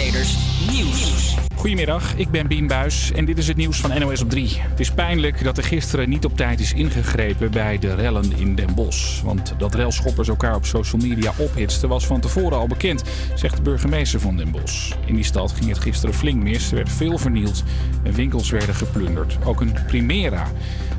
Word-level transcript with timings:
Creators 0.00 0.36
Nieuws. 0.70 1.36
Goedemiddag, 1.54 2.16
ik 2.16 2.30
ben 2.30 2.46
Bien 2.46 2.66
Buis 2.66 3.12
en 3.12 3.24
dit 3.24 3.38
is 3.38 3.48
het 3.48 3.56
nieuws 3.56 3.80
van 3.80 4.00
NOS 4.00 4.22
op 4.22 4.30
3. 4.30 4.56
Het 4.58 4.80
is 4.80 4.90
pijnlijk 4.90 5.44
dat 5.44 5.56
er 5.56 5.64
gisteren 5.64 6.08
niet 6.08 6.24
op 6.24 6.36
tijd 6.36 6.60
is 6.60 6.72
ingegrepen 6.72 7.50
bij 7.50 7.78
de 7.78 7.94
rellen 7.94 8.32
in 8.36 8.54
Den 8.54 8.74
Bosch. 8.74 9.22
Want 9.22 9.54
dat 9.58 9.74
relschoppers 9.74 10.28
elkaar 10.28 10.54
op 10.54 10.66
social 10.66 11.02
media 11.02 11.32
ophitsten 11.36 11.88
was 11.88 12.06
van 12.06 12.20
tevoren 12.20 12.58
al 12.58 12.66
bekend, 12.66 13.02
zegt 13.34 13.56
de 13.56 13.62
burgemeester 13.62 14.20
van 14.20 14.36
Den 14.36 14.50
Bosch. 14.50 14.92
In 15.06 15.14
die 15.14 15.24
stad 15.24 15.52
ging 15.52 15.68
het 15.68 15.78
gisteren 15.78 16.14
flink 16.14 16.42
mis, 16.42 16.70
er 16.70 16.76
werd 16.76 16.92
veel 16.92 17.18
vernield 17.18 17.62
en 18.02 18.12
winkels 18.12 18.50
werden 18.50 18.74
geplunderd. 18.74 19.38
Ook 19.44 19.60
een 19.60 19.74
Primera. 19.86 20.46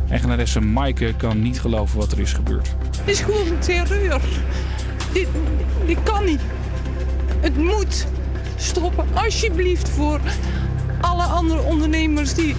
Eigenaresse 0.10 0.60
Maaike 0.60 1.14
kan 1.18 1.42
niet 1.42 1.61
geloven 1.61 2.00
wat 2.00 2.11
er 2.11 2.20
is 2.20 2.33
gebeurd. 2.33 2.75
Het 2.97 3.10
is 3.10 3.20
gewoon 3.20 3.60
terreur. 3.60 4.21
Dit, 5.14 5.28
dit 5.86 6.04
kan 6.04 6.25
niet. 6.25 6.42
Het 7.39 7.57
moet 7.57 8.07
stoppen. 8.61 9.06
Alsjeblieft 9.14 9.89
voor 9.89 10.20
alle 11.01 11.24
andere 11.24 11.61
ondernemers 11.61 12.33
die 12.33 12.56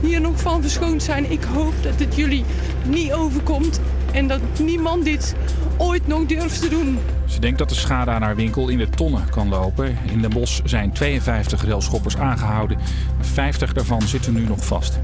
hier 0.00 0.20
nog 0.20 0.40
van 0.40 0.62
verschoond 0.62 1.02
zijn. 1.02 1.30
Ik 1.30 1.44
hoop 1.44 1.74
dat 1.82 1.98
het 1.98 2.16
jullie 2.16 2.44
niet 2.84 3.12
overkomt 3.12 3.80
en 4.12 4.26
dat 4.28 4.40
niemand 4.60 5.04
dit 5.04 5.34
ooit 5.76 6.06
nog 6.06 6.26
durft 6.26 6.60
te 6.60 6.68
doen. 6.68 6.98
Ze 7.26 7.40
denkt 7.40 7.58
dat 7.58 7.68
de 7.68 7.74
schade 7.74 8.10
aan 8.10 8.22
haar 8.22 8.36
winkel 8.36 8.68
in 8.68 8.78
de 8.78 8.88
tonnen 8.88 9.30
kan 9.30 9.48
lopen. 9.48 9.98
In 10.10 10.20
Den 10.20 10.30
Bosch 10.30 10.60
zijn 10.64 10.92
52 10.92 11.64
railschoppers 11.64 12.16
aangehouden. 12.16 12.78
50 13.20 13.72
daarvan 13.72 14.02
zitten 14.02 14.32
nu 14.32 14.46
nog 14.46 14.64
vast. 14.64 14.98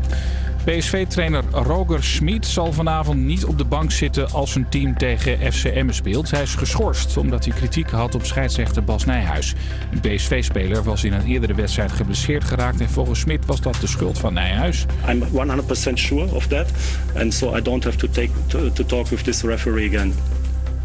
PSV-trainer 0.65 1.45
Roger 1.51 2.05
Schmid 2.05 2.47
zal 2.47 2.73
vanavond 2.73 3.19
niet 3.21 3.45
op 3.45 3.59
de 3.59 3.65
bank 3.65 3.91
zitten 3.91 4.30
als 4.30 4.52
zijn 4.52 4.69
team 4.69 4.98
tegen 4.98 5.52
FCM 5.52 5.91
speelt. 5.91 6.30
Hij 6.30 6.43
is 6.43 6.55
geschorst 6.55 7.16
omdat 7.16 7.45
hij 7.45 7.55
kritiek 7.55 7.91
had 7.91 8.15
op 8.15 8.25
scheidsrechter 8.25 8.85
Bas 8.85 9.05
Nijhuis. 9.05 9.55
Een 9.91 10.01
PSV-speler 10.01 10.82
was 10.82 11.04
in 11.04 11.13
een 11.13 11.27
eerdere 11.27 11.54
wedstrijd 11.54 11.93
geblesseerd 11.93 12.45
geraakt 12.45 12.80
en 12.80 12.91
volgens 12.91 13.21
Schmid 13.21 13.46
was 13.46 13.60
dat 13.60 13.77
de 13.80 13.87
schuld 13.87 14.19
van 14.19 14.32
Nijhuis. 14.32 14.87
I'm 15.09 15.23
100% 15.23 15.93
sure 15.95 16.35
of 16.35 16.46
that 16.46 16.71
and 17.16 17.35
so 17.35 17.57
I 17.57 17.63
don't 17.63 17.85
have 17.85 17.97
to 17.97 18.09
take 18.09 18.30
to, 18.47 18.73
to 18.73 18.85
talk 18.85 19.09
with 19.09 19.24
this 19.24 19.43
referee 19.43 19.88
again. 19.88 20.15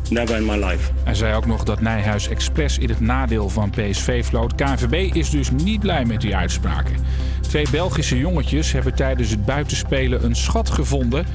Never 0.09 0.35
in 0.35 0.45
my 0.45 0.65
life. 0.65 0.91
Hij 1.03 1.13
zei 1.13 1.35
ook 1.35 1.45
nog 1.45 1.63
dat 1.63 1.81
Nijhuis 1.81 2.29
expres 2.29 2.77
in 2.77 2.89
het 2.89 2.99
nadeel 2.99 3.49
van 3.49 3.69
PSV 3.69 4.25
floot. 4.25 4.55
KNVB 4.55 5.15
is 5.15 5.29
dus 5.29 5.51
niet 5.51 5.79
blij 5.79 6.05
met 6.05 6.21
die 6.21 6.35
uitspraken. 6.35 6.95
Twee 7.41 7.65
Belgische 7.71 8.17
jongetjes 8.17 8.71
hebben 8.71 8.95
tijdens 8.95 9.29
het 9.29 9.45
buitenspelen 9.45 10.23
een 10.23 10.35
schat 10.35 10.69
gevonden. 10.69 11.25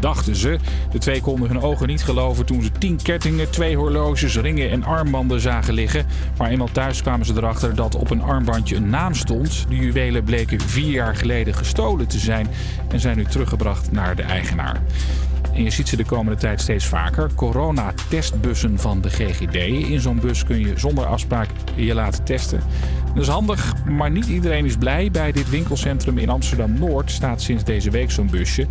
Dachten 0.00 0.36
ze. 0.36 0.58
De 0.90 0.98
twee 0.98 1.20
konden 1.20 1.48
hun 1.48 1.60
ogen 1.60 1.86
niet 1.86 2.04
geloven 2.04 2.46
toen 2.46 2.62
ze 2.62 2.70
tien 2.78 3.02
kettingen, 3.02 3.50
twee 3.50 3.76
horloges, 3.76 4.36
ringen 4.36 4.70
en 4.70 4.84
armbanden 4.84 5.40
zagen 5.40 5.74
liggen. 5.74 6.06
Maar 6.38 6.50
eenmaal 6.50 6.72
thuis 6.72 7.02
kwamen 7.02 7.26
ze 7.26 7.32
erachter 7.36 7.74
dat 7.74 7.94
op 7.94 8.10
een 8.10 8.22
armbandje 8.22 8.76
een 8.76 8.90
naam 8.90 9.14
stond. 9.14 9.66
De 9.68 9.76
juwelen 9.76 10.24
bleken 10.24 10.60
vier 10.60 10.90
jaar 10.90 11.16
geleden 11.16 11.54
gestolen 11.54 12.06
te 12.06 12.18
zijn 12.18 12.48
en 12.88 13.00
zijn 13.00 13.16
nu 13.16 13.24
teruggebracht 13.24 13.92
naar 13.92 14.16
de 14.16 14.22
eigenaar. 14.22 14.82
En 15.54 15.62
je 15.62 15.70
ziet 15.70 15.88
ze 15.88 15.96
de 15.96 16.04
komende 16.04 16.40
tijd 16.40 16.60
steeds 16.60 16.86
vaker. 16.86 17.30
Corona-testbussen 17.34 18.78
van 18.78 19.00
de 19.00 19.10
GGD. 19.10 19.54
In 19.90 20.00
zo'n 20.00 20.20
bus 20.20 20.44
kun 20.44 20.58
je 20.58 20.72
zonder 20.76 21.06
afspraak 21.06 21.48
je 21.74 21.94
laten 21.94 22.24
testen. 22.24 22.60
Dat 23.14 23.22
is 23.22 23.28
handig, 23.28 23.84
maar 23.84 24.10
niet 24.10 24.26
iedereen 24.26 24.64
is 24.64 24.76
blij. 24.76 25.10
Bij 25.10 25.32
dit 25.32 25.50
winkelcentrum 25.50 26.18
in 26.18 26.28
Amsterdam-Noord 26.28 27.10
staat 27.10 27.42
sinds 27.42 27.64
deze 27.64 27.90
week 27.90 28.10
zo'n 28.10 28.30
busje. 28.30 28.66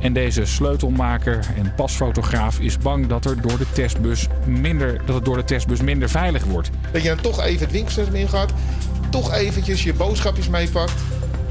En 0.00 0.12
deze 0.12 0.44
sleutelmaker 0.44 1.46
en 1.56 1.74
pasfotograaf 1.74 2.60
is 2.60 2.78
bang 2.78 3.06
dat, 3.06 3.24
er 3.24 3.40
door 3.40 3.58
de 3.58 3.70
testbus 3.72 4.26
minder, 4.46 5.00
dat 5.06 5.14
het 5.14 5.24
door 5.24 5.36
de 5.36 5.44
testbus 5.44 5.80
minder 5.80 6.08
veilig 6.08 6.44
wordt. 6.44 6.70
Dat 6.92 7.02
je 7.02 7.08
dan 7.08 7.20
toch 7.20 7.42
even 7.42 7.60
het 7.60 7.72
winkelcentrum 7.72 8.14
ingaat. 8.14 8.52
Toch 9.10 9.32
eventjes 9.32 9.82
je 9.82 9.94
boodschapjes 9.94 10.48
meepakt. 10.48 10.94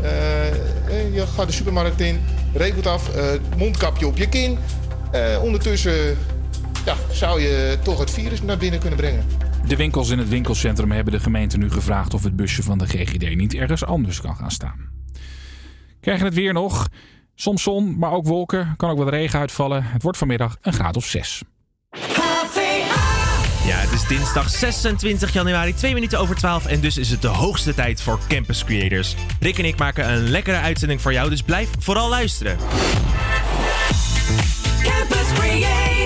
Uh, 0.04 1.14
je 1.14 1.24
gaat 1.36 1.48
de 1.48 1.54
supermarkt 1.54 2.02
in, 2.02 2.20
rekent 2.58 2.88
af, 2.88 3.16
uh, 3.16 3.24
mondkapje 3.58 4.08
op 4.08 4.18
je 4.18 4.30
kin. 4.30 4.58
Uh, 5.16 5.44
ondertussen 5.44 6.18
ja, 6.86 6.96
zou 7.12 7.42
je 7.42 7.78
toch 7.84 8.00
het 8.00 8.12
virus 8.12 8.42
naar 8.42 8.58
binnen 8.58 8.80
kunnen 8.80 9.00
brengen. 9.00 9.26
De 9.68 9.76
winkels 9.76 10.10
in 10.10 10.18
het 10.18 10.30
winkelcentrum 10.30 10.92
hebben 10.92 11.14
de 11.14 11.20
gemeente 11.20 11.58
nu 11.58 11.72
gevraagd 11.72 12.14
of 12.14 12.24
het 12.24 12.36
busje 12.36 12.64
van 12.64 12.78
de 12.78 12.88
GGD 12.88 13.36
niet 13.36 13.54
ergens 13.54 13.86
anders 13.86 14.22
kan 14.22 14.36
gaan 14.36 14.52
staan. 14.52 14.90
Krijgen 16.00 16.26
het 16.26 16.34
weer 16.34 16.54
nog? 16.54 16.88
Soms 17.36 17.64
zon, 17.64 17.98
maar 17.98 18.12
ook 18.12 18.26
wolken. 18.26 18.74
Kan 18.78 18.90
ook 18.90 18.98
wat 18.98 19.10
regen 19.10 19.40
uitvallen. 19.40 19.84
Het 19.84 20.04
wordt 20.04 20.18
vanmiddag 20.18 20.58
een 20.62 20.74
graad 20.74 20.96
of 20.96 21.06
6. 21.06 21.44
Dinsdag 24.08 24.50
26 24.50 25.34
januari, 25.34 25.74
2 25.74 25.94
minuten 25.94 26.20
over 26.20 26.36
12 26.36 26.66
en 26.66 26.80
dus 26.80 26.98
is 26.98 27.10
het 27.10 27.22
de 27.22 27.28
hoogste 27.28 27.74
tijd 27.74 28.02
voor 28.02 28.20
Campus 28.28 28.64
Creators. 28.64 29.16
Rick 29.40 29.58
en 29.58 29.66
ik 29.66 29.78
maken 29.78 30.12
een 30.12 30.30
lekkere 30.30 30.58
uitzending 30.58 31.02
voor 31.02 31.14
jou, 31.14 31.30
dus 31.30 31.42
blijf 31.42 31.70
vooral 31.80 32.10
luisteren. 32.10 32.58
Campus 34.84 35.34
Creators, 35.34 35.97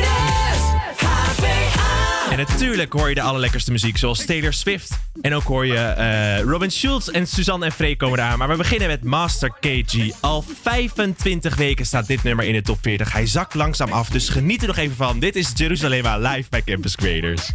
natuurlijk 2.48 2.94
hoor 2.94 3.10
je 3.10 3.16
de 3.16 3.22
allerlekkerste 3.22 3.72
muziek, 3.72 3.98
zoals 3.98 4.26
Taylor 4.26 4.54
Swift. 4.54 5.00
En 5.22 5.34
ook 5.34 5.44
hoor 5.44 5.66
je 5.66 5.96
uh, 5.98 6.50
Robin 6.52 6.72
Schulz 6.72 7.08
en 7.08 7.28
Suzanne 7.28 7.66
en 7.66 7.72
Frey 7.72 7.96
komen 7.96 8.20
eraan. 8.20 8.38
Maar 8.38 8.48
we 8.48 8.56
beginnen 8.56 8.88
met 8.88 9.04
Master 9.04 9.52
KG. 9.60 10.12
Al 10.20 10.44
25 10.62 11.56
weken 11.56 11.86
staat 11.86 12.08
dit 12.08 12.24
nummer 12.24 12.46
in 12.46 12.54
de 12.54 12.62
top 12.62 12.78
40. 12.82 13.14
Hij 13.14 13.28
zakt 13.28 13.54
langzaam 13.54 13.92
af, 13.92 14.10
dus 14.10 14.30
geniet 14.30 14.62
er 14.62 14.68
nog 14.68 14.78
even 14.78 14.96
van. 14.96 15.20
Dit 15.20 15.36
is 15.36 15.52
Jerusalema 15.56 16.18
live 16.18 16.50
bij 16.50 16.62
Campus 16.62 16.96
Creators. 16.96 17.52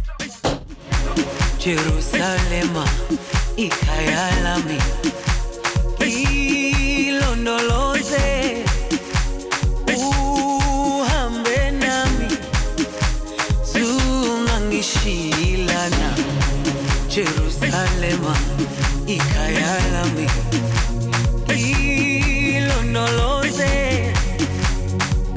Ilondoloze. 22.97 24.13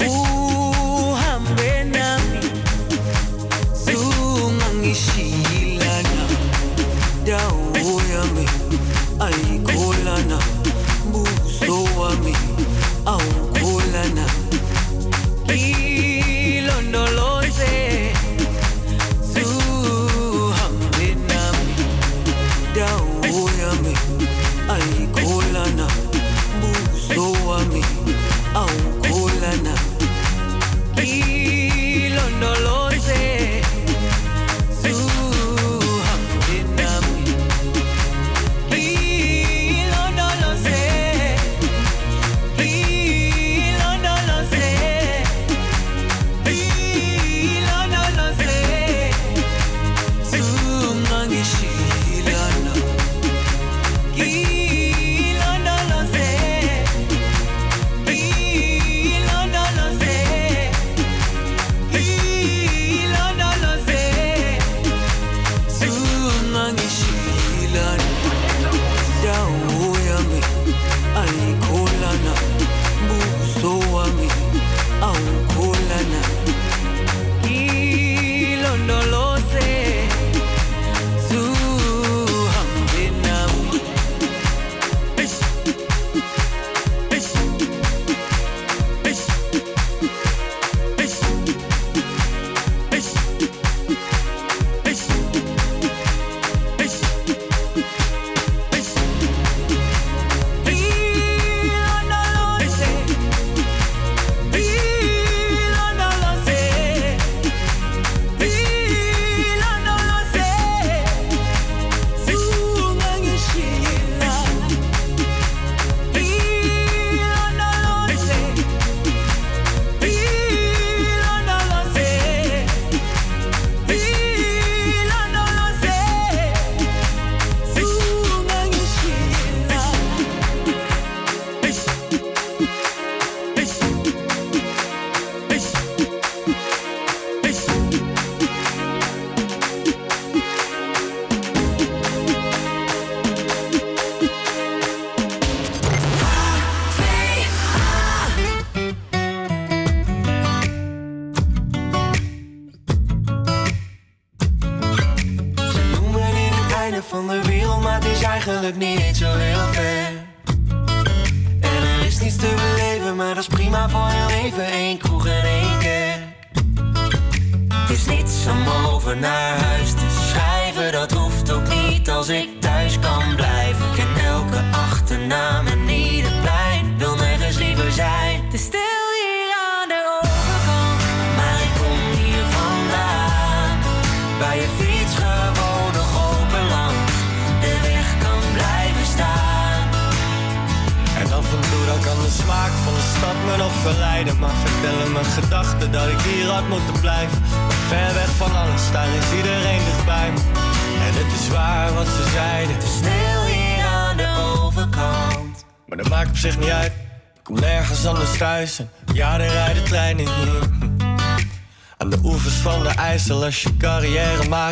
uhambe 0.07 1.83
nami, 1.83 2.39
zungangishilana. 3.83 6.23
dawo 7.25 8.01
yami 8.13 8.45
ayikholana 9.19 10.39
buso 11.11 11.83
wami 11.99 12.35
einde 13.05 13.40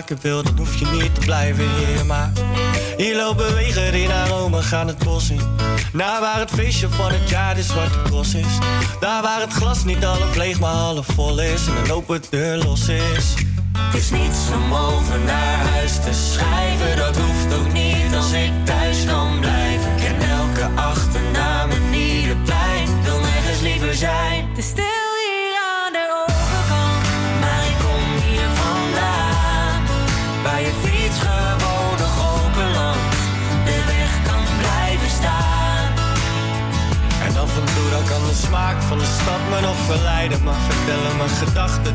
maken 0.09 0.29
wil, 0.29 0.43
dan 0.43 0.57
hoef 0.57 0.75
je 0.75 0.85
niet 0.85 1.15
te 1.15 1.19
blijven 1.19 1.65
hier 1.75 2.05
Maar 2.05 2.31
hier 2.97 3.15
lopen 3.15 3.53
wegen 3.53 4.07
naar 4.07 4.27
Rome 4.27 4.61
gaan 4.61 4.87
het 4.87 5.03
bos 5.03 5.29
in. 5.29 5.41
Naar 5.93 6.19
waar 6.19 6.39
het 6.39 6.51
feestje 6.51 6.89
van 6.89 7.11
het 7.11 7.29
jaar 7.29 7.55
de 7.55 7.63
zwarte 7.63 8.01
cross 8.03 8.33
is. 8.33 8.57
Daar 8.99 9.21
waar 9.21 9.41
het 9.41 9.53
glas 9.53 9.83
niet 9.83 10.03
half 10.03 10.35
leeg 10.35 10.59
maar 10.59 10.73
half 10.73 11.05
vol 11.05 11.41
is. 11.41 11.67
En 11.67 11.75
een 11.83 11.91
open 11.91 12.21
deur 12.29 12.57
los 12.57 12.87
is. 12.87 13.33
Het 13.77 13.95
is 13.95 14.09
niets 14.09 14.37
om 14.53 14.73
over 14.73 15.19
naar 15.19 15.65
huis 15.65 15.93
te 15.93 16.13
schrijven, 16.13 16.97
dat 16.97 17.17
hoeft 17.17 17.53
ook 17.53 17.73
niet 17.73 18.15
als 18.15 18.31
ik 18.31 18.58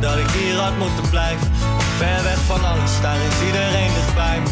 dat 0.00 0.18
ik 0.18 0.30
hier 0.30 0.56
had 0.56 0.76
moeten 0.78 1.10
blijven. 1.10 1.48
Ver 1.96 2.22
weg 2.22 2.40
van 2.46 2.64
alles, 2.64 3.00
daar 3.00 3.16
is 3.16 3.46
iedereen 3.46 3.92
dichtbij 3.94 4.40
me. 4.40 4.50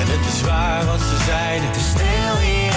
En 0.00 0.06
het 0.14 0.34
is 0.34 0.40
waar 0.42 0.84
wat 0.84 1.00
ze 1.00 1.16
zeiden. 1.26 1.66
Het 1.68 1.76
is 1.76 1.88
stil 1.88 2.34
hier 2.46 2.67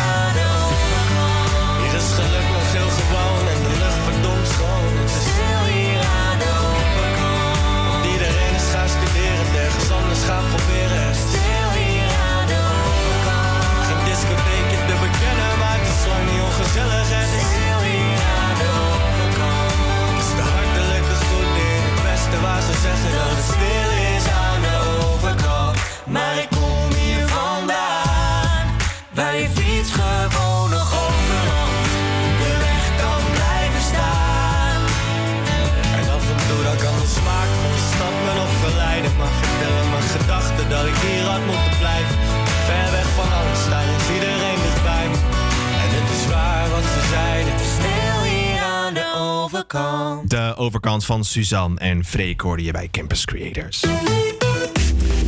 De 50.24 50.54
overkant 50.58 51.06
van 51.06 51.24
Suzanne 51.24 51.80
en 51.80 52.06
Freek 52.06 52.42
hoorde 52.42 52.64
je 52.64 52.72
bij 52.72 52.88
Campus 52.92 53.26
Creators. 53.26 53.84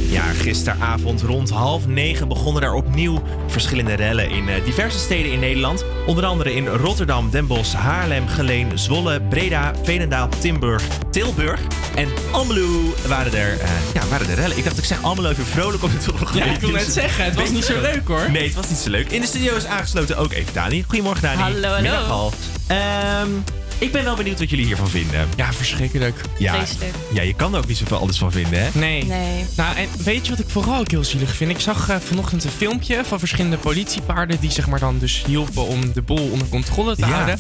Ja, 0.10 0.24
gisteravond 0.24 1.22
rond 1.22 1.50
half 1.50 1.88
negen 1.88 2.28
begonnen 2.28 2.64
er 2.64 2.74
opnieuw 2.74 3.22
verschillende 3.48 3.94
rellen 3.94 4.30
in 4.30 4.50
eh, 4.50 4.64
diverse 4.66 5.00
steden 5.00 5.32
in 5.32 5.40
Nederland. 5.40 5.86
Onder 6.06 6.26
andere 6.26 6.56
in 6.56 6.68
Rotterdam, 6.68 7.30
Den 7.32 7.48
Bosch, 7.48 7.74
Haarlem, 7.74 8.28
Geleen, 8.28 8.80
Zwolle, 8.80 9.22
Breda, 9.22 9.74
Veenendaal, 9.84 10.30
Timburg, 10.40 10.84
Tilburg 11.10 11.62
en 11.96 12.08
Almelo 12.32 12.94
waren 13.08 13.34
er, 13.34 13.60
eh, 13.60 13.70
ja, 13.94 14.08
waren 14.08 14.30
er 14.30 14.36
rellen. 14.36 14.58
Ik 14.58 14.64
dacht, 14.64 14.78
ik 14.78 14.86
zeg 14.86 15.04
Almelo 15.04 15.30
even 15.30 15.46
vrolijk 15.46 15.84
om 15.84 15.90
het 15.94 16.08
een 16.08 16.38
Ja, 16.38 16.46
ik 16.46 16.60
wil 16.60 16.70
net 16.70 16.92
zeggen, 16.92 17.26
het 17.26 17.36
was 17.36 17.50
niet 17.50 17.66
zo 17.66 17.82
leuk 17.82 18.08
hoor. 18.08 18.32
Nee, 18.32 18.44
het 18.44 18.56
was 18.56 18.70
niet 18.70 18.78
zo 18.78 18.90
leuk. 18.90 19.12
In 19.12 19.22
de 19.22 19.28
studio 19.28 19.56
is 19.56 19.66
aangesloten 19.66 20.18
ook 20.18 20.32
even 20.32 20.54
Dani. 20.54 20.84
Goedemorgen 20.88 21.22
Dani. 21.22 21.42
Hallo, 21.42 21.68
hallo. 21.68 21.82
Middag 21.82 22.10
al. 22.10 22.34
Ehm, 22.68 23.30
ik 23.78 23.92
ben 23.92 24.04
wel 24.04 24.16
benieuwd 24.16 24.40
wat 24.40 24.50
jullie 24.50 24.66
hiervan 24.66 24.90
vinden. 24.90 25.28
Ja, 25.36 25.54
verschrikkelijk. 25.54 26.22
Ja, 26.38 26.54
Vreselijk. 26.56 26.94
ja, 27.14 27.22
je 27.22 27.34
kan 27.34 27.54
er 27.54 27.60
ook 27.60 27.68
niet 27.68 27.78
zoveel 27.78 27.98
anders 27.98 28.18
van 28.18 28.32
vinden, 28.32 28.64
hè? 28.64 28.70
Nee. 28.74 29.04
Nee. 29.06 29.46
Nou, 29.58 29.76
en 29.76 29.88
weet 30.04 30.26
je 30.26 30.32
wat 30.36 30.40
ik 30.46 30.50
vooral 30.50 30.80
ook 30.80 30.92
heel 30.92 31.04
zielig 31.04 31.36
vind? 31.36 31.52
Ik 31.52 31.60
zag 31.60 31.90
eh, 31.90 31.98
vanochtend 32.00 32.44
een 32.44 32.50
filmpje 32.50 33.02
van 33.06 33.20
verschillende 33.20 33.58
politiepaarden 33.58 34.40
die 34.40 34.52
zeg 34.52 34.68
maar 34.68 34.80
dan 34.80 34.98
dus 35.00 35.24
hielpen 35.28 35.68
om 35.68 35.94
de 35.94 36.02
boel 36.02 36.30
onder 36.32 36.48
controle 36.48 36.96
te 36.96 37.02
Ja. 37.02 37.08
houden. 37.12 37.40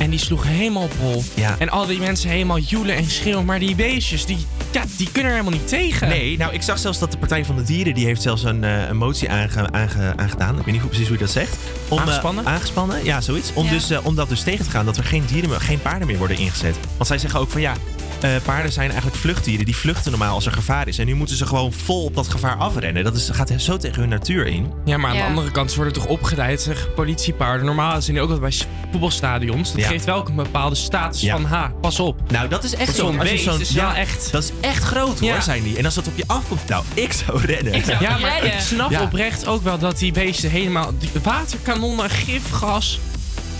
En 0.00 0.10
die 0.10 0.18
sloegen 0.18 0.50
helemaal 0.50 0.82
op 0.82 0.92
hol. 1.00 1.22
Ja. 1.34 1.54
En 1.58 1.68
al 1.70 1.86
die 1.86 1.98
mensen 1.98 2.30
helemaal 2.30 2.58
joelen 2.58 2.96
en 2.96 3.10
schreeuwen. 3.10 3.44
Maar 3.44 3.58
die 3.58 3.74
beestjes, 3.74 4.24
die, 4.26 4.38
ja, 4.70 4.82
die 4.96 5.06
kunnen 5.12 5.32
er 5.32 5.38
helemaal 5.38 5.58
niet 5.58 5.68
tegen. 5.68 6.08
Nee, 6.08 6.36
nou, 6.38 6.52
ik 6.52 6.62
zag 6.62 6.78
zelfs 6.78 6.98
dat 6.98 7.10
de 7.12 7.18
Partij 7.18 7.44
van 7.44 7.56
de 7.56 7.62
Dieren... 7.62 7.94
die 7.94 8.04
heeft 8.04 8.22
zelfs 8.22 8.42
een, 8.44 8.64
eh, 8.64 8.88
een 8.88 8.96
motie 8.96 9.30
aange, 9.30 9.70
aange- 9.72 10.12
aangedaan. 10.16 10.58
Ik 10.58 10.64
weet 10.64 10.72
niet 10.72 10.80
hoe, 10.80 10.88
precies 10.90 11.08
hoe 11.08 11.16
je 11.18 11.22
dat 11.24 11.32
zegt. 11.32 11.56
Om, 11.88 11.98
eh, 11.98 12.04
Aangespannen? 12.04 12.46
aangespannen, 12.46 13.04
ja, 13.04 13.20
zoiets. 13.20 13.50
Om, 13.54 13.64
Ja. 13.64 13.70
dus, 13.70 13.90
eh, 13.90 13.98
om 14.06 14.14
dat 14.14 14.28
dus 14.28 14.42
tegen 14.42 14.64
te 14.64 14.70
gaan. 14.70 14.84
Dat 14.84 14.96
er 14.96 15.04
geen, 15.04 15.24
dieren, 15.26 15.50
meer- 15.50 15.60
geen 15.60 15.82
paarden 15.82 16.06
meer 16.06 16.18
worden 16.18 16.36
ingezet. 16.38 16.76
Want 16.96 17.06
zij 17.08 17.18
zeggen 17.18 17.40
ook 17.40 17.50
van 17.50 17.60
ja... 17.60 17.74
eh, 18.20 18.30
paarden 18.44 18.72
zijn 18.72 18.88
eigenlijk 18.90 19.20
vluchtdieren. 19.20 19.64
Die 19.64 19.76
vluchten 19.76 20.10
normaal 20.10 20.34
als 20.34 20.46
er 20.46 20.52
gevaar 20.52 20.88
is. 20.88 20.98
En 20.98 21.06
nu 21.06 21.14
moeten 21.14 21.36
ze 21.36 21.46
gewoon 21.46 21.72
vol 21.72 22.04
op 22.04 22.14
dat 22.14 22.28
gevaar 22.28 22.56
afrennen. 22.56 23.04
Dat 23.04 23.16
is, 23.16 23.28
gaat 23.32 23.52
zo 23.56 23.76
tegen 23.76 24.00
hun 24.00 24.08
natuur 24.08 24.46
in. 24.46 24.72
Ja, 24.84 24.96
maar 24.96 25.10
aan 25.10 25.16
Ja. 25.16 25.22
de 25.22 25.28
andere 25.28 25.50
kant 25.50 25.70
ze 25.70 25.76
worden 25.76 25.94
toch 25.94 26.06
opgeleid, 26.06 26.60
zeg, 26.60 26.94
politiepaarden. 26.94 27.66
Normaal 27.66 28.02
zijn 28.02 28.16
die 28.16 28.24
ook 28.24 28.30
altijd 28.30 28.58
bij 28.58 28.66
voetbalstadions. 28.90 29.72
Dat 29.72 29.80
Ja. 29.80 29.88
geeft 29.88 30.04
wel 30.04 30.16
ook 30.16 30.28
een 30.28 30.34
bepaalde 30.34 30.74
status 30.74 31.20
Ja. 31.20 31.32
van, 31.32 31.44
ha, 31.44 31.72
pas 31.80 32.00
op. 32.00 32.30
Nou, 32.30 32.48
dat 32.48 32.64
is 32.64 32.74
echt 32.74 32.94
zo'n 32.94 33.18
beest 33.18 33.44
zo'n- 33.44 33.60
is 33.60 33.70
wel 33.72 33.92
echt- 33.92 34.32
Dat 34.32 34.42
is 34.42 34.50
echt 34.60 34.82
groot 34.82 35.18
hoor, 35.20 35.28
Ja. 35.28 35.40
zijn 35.40 35.62
die. 35.62 35.76
En 35.78 35.84
als 35.84 35.94
dat 35.94 36.06
op 36.06 36.16
je 36.16 36.24
afkomt, 36.26 36.68
nou, 36.68 36.84
ik 36.94 37.12
zou 37.12 37.44
rennen. 37.44 37.74
Ik 37.74 37.84
zou 37.84 38.02
Ja, 38.02 38.18
maar 38.18 38.44
ik 38.44 38.54
snap 38.60 38.90
Ja. 38.90 39.02
oprecht 39.02 39.46
ook 39.46 39.62
wel 39.62 39.78
dat 39.78 39.98
die 39.98 40.12
beesten 40.12 40.50
helemaal... 40.50 40.92
Die 40.98 41.10
waterkanonnen, 41.22 42.10
gifgas... 42.10 43.00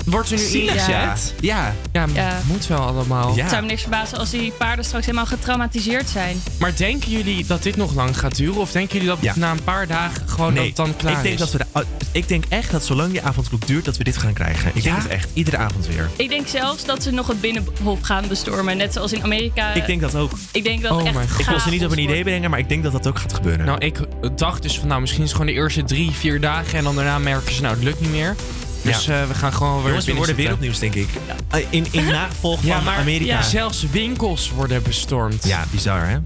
Wordt 0.05 0.31
er 0.31 0.37
nu 0.39 0.43
Zielig, 0.45 0.73
ingezet? 0.73 1.35
ja. 1.41 1.75
Ja, 1.93 2.07
Ja, 2.15 2.39
moet 2.47 2.67
wel 2.67 2.79
allemaal. 2.81 3.35
ja. 3.37 3.41
Het 3.41 3.51
zou 3.51 3.63
me 3.63 3.69
niks 3.69 3.81
verbazen 3.83 4.19
als 4.19 4.31
die 4.31 4.53
paarden 4.59 4.85
straks 4.85 5.05
helemaal 5.07 5.27
getraumatiseerd 5.27 6.09
zijn. 6.09 6.43
Maar 6.59 6.77
denken 6.77 7.11
jullie 7.11 7.47
dat 7.47 7.63
dit 7.63 7.77
nog 7.77 7.95
lang 7.95 8.19
gaat 8.19 8.37
duren? 8.37 8.61
Of 8.61 8.73
denken 8.73 8.93
jullie 8.95 9.09
dat 9.09 9.19
Ja. 9.21 9.33
na 9.37 9.51
een 9.51 9.65
paar 9.65 9.87
dagen 9.87 10.29
gewoon 10.29 10.55
dat 10.55 10.65
het 10.65 10.77
dan 10.77 10.97
klaar 10.97 11.13
ik 11.17 11.23
denk 11.23 11.35
is? 11.35 11.41
dat 11.41 11.53
we 11.53 11.59
de- 11.59 11.85
ik 12.13 12.29
denk 12.29 12.45
echt 12.49 12.71
dat 12.71 12.85
zolang 12.85 13.11
die 13.13 13.23
avondklok 13.23 13.67
duurt, 13.67 13.85
dat 13.85 13.97
we 13.97 14.05
dit 14.05 14.17
gaan 14.17 14.33
krijgen. 14.33 14.71
Ik 14.75 14.83
Ja? 14.83 14.91
denk 14.91 15.03
het 15.03 15.13
echt. 15.13 15.29
Iedere 15.33 15.57
avond 15.57 15.87
weer. 15.87 16.11
Ik 16.17 16.29
denk 16.29 16.47
zelfs 16.47 16.85
dat 16.85 17.03
ze 17.03 17.11
nog 17.11 17.27
het 17.27 17.41
binnenhof 17.41 17.99
gaan 18.01 18.25
bestormen. 18.29 18.77
Net 18.77 18.93
zoals 18.93 19.13
in 19.13 19.23
Amerika. 19.23 19.73
ik 19.75 19.87
denk 19.87 20.01
dat 20.01 20.15
ook. 20.15 20.31
Ik 20.53 20.65
denk 20.65 20.83
dat 20.83 20.93
Oh 20.93 21.05
echt 21.05 21.15
mijn 21.15 21.31
God. 21.31 21.41
Ik 21.41 21.47
wil 21.47 21.61
ze 21.61 21.71
niet 21.71 21.85
op 21.85 21.91
een 21.93 21.99
idee 21.99 22.23
brengen, 22.23 22.51
maar 22.51 22.59
ik 22.59 22.69
denk 22.69 22.83
dat 22.83 22.93
dat 22.93 23.07
ook 23.07 23.19
gaat 23.19 23.33
gebeuren. 23.33 23.67
Nou, 23.67 23.79
ik 23.79 23.99
dacht 24.37 24.63
dus 24.63 24.79
van 24.79 24.89
nou, 24.89 25.01
misschien 25.01 25.23
is 25.23 25.29
het 25.29 25.39
gewoon 25.39 25.55
de 25.55 25.61
eerste 25.61 25.85
drie, 25.85 26.11
vier 26.11 26.41
dagen. 26.41 26.79
En 26.79 26.85
dan 26.85 26.95
daarna 26.95 27.19
merken 27.19 27.55
ze, 27.55 27.61
nou, 27.63 27.75
het 27.75 27.85
lukt 27.85 28.01
niet 28.01 28.11
meer. 28.11 28.35
Dus 28.83 29.09
eh, 29.09 29.27
we 29.29 29.35
gaan 29.35 29.53
gewoon 29.53 29.77
weer 29.77 29.87
Jongens, 29.87 30.05
we 30.07 30.15
worden 30.15 30.35
wereldnieuws, 30.37 30.79
denk 30.79 30.95
ik. 30.95 31.09
Eh, 31.51 31.61
In, 31.71 31.87
in 31.91 32.05
nagevolg 32.13 32.63
Ja, 32.63 32.75
van 32.75 32.85
maar 32.85 32.99
Amerika. 32.99 33.33
ja. 33.33 33.43
zelfs 33.43 33.85
winkels 33.91 34.51
worden 34.51 34.83
bestormd. 34.83 35.47
Ja, 35.47 35.65
bizar 35.71 36.09
hè? 36.09 36.19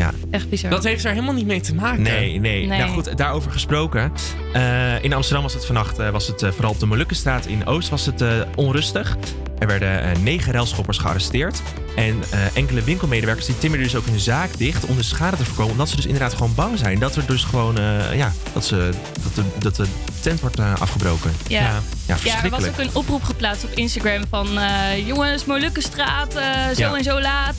Ja. 0.00 0.10
Echt 0.30 0.48
bizar. 0.48 0.70
Dat 0.70 0.84
heeft 0.84 1.04
er 1.04 1.10
helemaal 1.10 1.34
niet 1.34 1.46
mee 1.46 1.60
te 1.60 1.74
maken. 1.74 2.02
Nee, 2.02 2.38
nee, 2.40 2.66
Nee. 2.66 2.78
Nou 2.78 2.90
goed, 2.90 3.16
daarover 3.16 3.50
gesproken. 3.50 4.12
Eh, 4.52 5.04
in 5.04 5.12
Amsterdam 5.12 5.42
was 5.42 5.54
het 5.54 5.66
vannacht 5.66 5.98
eh, 5.98 6.10
was 6.10 6.26
het, 6.26 6.42
eh, 6.42 6.50
vooral 6.50 6.70
op 6.70 6.80
de 6.80 6.86
Molukkenstraat 6.86 7.46
in 7.46 7.66
Oost 7.66 7.88
was 7.88 8.06
het 8.06 8.20
eh, 8.20 8.28
onrustig. 8.54 9.16
Er 9.58 9.66
werden 9.66 10.02
eh, 10.02 10.16
negen 10.18 10.52
relschoppers 10.52 10.98
gearresteerd. 10.98 11.62
En 11.96 12.22
eh, 12.30 12.38
enkele 12.56 12.82
winkelmedewerkers 12.82 13.46
die 13.46 13.58
timmerden 13.58 13.88
dus 13.88 13.96
ook 13.96 14.06
hun 14.06 14.20
zaak 14.20 14.58
dicht 14.58 14.84
om 14.86 14.96
de 14.96 15.02
schade 15.02 15.36
te 15.36 15.44
voorkomen. 15.44 15.72
Omdat 15.72 15.88
ze 15.88 15.96
dus 15.96 16.04
inderdaad 16.06 16.32
gewoon 16.34 16.54
bang 16.54 16.78
zijn 16.78 16.98
dat 16.98 17.16
er 17.16 17.26
dus 17.26 17.44
gewoon, 17.44 17.78
eh, 17.78 18.16
ja, 18.16 18.32
dat, 18.52 18.64
ze, 18.64 18.90
dat, 19.22 19.34
de, 19.34 19.42
dat 19.58 19.76
de 19.76 19.86
tent 20.20 20.40
wordt 20.40 20.58
afgebroken. 20.58 21.32
Ja. 21.48 21.60
ja 22.06 22.16
Ja, 22.24 22.44
er 22.44 22.50
was 22.50 22.66
ook 22.68 22.78
een 22.78 22.90
oproep 22.92 23.22
geplaatst 23.22 23.64
op 23.64 23.70
Instagram 23.74 24.22
van... 24.30 24.58
eh, 24.58 25.06
jongens, 25.06 25.44
Molukkenstraat, 25.44 26.32
zo 26.76 26.82
Ja. 26.82 26.96
en 26.96 27.04
zo 27.04 27.20
laat. 27.20 27.54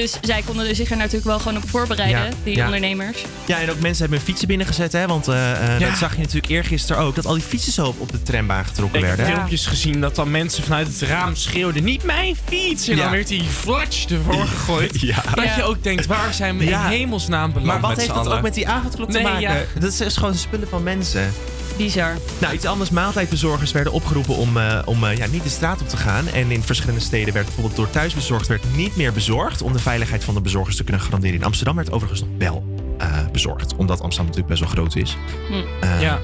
Dus 0.00 0.18
zij 0.20 0.42
konden 0.46 0.68
er 0.68 0.74
zich 0.74 0.90
er 0.90 0.96
natuurlijk 0.96 1.24
wel 1.24 1.38
gewoon 1.38 1.56
op 1.62 1.68
voorbereiden, 1.70 2.20
Ja, 2.24 2.28
die 2.44 2.56
ja. 2.56 2.64
ondernemers. 2.64 3.24
Ja, 3.46 3.60
en 3.60 3.70
ook 3.70 3.78
mensen 3.80 3.98
hebben 4.00 4.18
hun 4.18 4.26
fietsen 4.26 4.48
binnengezet, 4.48 4.92
hè? 4.92 5.06
Want 5.06 5.28
eh, 5.28 5.52
eh, 5.74 5.80
Ja. 5.80 5.88
dat 5.88 5.98
zag 5.98 6.12
je 6.14 6.18
natuurlijk 6.18 6.48
eergisteren 6.48 7.02
ook. 7.02 7.14
Dat 7.14 7.26
al 7.26 7.34
die 7.34 7.42
fietsen 7.42 7.72
zo 7.72 7.86
op, 7.86 8.00
op 8.00 8.12
de 8.12 8.22
trambaan 8.22 8.64
getrokken 8.64 9.00
Ik 9.00 9.06
heb 9.06 9.16
werden. 9.16 9.34
filmpjes 9.34 9.66
gezien 9.66 10.00
dat 10.00 10.14
dan 10.14 10.30
mensen 10.30 10.62
vanuit 10.62 10.86
het 10.86 11.00
raam 11.00 11.36
schreeuwden: 11.36 11.84
Niet 11.84 12.02
mijn 12.04 12.36
fiets! 12.48 12.88
En 12.88 12.96
Ja. 12.96 13.02
dan 13.02 13.12
werd 13.12 13.28
die 13.28 13.42
flatsch 13.42 14.06
ervoor 14.10 14.46
gegooid. 14.46 15.00
Ja. 15.06 15.22
Dat 15.34 15.54
je 15.56 15.62
ook 15.62 15.82
denkt: 15.82 16.06
waar 16.06 16.34
zijn 16.34 16.58
we 16.58 16.64
Ja. 16.64 16.84
in 16.84 16.90
hemelsnaam 16.90 17.48
beland? 17.52 17.66
Maar 17.66 17.80
wat 17.80 17.90
met 17.90 17.98
heeft 17.98 18.14
dat 18.14 18.18
allen? 18.24 18.36
ook 18.36 18.42
met 18.42 18.54
die 18.54 18.68
avondklok 18.68 19.10
te 19.10 19.14
Nee, 19.14 19.22
maken? 19.22 19.40
ja. 19.40 19.54
Dat 19.80 19.92
is, 19.92 20.00
is 20.00 20.16
gewoon 20.16 20.34
spullen 20.34 20.68
van 20.68 20.82
mensen. 20.82 21.32
Bizar. 21.76 22.16
Nou, 22.38 22.54
iets 22.54 22.64
anders. 22.66 22.90
Maaltijdbezorgers 22.90 23.72
werden 23.72 23.92
opgeroepen 23.92 24.36
om, 24.36 24.56
eh, 24.56 24.78
om 24.84 25.04
eh, 25.04 25.16
ja, 25.16 25.26
niet 25.26 25.42
de 25.42 25.48
straat 25.48 25.80
op 25.80 25.88
te 25.88 25.96
gaan. 25.96 26.26
En 26.28 26.50
in 26.50 26.62
verschillende 26.62 27.00
steden 27.00 27.34
werd 27.34 27.46
bijvoorbeeld 27.46 27.76
door 27.76 27.90
thuisbezorgd 27.90 28.46
werd 28.46 28.64
niet 28.76 28.96
meer 28.96 29.12
bezorgd. 29.12 29.62
Om 29.62 29.72
de 29.72 29.78
veiligheid 29.78 30.24
van 30.24 30.34
de 30.34 30.40
bezorgers 30.40 30.76
te 30.76 30.84
kunnen 30.84 31.02
garanderen. 31.02 31.36
In 31.36 31.44
Amsterdam 31.44 31.76
werd 31.76 31.92
overigens 31.92 32.20
nog 32.20 32.30
wel 32.38 32.64
eh, 32.98 33.26
bezorgd. 33.32 33.76
Omdat 33.76 34.00
Amsterdam 34.00 34.26
natuurlijk 34.26 34.48
best 34.60 34.60
wel 34.60 34.70
groot 34.84 34.96
is. 34.96 35.16
Hm. 35.48 35.84
Eh, 35.84 36.00
Ja. 36.00 36.20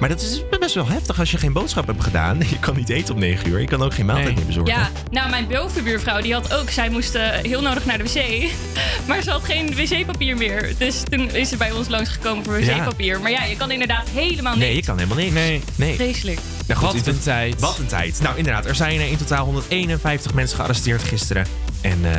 Maar 0.00 0.08
dat 0.08 0.20
is 0.20 0.42
best 0.60 0.74
wel 0.74 0.86
heftig 0.88 1.18
als 1.18 1.30
je 1.30 1.38
geen 1.38 1.52
boodschap 1.52 1.86
hebt 1.86 2.02
gedaan. 2.02 2.38
Je 2.50 2.58
kan 2.58 2.76
niet 2.76 2.88
eten 2.88 3.14
om 3.14 3.20
9 3.20 3.48
uur. 3.50 3.60
Je 3.60 3.66
kan 3.66 3.82
ook 3.82 3.94
geen 3.94 4.06
maaltijd 4.06 4.26
Nee. 4.26 4.36
meer 4.36 4.46
bezorgen. 4.46 4.74
Ja, 4.74 4.90
nou 5.10 5.30
mijn 5.30 5.46
bovenbuurvrouw 5.48 6.20
die 6.20 6.32
had 6.32 6.52
ook, 6.54 6.70
zij 6.70 6.88
moest 6.90 7.14
eh, 7.14 7.28
heel 7.28 7.60
nodig 7.62 7.84
naar 7.84 7.98
de 7.98 8.04
wc. 8.04 8.50
Maar 9.08 9.22
ze 9.22 9.30
had 9.30 9.44
geen 9.44 9.74
wc-papier 9.74 10.36
meer. 10.36 10.74
Dus 10.78 11.02
toen 11.10 11.30
is 11.30 11.48
ze 11.48 11.56
bij 11.56 11.72
ons 11.72 11.88
langsgekomen 11.88 12.44
voor 12.44 12.62
Ja. 12.64 12.76
wc-papier. 12.78 13.20
Maar 13.20 13.30
ja, 13.30 13.44
je 13.44 13.56
kan 13.56 13.70
inderdaad 13.70 14.08
helemaal 14.08 14.52
niks. 14.54 14.66
Nee, 14.66 14.74
je 14.76 14.82
kan 14.84 14.98
helemaal 14.98 15.18
niks. 15.18 15.32
Nee. 15.32 15.62
nee. 15.74 15.94
Vreselijk. 15.94 16.38
Nou, 16.66 16.80
goed, 16.80 16.92
Wat 17.04 17.06
een 17.06 17.20
tijd. 17.20 17.60
Wat 17.60 17.78
een 17.78 17.86
tijd. 17.86 18.20
Nou, 18.22 18.36
inderdaad. 18.36 18.66
Er 18.66 18.74
zijn 18.74 19.00
in 19.10 19.16
totaal 19.16 19.44
151 19.44 20.34
mensen 20.34 20.56
gearresteerd 20.56 21.02
gisteren. 21.02 21.46
En 21.80 21.98
eh, 22.02 22.12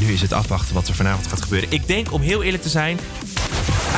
nu 0.00 0.12
is 0.12 0.20
het 0.20 0.32
afwachten 0.32 0.74
wat 0.74 0.88
er 0.88 0.94
vanavond 0.94 1.26
gaat 1.26 1.42
gebeuren. 1.42 1.70
Ik 1.72 1.86
denk, 1.86 2.12
om 2.12 2.20
heel 2.20 2.42
eerlijk 2.42 2.62
te 2.62 2.68
zijn... 2.68 2.98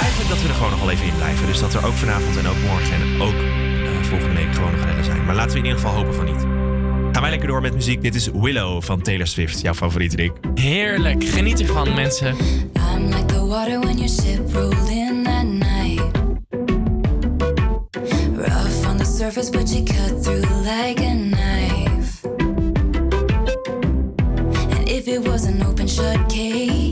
Eigenlijk 0.00 0.28
dat 0.28 0.42
we 0.42 0.48
er 0.48 0.54
gewoon 0.54 0.70
nog 0.70 0.80
wel 0.80 0.90
even 0.90 1.06
in 1.06 1.16
blijven. 1.16 1.46
Dus 1.46 1.60
dat 1.60 1.74
er 1.74 1.86
ook 1.86 1.92
vanavond 1.92 2.36
en 2.36 2.46
ook 2.46 2.60
morgen 2.66 2.94
en 2.94 3.20
ook 3.22 3.34
eh, 3.34 4.02
volgende 4.02 4.34
week 4.34 4.54
gewoon 4.54 4.72
nog 4.72 4.84
rellen 4.84 5.04
zijn. 5.04 5.24
Maar 5.24 5.34
laten 5.34 5.52
we 5.52 5.58
in 5.58 5.64
ieder 5.64 5.80
geval 5.80 5.94
hopen 5.96 6.14
van 6.14 6.24
niet. 6.24 6.40
Gaan 7.12 7.22
wij 7.22 7.30
lekker 7.30 7.48
door 7.48 7.60
met 7.60 7.74
muziek. 7.74 8.02
Dit 8.02 8.14
is 8.14 8.28
Willow 8.32 8.82
van 8.82 9.02
Taylor 9.02 9.26
Swift. 9.26 9.60
Jouw 9.60 9.74
favoriet, 9.74 10.14
Rick. 10.14 10.32
Heerlijk. 10.54 11.24
Geniet 11.24 11.60
ervan, 11.60 11.94
mensen. 11.94 12.36
I'm 12.96 13.04
like 13.04 13.24
the 13.26 13.46
water 13.46 13.80
when 13.80 13.96
your 13.96 14.08
ship 14.08 14.52
rolled 14.54 14.88
in 14.88 15.22
that 15.22 15.44
night. 15.44 16.00
Rough 18.36 18.88
on 18.88 18.96
the 18.96 19.04
surface, 19.04 19.50
but 19.50 19.72
you 19.74 19.82
cut 19.84 20.22
through 20.22 20.44
like 20.62 21.00
a 21.00 21.14
knife. 21.14 22.26
And 24.70 24.88
if 24.88 25.06
it 25.06 25.28
was 25.28 25.44
an 25.44 25.66
open 25.66 25.88
shut 25.88 26.28
case, 26.28 26.83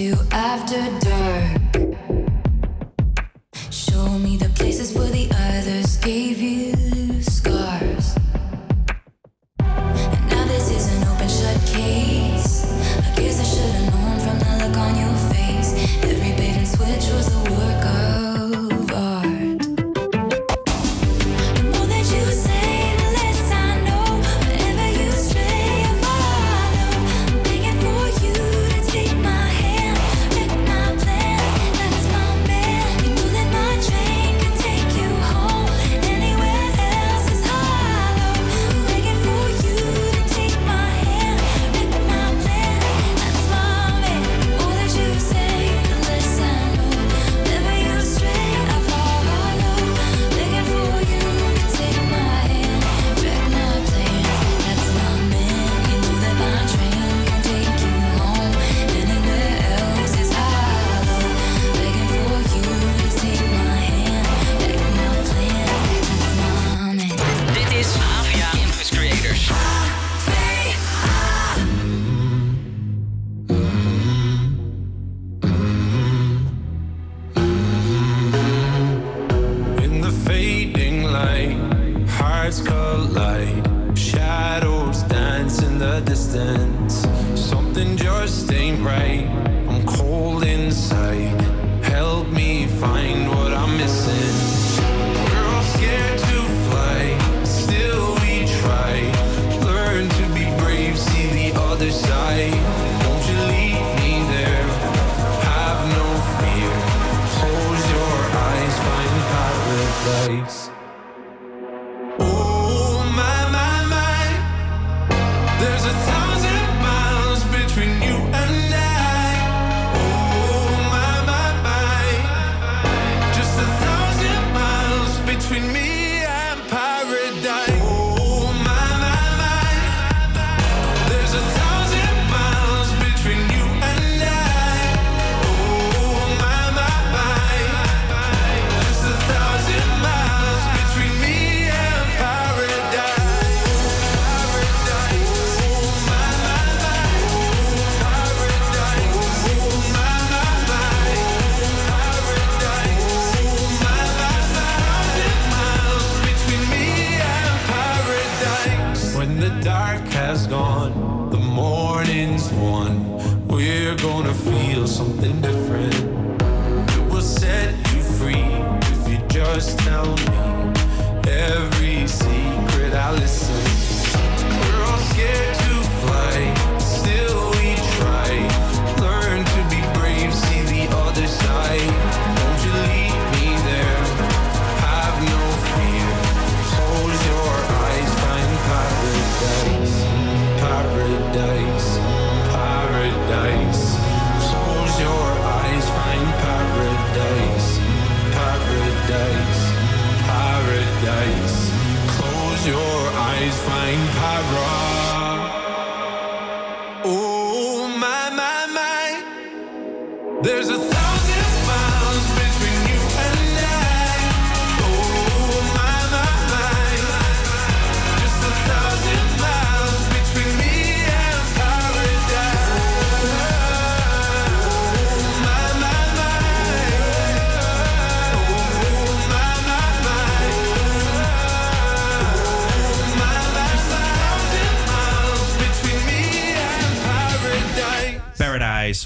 I'll 0.00 0.29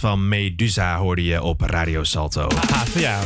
van 0.04 0.28
Medusa 0.28 0.96
hoorde 0.98 1.24
je 1.24 1.42
op 1.42 1.60
Radio 1.60 2.04
Salto. 2.04 2.48
ja. 2.94 3.20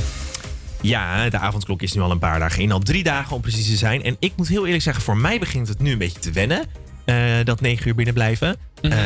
Ja, 0.81 1.29
de 1.31 1.39
avondklok 1.39 1.83
is 1.83 1.93
nu 1.93 2.01
al 2.01 2.11
een 2.11 2.19
paar 2.19 2.39
dagen 2.39 2.63
in. 2.63 2.73
Al 2.73 2.79
drie 2.79 3.03
dagen 3.03 3.37
om 3.37 3.43
precies 3.43 3.67
te 3.67 3.77
zijn. 3.77 4.03
En 4.03 4.17
ik 4.19 4.33
moet 4.37 4.49
heel 4.49 4.65
eerlijk 4.65 4.83
zeggen, 4.83 5.03
voor 5.03 5.17
mij 5.17 5.39
begint 5.39 5.69
het 5.69 5.81
nu 5.81 5.93
een 5.93 5.99
beetje 5.99 6.19
te 6.19 6.33
wennen. 6.33 6.65
eh, 7.05 7.17
dat 7.45 7.61
negen 7.61 7.89
uur 7.89 7.95
binnen 7.95 8.15
blijven. 8.15 8.57
Eh, 8.81 8.99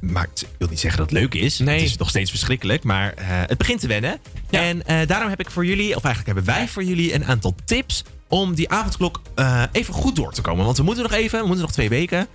maar 0.00 0.28
ik 0.34 0.48
wil 0.58 0.68
niet 0.68 0.80
zeggen 0.80 1.00
dat 1.00 1.10
het 1.10 1.18
leuk 1.18 1.34
is. 1.34 1.58
Nee. 1.58 1.74
Het 1.80 1.88
is 1.88 1.96
nog 1.96 2.08
steeds 2.08 2.30
verschrikkelijk. 2.30 2.84
Maar 2.84 3.12
eh, 3.12 3.26
het 3.28 3.58
begint 3.58 3.80
te 3.80 3.86
wennen. 3.86 4.18
En 4.50 4.82
daarom 5.06 5.28
heb 5.28 5.40
ik 5.40 5.50
voor 5.50 5.66
jullie, 5.66 5.96
of 5.96 6.04
eigenlijk 6.04 6.36
hebben 6.36 6.54
wij 6.54 6.68
voor 6.68 6.84
jullie 6.84 7.14
een 7.14 7.24
aantal 7.24 7.54
tips. 7.64 8.04
om 8.28 8.54
die 8.54 8.70
avondklok 8.70 9.22
even 9.72 9.94
goed 9.94 10.16
door 10.16 10.32
te 10.32 10.40
komen. 10.40 10.64
Want 10.64 10.76
we 10.76 10.82
moeten 10.82 11.02
nog 11.02 11.12
even, 11.12 11.38
we 11.40 11.46
moeten 11.46 11.64
nog 11.64 11.72
twee 11.72 11.88
weken. 11.88 12.26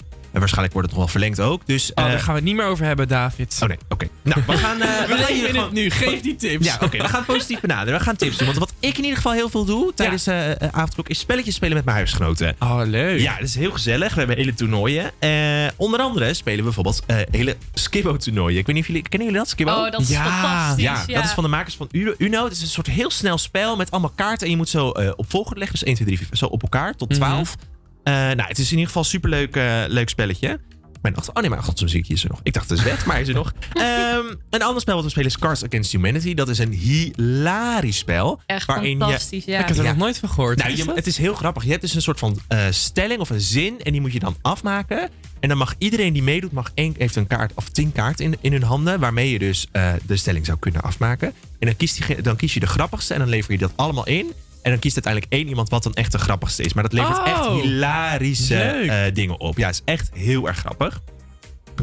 En 0.42 0.48
waarschijnlijk 0.48 0.74
wordt 0.74 0.88
het 0.88 0.98
nog 0.98 1.06
wel 1.06 1.08
verlengd 1.22 1.40
ook. 1.52 1.66
Dus, 1.68 1.92
Oh, 1.94 2.04
eh, 2.04 2.10
daar 2.12 2.20
gaan 2.20 2.28
we 2.34 2.40
het 2.40 2.44
niet 2.44 2.56
meer 2.56 2.66
over 2.66 2.86
hebben, 2.86 3.08
David. 3.08 3.60
Oh 3.62 3.68
nee, 3.68 3.78
oké. 3.90 4.08
Nou, 4.22 4.42
we 4.48 4.58
gaan, 4.66 4.82
eh, 4.82 4.88
we 5.08 5.16
leven 5.16 5.34
hier 5.34 5.44
in 5.44 5.50
gewoon- 5.50 5.64
het 5.66 5.74
nu. 5.74 5.90
Geef 5.90 6.22
die 6.22 6.36
tips. 6.36 6.66
Ja, 6.66 6.78
oké. 6.82 6.98
we 6.98 7.08
gaan 7.08 7.18
het 7.24 7.26
positief 7.26 7.60
benaderen. 7.60 8.00
We 8.00 8.06
gaan 8.06 8.16
tips 8.16 8.38
doen. 8.38 8.48
Want 8.48 8.60
wat 8.60 8.74
ik 8.80 8.98
in 8.98 9.02
ieder 9.04 9.16
geval 9.16 9.32
heel 9.32 9.50
veel 9.50 9.66
doe 9.66 9.94
tijdens 9.94 10.28
eh, 10.28 10.52
eh, 10.52 10.58
avondklok 10.72 11.10
is 11.10 11.20
spelletjes 11.20 11.56
spelen 11.56 11.76
met 11.76 11.86
mijn 11.86 11.98
huisgenoten. 11.98 12.56
Oh, 12.60 12.82
leuk. 12.86 13.20
Ja, 13.20 13.34
dat 13.36 13.48
is 13.48 13.56
heel 13.56 13.72
gezellig. 13.72 14.12
We 14.14 14.18
hebben 14.20 14.38
hele 14.38 14.54
toernooien. 14.54 15.12
Eh, 15.20 15.32
onder 15.76 16.00
andere 16.00 16.34
spelen 16.34 16.58
we 16.58 16.64
bijvoorbeeld 16.64 17.04
eh, 17.08 17.16
hele 17.32 17.58
Skibbo-toernooien. 17.74 18.58
Ik 18.60 18.66
weet 18.66 18.76
niet 18.76 18.84
of 18.84 18.90
jullie... 18.92 19.10
Kennen 19.10 19.28
jullie 19.28 19.44
dat, 19.44 19.50
Skibbo? 19.52 19.72
Oh, 19.72 19.92
dat 19.92 20.02
is 20.02 20.16
fantastisch. 20.16 20.84
Ja, 20.84 21.04
Ja. 21.08 21.16
dat 21.16 21.24
is 21.24 21.32
van 21.32 21.44
de 21.44 21.50
makers 21.50 21.76
van 21.76 21.88
Uno. 21.92 22.14
Uno. 22.18 22.44
Het 22.44 22.54
is 22.54 22.62
een 22.62 22.68
soort 22.68 22.88
heel 22.88 23.10
snel 23.12 23.38
spel 23.38 23.76
met 23.76 23.92
allemaal 23.92 24.12
kaarten. 24.16 24.46
En 24.46 24.52
je 24.52 24.58
moet 24.58 24.70
zo 24.70 24.92
eh, 24.92 25.12
op 25.16 25.26
volgorde 25.30 25.60
leggen. 25.60 25.78
Dus 25.80 25.88
1, 25.88 25.96
2, 25.96 26.08
3, 26.08 26.20
4, 26.28 26.38
zo 26.38 26.46
op 26.46 26.62
elkaar. 26.62 26.96
Tot 26.96 27.10
12. 27.14 27.56
Eh, 28.04 28.14
nou, 28.14 28.42
het 28.42 28.58
is 28.60 28.66
in 28.66 28.72
ieder 28.72 28.86
geval 28.86 29.02
een 29.02 29.08
superleuk 29.10 29.56
eh, 29.56 29.84
leuk 29.88 30.10
spelletje. 30.10 30.60
Mijn 31.02 31.16
achter, 31.16 31.34
oh 31.34 31.40
nee, 31.42 31.50
mijn 31.50 31.62
achtermuziekje 31.62 32.14
is 32.14 32.24
er 32.24 32.30
nog. 32.30 32.40
Ik 32.44 32.54
dacht, 32.54 32.70
het 32.70 32.78
is 32.80 32.84
weg, 32.86 33.06
maar 33.06 33.14
hij 33.16 33.22
is 33.24 33.28
er 33.30 33.34
nog. 33.34 33.54
Ehm, 33.74 34.26
een 34.50 34.62
ander 34.64 34.82
spel 34.82 34.96
wat 34.96 35.04
we 35.04 35.10
spelen 35.10 35.28
is 35.30 35.38
Cards 35.38 35.64
Against 35.66 35.92
Humanity. 35.92 36.34
Dat 36.34 36.50
is 36.50 36.58
een 36.60 36.72
hilarisch 36.72 37.98
spel. 37.98 38.42
Echt 38.46 38.66
waarin 38.68 39.00
fantastisch, 39.00 39.46
je, 39.46 39.52
ja. 39.52 39.60
Ik 39.60 39.68
heb 39.68 39.78
er 39.78 39.84
Ja. 39.84 39.90
nog 39.90 40.00
nooit 40.00 40.18
van 40.18 40.30
gehoord. 40.30 40.58
Nou, 40.58 40.76
je- 40.76 40.92
het 40.96 41.08
is 41.08 41.18
heel 41.18 41.34
grappig. 41.36 41.64
Je 41.64 41.70
hebt 41.70 41.82
dus 41.82 41.94
een 41.96 42.02
soort 42.02 42.20
van 42.20 42.40
eh, 42.48 42.66
stelling 42.70 43.20
of 43.20 43.30
een 43.30 43.42
zin. 43.42 43.82
En 43.82 43.92
die 43.92 44.02
moet 44.02 44.14
je 44.14 44.20
dan 44.20 44.36
afmaken. 44.42 45.10
En 45.40 45.50
dan 45.50 45.58
mag 45.58 45.76
iedereen 45.78 46.14
die 46.14 46.24
meedoet, 46.24 46.52
mag 46.52 46.72
één, 46.74 46.96
heeft 46.98 47.16
een 47.16 47.28
kaart 47.28 47.52
of 47.56 47.70
tien 47.70 47.92
kaarten 47.92 48.26
in, 48.26 48.38
in 48.42 48.52
hun 48.52 48.64
handen. 48.64 49.00
Waarmee 49.00 49.32
je 49.32 49.40
dus 49.40 49.68
eh, 49.72 49.94
de 50.06 50.16
stelling 50.18 50.46
zou 50.46 50.58
kunnen 50.60 50.82
afmaken. 50.82 51.28
En 51.60 51.68
dan, 51.68 51.76
kiest 51.76 52.08
die, 52.08 52.22
dan 52.22 52.36
kies 52.36 52.54
je 52.54 52.60
de 52.60 52.68
grappigste. 52.68 53.14
En 53.14 53.20
dan 53.20 53.30
lever 53.30 53.52
je 53.52 53.58
dat 53.58 53.72
allemaal 53.76 54.08
in. 54.08 54.32
En 54.62 54.72
dan 54.72 54.80
kiest 54.80 54.94
uiteindelijk 54.96 55.34
één 55.34 55.48
iemand 55.48 55.70
wat 55.70 55.84
dan 55.84 55.94
echt 55.94 56.12
de 56.12 56.18
grappigste 56.18 56.64
is. 56.64 56.74
Maar 56.74 56.84
dat 56.84 56.94
levert 56.94 57.18
Oh, 57.18 57.28
echt 57.28 57.64
hilarische 57.64 58.56
leuk. 58.56 58.90
eh, 58.90 59.14
dingen 59.14 59.40
op. 59.40 59.58
Ja, 59.58 59.66
het 59.66 59.76
is 59.76 59.82
echt 59.94 60.10
heel 60.14 60.48
erg 60.48 60.58
grappig. 60.58 61.02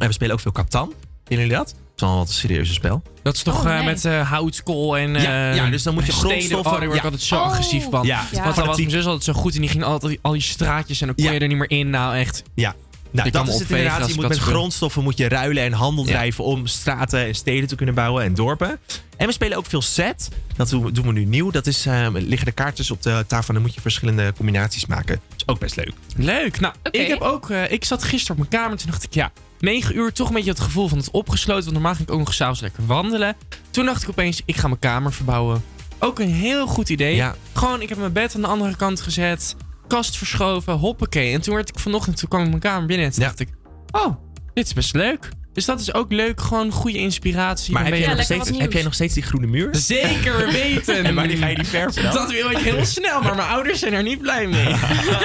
En 0.00 0.06
we 0.06 0.12
spelen 0.12 0.32
ook 0.34 0.40
veel 0.40 0.52
Catan. 0.52 0.92
Kennen 1.24 1.46
jullie 1.46 1.62
dat? 1.62 1.68
Het 1.70 2.06
is 2.06 2.12
wel 2.12 2.16
wat 2.16 2.28
een 2.28 2.34
serieuze 2.34 2.72
spel. 2.72 3.02
Dat 3.22 3.34
is 3.34 3.42
toch 3.42 3.64
Oh, 3.64 3.78
eh, 3.78 3.84
met 3.84 4.04
eh, 4.04 4.30
houtskool 4.30 4.96
en 4.98 5.12
Ja, 5.12 5.50
eh, 5.50 5.56
ja, 5.56 5.70
dus 5.70 5.82
dan 5.82 5.94
moet 5.94 6.06
je 6.06 6.12
steden. 6.12 6.30
grondstoffen- 6.30 6.72
Oh, 6.72 6.78
daar 6.78 6.86
word 6.86 6.94
ik 6.96 7.02
ja. 7.04 7.10
altijd 7.10 7.22
zo 7.28 7.36
Oh. 7.36 7.42
agressief 7.42 7.86
van. 7.90 8.06
Ja, 8.06 8.24
Ja. 8.32 8.42
Want 8.42 8.56
dan 8.56 8.66
was 8.66 8.76
mijn 8.76 8.90
zus 8.90 9.04
altijd 9.04 9.24
zo 9.24 9.32
goed 9.32 9.54
en 9.54 9.60
die 9.60 9.70
ging 9.70 9.84
altijd 9.84 10.18
al 10.22 10.32
die 10.32 10.40
straatjes 10.40 11.00
en 11.00 11.06
dan 11.06 11.16
kon 11.16 11.24
Ja. 11.24 11.30
je 11.32 11.38
er 11.38 11.48
niet 11.48 11.56
meer 11.56 11.70
in. 11.70 11.90
Nou, 11.90 12.16
echt. 12.16 12.42
Ja. 12.54 12.74
Nou, 13.10 13.30
dat 13.30 13.48
is 13.48 13.58
het 13.58 13.70
inderdaad. 13.70 14.08
Je 14.08 14.14
moet 14.14 14.28
met 14.28 14.36
speel. 14.36 14.52
grondstoffen 14.52 15.02
moet 15.02 15.18
je 15.18 15.28
ruilen 15.28 15.62
en 15.62 15.72
handel 15.72 16.04
Ja. 16.04 16.10
drijven 16.10 16.44
om 16.44 16.66
straten 16.66 17.24
en 17.26 17.34
steden 17.34 17.68
te 17.68 17.74
kunnen 17.76 17.94
bouwen 17.94 18.24
en 18.24 18.34
dorpen. 18.34 18.78
En 19.16 19.26
we 19.26 19.32
spelen 19.32 19.56
ook 19.58 19.66
veel 19.66 19.82
set. 19.82 20.28
Dat 20.56 20.68
doen 20.70 20.84
we- 20.84 20.92
doen 20.92 21.06
we 21.06 21.12
nu 21.12 21.24
nieuw. 21.24 21.50
Dat 21.50 21.66
is, 21.66 21.86
eh, 21.86 22.06
liggen 22.12 22.46
de 22.46 22.52
kaartjes 22.52 22.90
op 22.90 23.02
de 23.02 23.24
tafel 23.26 23.48
en 23.48 23.54
dan 23.54 23.62
moet 23.62 23.74
je 23.74 23.80
verschillende 23.80 24.32
combinaties 24.36 24.86
maken. 24.86 25.20
Dat 25.28 25.36
is 25.36 25.48
ook 25.48 25.58
best 25.58 25.76
leuk. 25.76 25.92
Leuk. 26.16 26.60
Nou, 26.60 26.74
ik 26.90 27.06
heb 27.06 27.20
ook. 27.20 27.50
eh, 27.50 27.70
ik 27.70 27.84
zat 27.84 28.02
gisteren 28.02 28.42
op 28.42 28.48
mijn 28.50 28.62
kamer. 28.62 28.78
Toen 28.78 28.90
dacht 28.90 29.04
ik, 29.04 29.14
ja, 29.14 29.32
9 29.60 29.96
uur 29.96 30.12
toch 30.12 30.28
een 30.28 30.34
beetje 30.34 30.50
het 30.50 30.60
gevoel 30.60 30.88
van 30.88 30.98
het 30.98 31.10
opgesloten. 31.10 31.62
Want 31.62 31.74
normaal 31.74 31.94
ging 31.94 32.08
ik 32.08 32.14
ook 32.14 32.20
nog 32.20 32.34
s'avonds 32.34 32.60
lekker 32.60 32.86
wandelen. 32.86 33.36
Toen 33.70 33.84
dacht 33.84 34.02
ik 34.02 34.08
opeens, 34.08 34.42
ik 34.44 34.56
ga 34.56 34.66
mijn 34.68 34.78
kamer 34.80 35.12
verbouwen. 35.12 35.62
Ook 35.98 36.18
een 36.18 36.28
heel 36.32 36.66
goed 36.66 36.88
idee. 36.88 37.14
Ja. 37.14 37.34
Gewoon, 37.52 37.82
ik 37.82 37.88
heb 37.88 37.98
mijn 37.98 38.12
bed 38.12 38.34
aan 38.34 38.40
de 38.40 38.46
andere 38.46 38.76
kant 38.76 39.00
gezet. 39.00 39.56
Kast 39.88 40.16
verschoven, 40.16 40.72
hoppakee. 40.74 41.32
En 41.34 41.40
toen 41.40 41.54
werd 41.54 41.68
ik 41.68 41.78
vanochtend, 41.78 42.16
toen 42.16 42.28
kwam 42.28 42.42
ik 42.42 42.48
mijn 42.48 42.60
kamer 42.60 42.86
binnen 42.86 43.06
en 43.06 43.12
toen 43.12 43.22
Ja. 43.22 43.28
dacht 43.28 43.40
ik, 43.40 43.48
oh, 43.90 44.14
dit 44.54 44.66
is 44.66 44.72
best 44.72 44.94
leuk. 44.94 45.28
Dus 45.58 45.66
dat 45.66 45.80
is 45.80 45.94
ook 45.94 46.12
leuk. 46.12 46.40
Gewoon 46.40 46.70
goede 46.70 46.98
inspiratie. 46.98 47.72
Maar 47.72 47.84
heb 47.84 48.06
nog 48.06 48.22
steeds, 48.22 48.50
heb 48.58 48.72
jij 48.72 48.82
nog 48.82 48.94
steeds 48.94 49.14
die 49.14 49.22
groene 49.22 49.46
muur? 49.46 49.68
Zeker 49.72 50.46
weten. 50.52 51.04
En 51.04 51.14
wanneer 51.14 51.36
ga 51.36 51.46
je 51.46 51.54
die 51.54 51.64
verven 51.66 52.02
dan? 52.02 52.12
Dat 52.12 52.30
wil 52.30 52.50
ik 52.50 52.58
heel 52.58 52.84
snel, 52.84 53.22
maar 53.22 53.34
mijn 53.36 53.48
ouders 53.48 53.78
zijn 53.78 53.92
er 53.92 54.02
niet 54.02 54.20
blij 54.20 54.46
mee. 54.46 54.74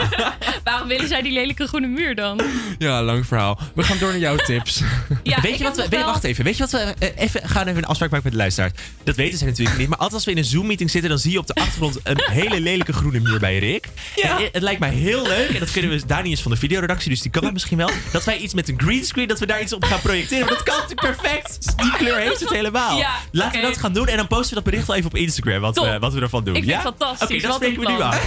Waarom 0.63 0.87
willen 0.87 1.07
zij 1.07 1.21
die 1.21 1.31
lelijke 1.31 1.67
groene 1.67 1.87
muur 1.87 2.15
dan? 2.15 2.41
Ja, 2.77 3.03
lang 3.03 3.27
verhaal. 3.27 3.59
We 3.75 3.83
gaan 3.83 3.97
door 3.97 4.09
naar 4.09 4.19
jouw 4.19 4.35
tips. 4.51 4.81
Ja, 5.23 5.41
weet 5.41 5.57
je 5.57 5.63
wat 5.63 5.75
we, 5.75 5.87
wel- 5.89 6.05
wacht 6.05 6.23
even. 6.23 6.43
Weet 6.43 6.57
je 6.57 6.67
wat 6.67 6.71
we 6.71 6.77
eh, 6.99 7.09
even 7.15 7.49
gaan 7.49 7.67
even 7.67 7.77
een 7.77 7.85
afspraak 7.85 8.09
maken 8.09 8.25
met 8.25 8.33
de 8.33 8.39
luisteraars. 8.39 8.73
Dat 9.03 9.15
weten 9.15 9.37
ze 9.37 9.45
natuurlijk 9.45 9.77
niet. 9.77 9.87
Maar 9.87 9.97
altijd 9.97 10.15
als 10.15 10.25
we 10.25 10.31
in 10.31 10.37
een 10.37 10.45
Zoom 10.45 10.65
meeting 10.67 10.91
zitten, 10.91 11.09
dan 11.09 11.19
zie 11.19 11.31
je 11.31 11.39
op 11.39 11.47
de 11.47 11.53
achtergrond 11.53 11.99
een 12.03 12.21
hele 12.31 12.59
lelijke 12.59 12.93
groene 12.93 13.19
muur 13.19 13.39
bij 13.39 13.57
Rick. 13.59 13.87
Ja. 14.15 14.37
En, 14.39 14.49
het 14.51 14.61
lijkt 14.61 14.79
mij 14.79 14.93
heel 14.93 15.27
leuk. 15.27 15.49
En 15.49 15.59
dat 15.59 15.71
kunnen 15.71 15.91
we. 15.91 16.05
Dani 16.05 16.31
is 16.31 16.41
van 16.41 16.51
de 16.51 16.57
videoredactie, 16.57 17.09
dus 17.09 17.21
die 17.21 17.31
kan 17.31 17.43
dat 17.43 17.53
misschien 17.53 17.77
wel. 17.77 17.89
Dat 18.11 18.23
wij 18.23 18.37
iets 18.37 18.53
met 18.53 18.69
een 18.69 18.79
greenscreen, 18.79 19.27
dat 19.27 19.39
we 19.39 19.45
daar 19.45 19.61
iets 19.61 19.73
op 19.73 19.83
gaan 19.83 20.01
projecteren. 20.01 20.21
Maar 20.31 20.49
dat 20.49 20.63
kan 20.63 20.75
natuurlijk 20.77 21.17
perfect. 21.17 21.77
Die 21.77 21.91
kleur 21.91 22.17
heeft 22.17 22.39
het 22.39 22.49
helemaal. 22.49 22.97
Ja, 22.97 23.15
Laten 23.31 23.61
we 23.61 23.67
dat 23.67 23.77
gaan 23.77 23.93
doen 23.93 24.07
en 24.07 24.17
dan 24.17 24.27
posten 24.27 24.49
we 24.49 24.55
dat 24.55 24.63
bericht 24.63 24.87
wel 24.87 24.95
even 24.95 25.09
op 25.09 25.15
Instagram. 25.15 25.61
Wat, 25.61 25.79
we, 25.79 25.99
wat 25.99 26.13
we 26.13 26.21
ervan 26.21 26.43
doen. 26.43 26.55
Ik 26.55 26.63
vind 26.63 26.75
ja? 26.75 26.81
het 26.89 26.95
fantastisch. 26.97 27.37
Oké, 27.37 27.47
dat 27.47 27.55
spreken 27.55 27.79
we 27.79 27.91
nu 27.91 28.01
aan. 28.01 28.19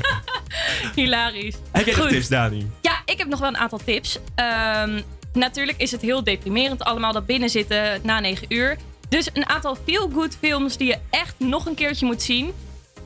Hilarisch. 0.94 1.54
Heb 1.72 1.86
jij 1.86 1.94
nog 1.96 2.08
tips, 2.08 2.28
Dani? 2.28 2.70
Ja, 2.80 3.02
ik 3.04 3.18
heb 3.18 3.28
nog 3.28 3.38
wel 3.40 3.48
een 3.48 3.56
aantal 3.56 3.80
tips. 3.84 4.18
Ehm, 4.34 5.00
natuurlijk 5.32 5.78
is 5.80 5.90
het 5.90 6.00
heel 6.00 6.24
deprimerend 6.24 6.82
allemaal 6.84 7.12
dat 7.12 7.26
binnenzitten 7.26 8.00
na 8.02 8.20
9 8.20 8.46
uur. 8.48 8.76
Dus 9.08 9.28
een 9.32 9.48
aantal 9.48 9.76
feel-good 9.86 10.36
films 10.40 10.76
die 10.76 10.86
je 10.86 10.98
echt 11.10 11.34
nog 11.38 11.66
een 11.66 11.74
keertje 11.74 12.06
moet 12.06 12.22
zien. 12.22 12.52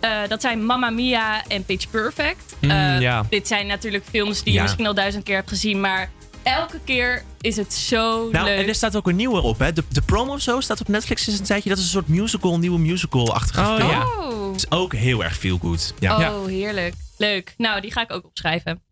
Eh, 0.00 0.10
dat 0.28 0.40
zijn 0.40 0.64
Mamma 0.64 0.90
Mia 0.90 1.42
en 1.48 1.64
Pitch 1.64 1.90
Perfect. 1.90 2.54
Mm, 2.60 2.70
Eh, 2.70 3.00
ja. 3.00 3.26
Dit 3.30 3.48
zijn 3.48 3.66
natuurlijk 3.66 4.04
films 4.10 4.42
die 4.42 4.52
Ja. 4.52 4.58
je 4.58 4.62
misschien 4.64 4.86
al 4.86 4.94
duizend 4.94 5.24
keer 5.24 5.34
hebt 5.36 5.48
gezien. 5.48 5.80
Maar 5.80 6.10
elke 6.44 6.80
keer 6.84 7.22
is 7.40 7.56
het 7.56 7.72
zo 7.74 8.28
Nou, 8.30 8.44
leuk. 8.44 8.58
en 8.58 8.68
er 8.68 8.74
staat 8.74 8.96
ook 8.96 9.06
een 9.08 9.16
nieuwe 9.16 9.40
op, 9.40 9.58
hè? 9.58 9.72
De, 9.72 9.84
de 9.88 10.02
prom 10.02 10.28
of 10.30 10.40
zo 10.40 10.60
staat 10.60 10.80
op 10.80 10.88
Netflix 10.88 11.22
sinds 11.22 11.38
een 11.40 11.46
tijdje. 11.46 11.68
Dat 11.68 11.78
is 11.78 11.84
een 11.84 11.90
soort 11.90 12.08
musical, 12.08 12.58
nieuwe 12.58 12.78
musical-achtige 12.78 13.60
Oh, 13.70 13.76
film. 13.76 13.90
ja. 13.90 14.06
Oh. 14.06 14.54
is 14.54 14.70
ook 14.70 14.94
heel 14.94 15.24
erg 15.24 15.36
feel 15.36 15.58
good. 15.58 15.94
Ja. 15.98 16.14
Oh, 16.14 16.20
Ja. 16.20 16.46
heerlijk. 16.46 16.94
Leuk. 17.18 17.54
Nou, 17.56 17.80
die 17.80 17.92
ga 17.92 18.02
ik 18.02 18.12
ook 18.12 18.24
opschrijven. 18.24 18.82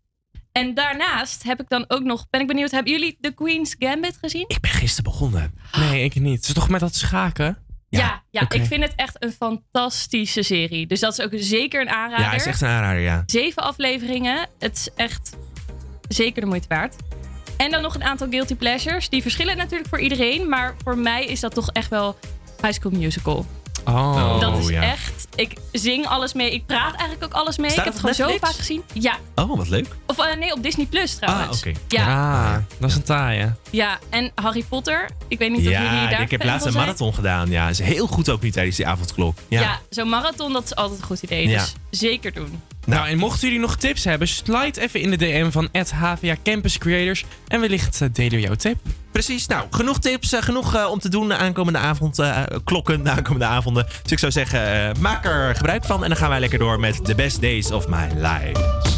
En 0.51 0.73
daarnaast 0.73 1.43
heb 1.43 1.61
ik 1.61 1.69
dan 1.69 1.85
ook 1.87 2.03
nog... 2.03 2.27
Ben 2.29 2.41
ik 2.41 2.47
benieuwd, 2.47 2.71
hebben 2.71 2.91
jullie 2.91 3.17
The 3.21 3.31
Queen's 3.31 3.75
Gambit 3.79 4.17
gezien? 4.21 4.45
Ik 4.47 4.59
ben 4.59 4.71
gisteren 4.71 5.11
begonnen. 5.11 5.53
Nee, 5.77 6.03
ik 6.03 6.15
niet. 6.15 6.35
Het 6.37 6.47
is 6.47 6.53
toch 6.53 6.69
met 6.69 6.79
dat 6.79 6.95
schaken? 6.95 7.57
Ja, 7.89 8.23
ja, 8.31 8.41
ik 8.49 8.65
vind 8.65 8.83
het 8.83 8.93
echt 8.95 9.23
een 9.23 9.31
fantastische 9.31 10.41
serie. 10.41 10.87
Dus 10.87 10.99
dat 10.99 11.17
is 11.19 11.25
ook 11.25 11.31
zeker 11.35 11.81
een 11.81 11.89
aanrader. 11.89 12.25
Ja, 12.25 12.33
is 12.33 12.45
echt 12.45 12.61
een 12.61 12.67
aanrader, 12.67 13.01
ja. 13.01 13.23
Zeven 13.25 13.63
afleveringen. 13.63 14.47
Het 14.59 14.77
is 14.77 14.89
echt 14.95 15.35
zeker 16.07 16.41
de 16.41 16.47
moeite 16.47 16.67
waard. 16.67 16.95
En 17.63 17.71
dan 17.71 17.81
nog 17.81 17.95
een 17.95 18.03
aantal 18.03 18.27
guilty 18.29 18.55
pleasures. 18.55 19.09
Die 19.09 19.21
verschillen 19.21 19.57
natuurlijk 19.57 19.89
voor 19.89 19.99
iedereen. 19.99 20.49
Maar 20.49 20.75
voor 20.83 20.97
mij 20.97 21.25
is 21.25 21.39
dat 21.39 21.53
toch 21.53 21.69
echt 21.71 21.89
wel 21.89 22.15
High 22.61 22.73
School 22.73 22.91
Musical. 22.91 23.45
Oh. 23.85 24.39
dat 24.39 24.57
is 24.57 24.67
ja. 24.67 24.81
echt... 24.81 25.27
Ik 25.35 25.53
zing 25.71 26.05
alles 26.07 26.33
mee. 26.33 26.51
Ik 26.53 26.65
praat 26.65 26.95
eigenlijk 26.95 27.23
ook 27.23 27.33
alles 27.41 27.57
mee. 27.57 27.69
Staat 27.69 27.85
ik 27.85 27.93
heb 27.93 28.01
het 28.03 28.13
gewoon 28.15 28.31
zo 28.31 28.37
vaak 28.45 28.55
gezien. 28.55 28.83
Ja. 28.93 29.17
Oh, 29.35 29.57
wat 29.57 29.69
leuk. 29.69 29.87
Of 30.05 30.17
eh, 30.17 30.37
nee, 30.37 30.53
op 30.53 30.63
Disney 30.63 30.85
Plus 30.85 31.15
trouwens. 31.15 31.63
Ah, 31.63 31.67
oké. 31.69 31.79
Ja, 31.87 32.05
Ah, 32.05 32.55
dat 32.79 32.89
is 32.89 32.95
een 32.95 33.03
taaie. 33.03 33.53
ja, 33.69 33.99
en 34.09 34.31
Harry 34.35 34.63
Potter. 34.69 35.09
Ik 35.27 35.37
weet 35.37 35.49
niet 35.49 35.57
of 35.59 35.63
jullie 35.65 35.77
Ja, 35.87 36.09
daar 36.09 36.21
ik 36.21 36.31
heb 36.31 36.43
laatst 36.43 36.65
een 36.65 36.71
zijn. 36.71 36.83
marathon 36.85 37.13
gedaan. 37.13 37.49
Ja, 37.49 37.69
is 37.69 37.79
heel 37.79 38.07
goed 38.07 38.29
ook 38.29 38.41
nu 38.41 38.51
tijdens 38.51 38.75
die 38.75 38.87
avondklok. 38.87 39.37
Ja. 39.47 39.61
Ja, 39.61 39.79
zo'n 39.89 40.09
marathon, 40.09 40.53
dat 40.53 40.63
is 40.63 40.75
altijd 40.75 40.99
een 40.99 41.05
goed 41.05 41.21
idee. 41.23 41.47
Ja. 41.47 41.59
Dus 41.89 41.99
zeker 41.99 42.33
doen. 42.33 42.61
Nou, 42.85 43.07
en 43.07 43.17
mochten 43.17 43.41
jullie 43.47 43.61
nog 43.61 43.75
tips 43.75 44.03
hebben, 44.03 44.27
slide 44.27 44.81
even 44.81 44.99
in 45.01 45.09
de 45.09 45.15
DM 45.17 45.49
van 45.51 45.69
HVA 45.95 46.35
Campus 46.43 46.77
Creators. 46.77 47.25
En 47.47 47.59
wellicht 47.59 48.01
eh, 48.01 48.07
delen 48.13 48.31
we 48.31 48.39
jouw 48.41 48.55
tip. 48.55 48.77
Precies. 49.13 49.47
Nou, 49.47 49.65
genoeg 49.69 49.99
tips, 49.99 50.33
eh, 50.33 50.41
genoeg 50.41 50.75
eh, 50.75 50.89
om 50.91 50.99
te 50.99 51.09
doen 51.09 51.27
de 51.27 51.35
aankomende 51.35 51.79
avond, 51.79 52.19
eh, 52.19 52.41
klokken, 52.63 53.03
de 53.03 53.09
aankomende 53.09 53.45
avonden. 53.45 53.85
Dus 54.01 54.11
ik 54.11 54.19
zou 54.19 54.31
zeggen, 54.31 54.95
maak 54.99 55.25
er 55.25 55.55
gebruik 55.55 55.85
van. 55.85 56.03
En 56.03 56.09
dan 56.09 56.17
gaan 56.17 56.29
wij 56.29 56.39
lekker 56.39 56.59
door 56.59 56.79
met 56.79 57.05
The 57.05 57.15
Best 57.15 57.41
Days 57.41 57.71
of 57.71 57.87
My 57.87 58.07
Life. 58.15 58.92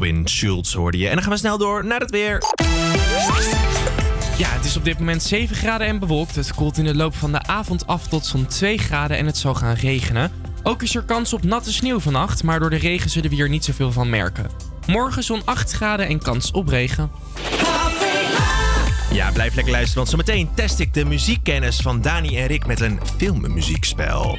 Robin 0.00 0.28
Schultz 0.28 0.74
hoorde 0.74 0.98
je. 0.98 1.08
En 1.08 1.14
dan 1.14 1.22
gaan 1.22 1.32
we 1.32 1.38
snel 1.38 1.58
door 1.58 1.84
naar 1.84 2.00
het 2.00 2.10
weer. 2.10 2.42
Ja, 4.38 4.48
het 4.48 4.64
is 4.64 4.76
op 4.76 4.84
dit 4.84 4.98
moment 4.98 5.22
7 5.22 5.56
graden 5.56 5.86
en 5.86 5.98
bewolkt. 5.98 6.34
Het 6.34 6.54
koelt 6.54 6.78
in 6.78 6.84
de 6.84 6.94
loop 6.94 7.14
van 7.14 7.32
de 7.32 7.42
avond 7.42 7.86
af 7.86 8.06
tot 8.06 8.26
zo'n 8.26 8.46
2 8.46 8.78
graden 8.78 9.16
en 9.16 9.26
het 9.26 9.36
zal 9.36 9.54
gaan 9.54 9.74
regenen. 9.74 10.32
Ook 10.62 10.82
is 10.82 10.94
er 10.94 11.02
kans 11.02 11.32
op 11.32 11.42
natte 11.42 11.72
sneeuw 11.72 12.00
vannacht, 12.00 12.42
maar 12.42 12.60
door 12.60 12.70
de 12.70 12.76
regen 12.76 13.10
zullen 13.10 13.30
we 13.30 13.36
hier 13.36 13.48
niet 13.48 13.64
zoveel 13.64 13.92
van 13.92 14.10
merken. 14.10 14.50
Morgen 14.86 15.22
zo'n 15.22 15.42
8 15.44 15.72
graden 15.72 16.08
en 16.08 16.22
kans 16.22 16.50
op 16.50 16.68
regen. 16.68 17.10
Ja, 19.12 19.30
blijf 19.32 19.54
lekker 19.54 19.72
luisteren, 19.72 20.04
want 20.04 20.08
zometeen 20.08 20.54
test 20.54 20.78
ik 20.78 20.94
de 20.94 21.04
muziekkennis 21.04 21.76
van 21.76 22.00
Dani 22.00 22.38
en 22.38 22.46
Rick 22.46 22.66
met 22.66 22.80
een 22.80 23.00
filmmuziekspel. 23.16 24.38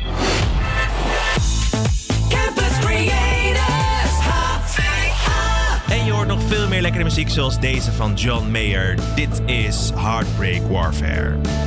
lekkere 6.82 7.04
muziek 7.04 7.30
zoals 7.30 7.60
deze 7.60 7.92
van 7.92 8.14
John 8.14 8.52
Mayer. 8.52 8.96
Dit 9.16 9.42
is 9.46 9.92
Heartbreak 9.96 10.62
Warfare. 10.62 11.61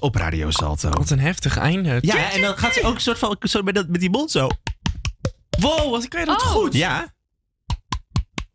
Op 0.00 0.14
Radio 0.14 0.50
Salto. 0.50 0.90
Wat 0.90 1.10
een 1.10 1.20
heftig 1.20 1.58
einde. 1.58 1.98
Ja, 2.00 2.32
en 2.32 2.40
dan 2.40 2.56
gaat 2.58 2.72
ze 2.74 2.82
ook 2.84 2.94
een 2.94 3.00
soort 3.00 3.18
van 3.18 3.36
zo 3.40 3.62
met, 3.62 3.74
dat, 3.74 3.88
met 3.88 4.00
die 4.00 4.10
mond 4.10 4.30
zo. 4.30 4.48
Wow, 5.58 5.90
wat 5.90 6.08
kan 6.08 6.20
je 6.20 6.26
dat 6.26 6.42
Oh. 6.42 6.48
goed? 6.48 6.74
Ja. 6.74 7.14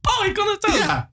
Oh, 0.01 0.25
ik 0.25 0.33
kan 0.33 0.47
het 0.47 0.67
ook. 0.67 0.75
Ja. 0.77 1.09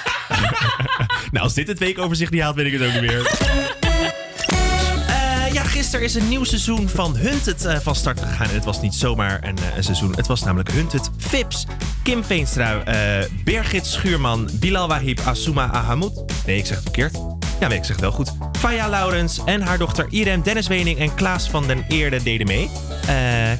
nou, 1.32 1.44
als 1.44 1.54
dit 1.54 1.68
het 1.68 1.78
weekoverzicht 1.78 2.30
niet 2.32 2.40
haalt, 2.42 2.54
weet 2.56 2.66
ik 2.66 2.72
het 2.80 2.82
ook 2.88 2.92
niet 2.92 3.10
meer. 3.10 3.26
Eh, 5.06 5.52
ja, 5.52 5.62
gisteren 5.62 6.04
is 6.04 6.14
een 6.14 6.28
nieuw 6.28 6.44
seizoen 6.44 6.88
van 6.88 7.16
Hunted 7.16 7.64
eh, 7.64 7.78
van 7.78 7.94
start 7.94 8.20
gegaan. 8.20 8.48
En 8.48 8.54
het 8.54 8.64
was 8.64 8.80
niet 8.80 8.94
zomaar 8.94 9.44
een, 9.44 9.58
eh, 9.58 9.76
een 9.76 9.84
seizoen. 9.84 10.14
Het 10.16 10.26
was 10.26 10.42
namelijk 10.42 10.70
Hunted 10.72 11.10
Vips. 11.16 11.66
Kim 12.02 12.24
Veenstra, 12.24 12.82
eh, 12.84 13.28
Birgit 13.44 13.86
Schuurman, 13.86 14.48
Bilal 14.52 14.88
Wahib, 14.88 15.20
Asuma 15.24 15.70
Ahamoud. 15.72 16.22
Nee, 16.46 16.58
ik 16.58 16.66
zeg 16.66 16.74
het 16.74 16.82
verkeerd. 16.84 17.16
Ja, 17.60 17.68
nee, 17.68 17.78
ik 17.78 17.84
zeg 17.84 17.96
het 17.96 18.00
wel 18.00 18.12
goed. 18.12 18.32
Faya 18.56 18.88
Laurens 18.88 19.40
en 19.44 19.62
haar 19.62 19.78
dochter 19.78 20.06
Irem 20.10 20.42
Dennis 20.42 20.66
Wening 20.66 20.98
en 20.98 21.14
Klaas 21.14 21.50
van 21.50 21.66
den 21.66 21.84
Eerde 21.88 22.22
deden 22.22 22.46
mee. 22.46 22.70
Eh, 23.00 23.06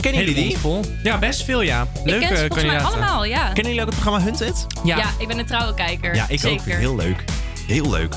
kennen 0.01 0.25
jullie 0.25 0.35
die? 0.35 0.59
Vol. 0.59 0.85
Ja, 1.03 1.19
best 1.19 1.45
veel, 1.45 1.61
ja. 1.61 1.83
Ik 1.83 1.89
Leuke 2.05 2.27
ken 2.27 2.37
ze 2.37 2.47
volgens 2.47 2.63
mij 2.63 2.77
kandidaten. 2.77 2.87
allemaal, 3.03 3.25
ja. 3.25 3.45
Kennen 3.53 3.65
jullie 3.65 3.81
ook 3.81 3.87
het 3.87 4.01
programma 4.01 4.21
Hunted? 4.25 4.67
ja. 4.85 4.97
Ja, 4.97 5.07
ik 5.19 5.29
ben 5.29 5.39
een 5.39 5.47
trouwe 5.47 5.75
kijker. 5.75 6.15
Ja, 6.15 6.25
ik 6.29 6.41
Zeker. 6.41 6.73
ook. 6.73 6.79
Heel 6.79 6.97
leuk. 6.97 7.25
Heel 7.67 7.91
leuk. 7.91 8.15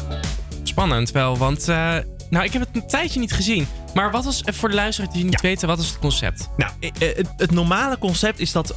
spannend 0.64 1.12
wel. 1.12 1.38
Want, 1.38 1.68
eh, 1.68 1.96
nou, 2.30 2.46
ik 2.46 2.54
heb 2.54 2.62
het 2.62 2.70
een 2.74 2.88
tijdje 2.88 3.20
niet 3.20 3.34
gezien. 3.34 3.68
Maar 3.94 4.12
wat 4.12 4.26
was, 4.26 4.42
eh, 4.42 4.54
voor 4.54 4.70
de 4.70 4.76
luisteraars 4.76 5.14
die 5.14 5.24
niet 5.24 5.42
weten, 5.42 5.68
wat 5.68 5.80
is 5.80 5.88
het 5.88 6.00
concept? 6.00 6.50
Nou, 6.58 6.72
eh, 6.80 6.90
eh, 6.90 7.18
het, 7.18 7.28
het 7.38 7.52
normale 7.52 7.98
concept 7.98 8.40
is 8.40 8.52
dat 8.52 8.76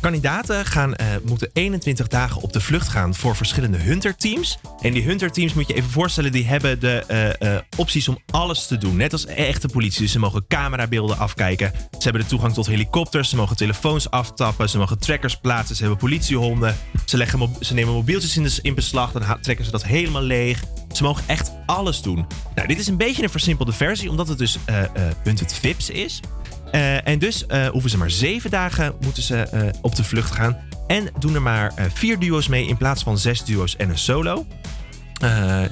kandidaten 0.00 0.66
gaan, 0.66 0.94
moeten 1.24 1.50
21 1.52 2.08
dagen 2.08 2.42
op 2.42 2.52
de 2.52 2.60
vlucht 2.60 2.88
gaan 2.88 3.14
voor 3.14 3.36
verschillende 3.36 3.76
hunterteams. 3.78 4.58
En 4.80 4.92
die 4.92 5.02
hunterteams 5.02 5.54
moet 5.54 5.68
je 5.68 5.74
even 5.74 5.90
voorstellen, 5.90 6.32
die 6.32 6.46
hebben 6.46 6.80
de 6.80 7.64
opties 7.76 8.08
om 8.08 8.18
alles 8.30 8.66
te 8.66 8.78
doen. 8.78 8.96
Net 8.96 9.12
als 9.12 9.26
echte 9.26 9.68
politie. 9.68 10.00
Dus 10.02 10.12
ze 10.12 10.18
mogen 10.18 10.46
camerabeelden 10.48 11.18
afkijken. 11.18 11.72
Ze 11.90 12.02
hebben 12.02 12.22
de 12.22 12.28
toegang 12.28 12.54
tot 12.54 12.66
helikopters. 12.66 13.28
Ze 13.28 13.36
mogen 13.36 13.56
telefoons 13.56 14.10
aftappen. 14.10 14.68
Ze 14.68 14.78
mogen 14.78 14.98
trackers 14.98 15.36
plaatsen. 15.36 15.76
Ze 15.76 15.82
hebben 15.82 16.00
politiehonden. 16.00 16.76
Ze, 17.04 17.16
leggen 17.16 17.48
ze 17.60 17.74
nemen 17.74 17.94
mobieltjes 17.94 18.36
in, 18.36 18.42
de, 18.42 18.58
in 18.62 18.74
beslag. 18.74 19.12
Dan 19.12 19.40
trekken 19.40 19.64
ze 19.64 19.70
dat 19.70 19.84
helemaal 19.84 20.22
leeg. 20.22 20.62
Ze 20.96 21.02
mogen 21.02 21.24
echt 21.26 21.52
alles 21.66 22.02
doen. 22.02 22.26
Nou, 22.54 22.68
dit 22.68 22.78
is 22.78 22.86
een 22.86 22.96
beetje 22.96 23.22
een 23.22 23.30
versimpelde 23.30 23.72
versie, 23.72 24.10
omdat 24.10 24.28
het 24.28 24.38
dus 24.38 24.58
eh 24.64 24.82
Hunted 25.22 25.54
Vips 25.54 25.90
is. 25.90 26.20
Eh, 26.70 27.08
en 27.08 27.18
dus 27.18 27.44
hoeven 27.70 27.90
ze 27.90 27.98
maar 27.98 28.10
zeven 28.10 28.50
dagen 28.50 28.94
moeten 29.00 29.22
ze 29.22 29.70
op 29.82 29.96
de 29.96 30.04
vlucht 30.04 30.30
gaan. 30.30 30.56
En 30.86 31.08
doen 31.18 31.34
er 31.34 31.42
maar 31.42 31.72
vier 31.92 32.18
duo's 32.18 32.48
mee 32.48 32.66
in 32.66 32.76
plaats 32.76 33.02
van 33.02 33.18
zes 33.18 33.44
duo's 33.44 33.76
en 33.76 33.90
een 33.90 33.98
solo. 33.98 34.46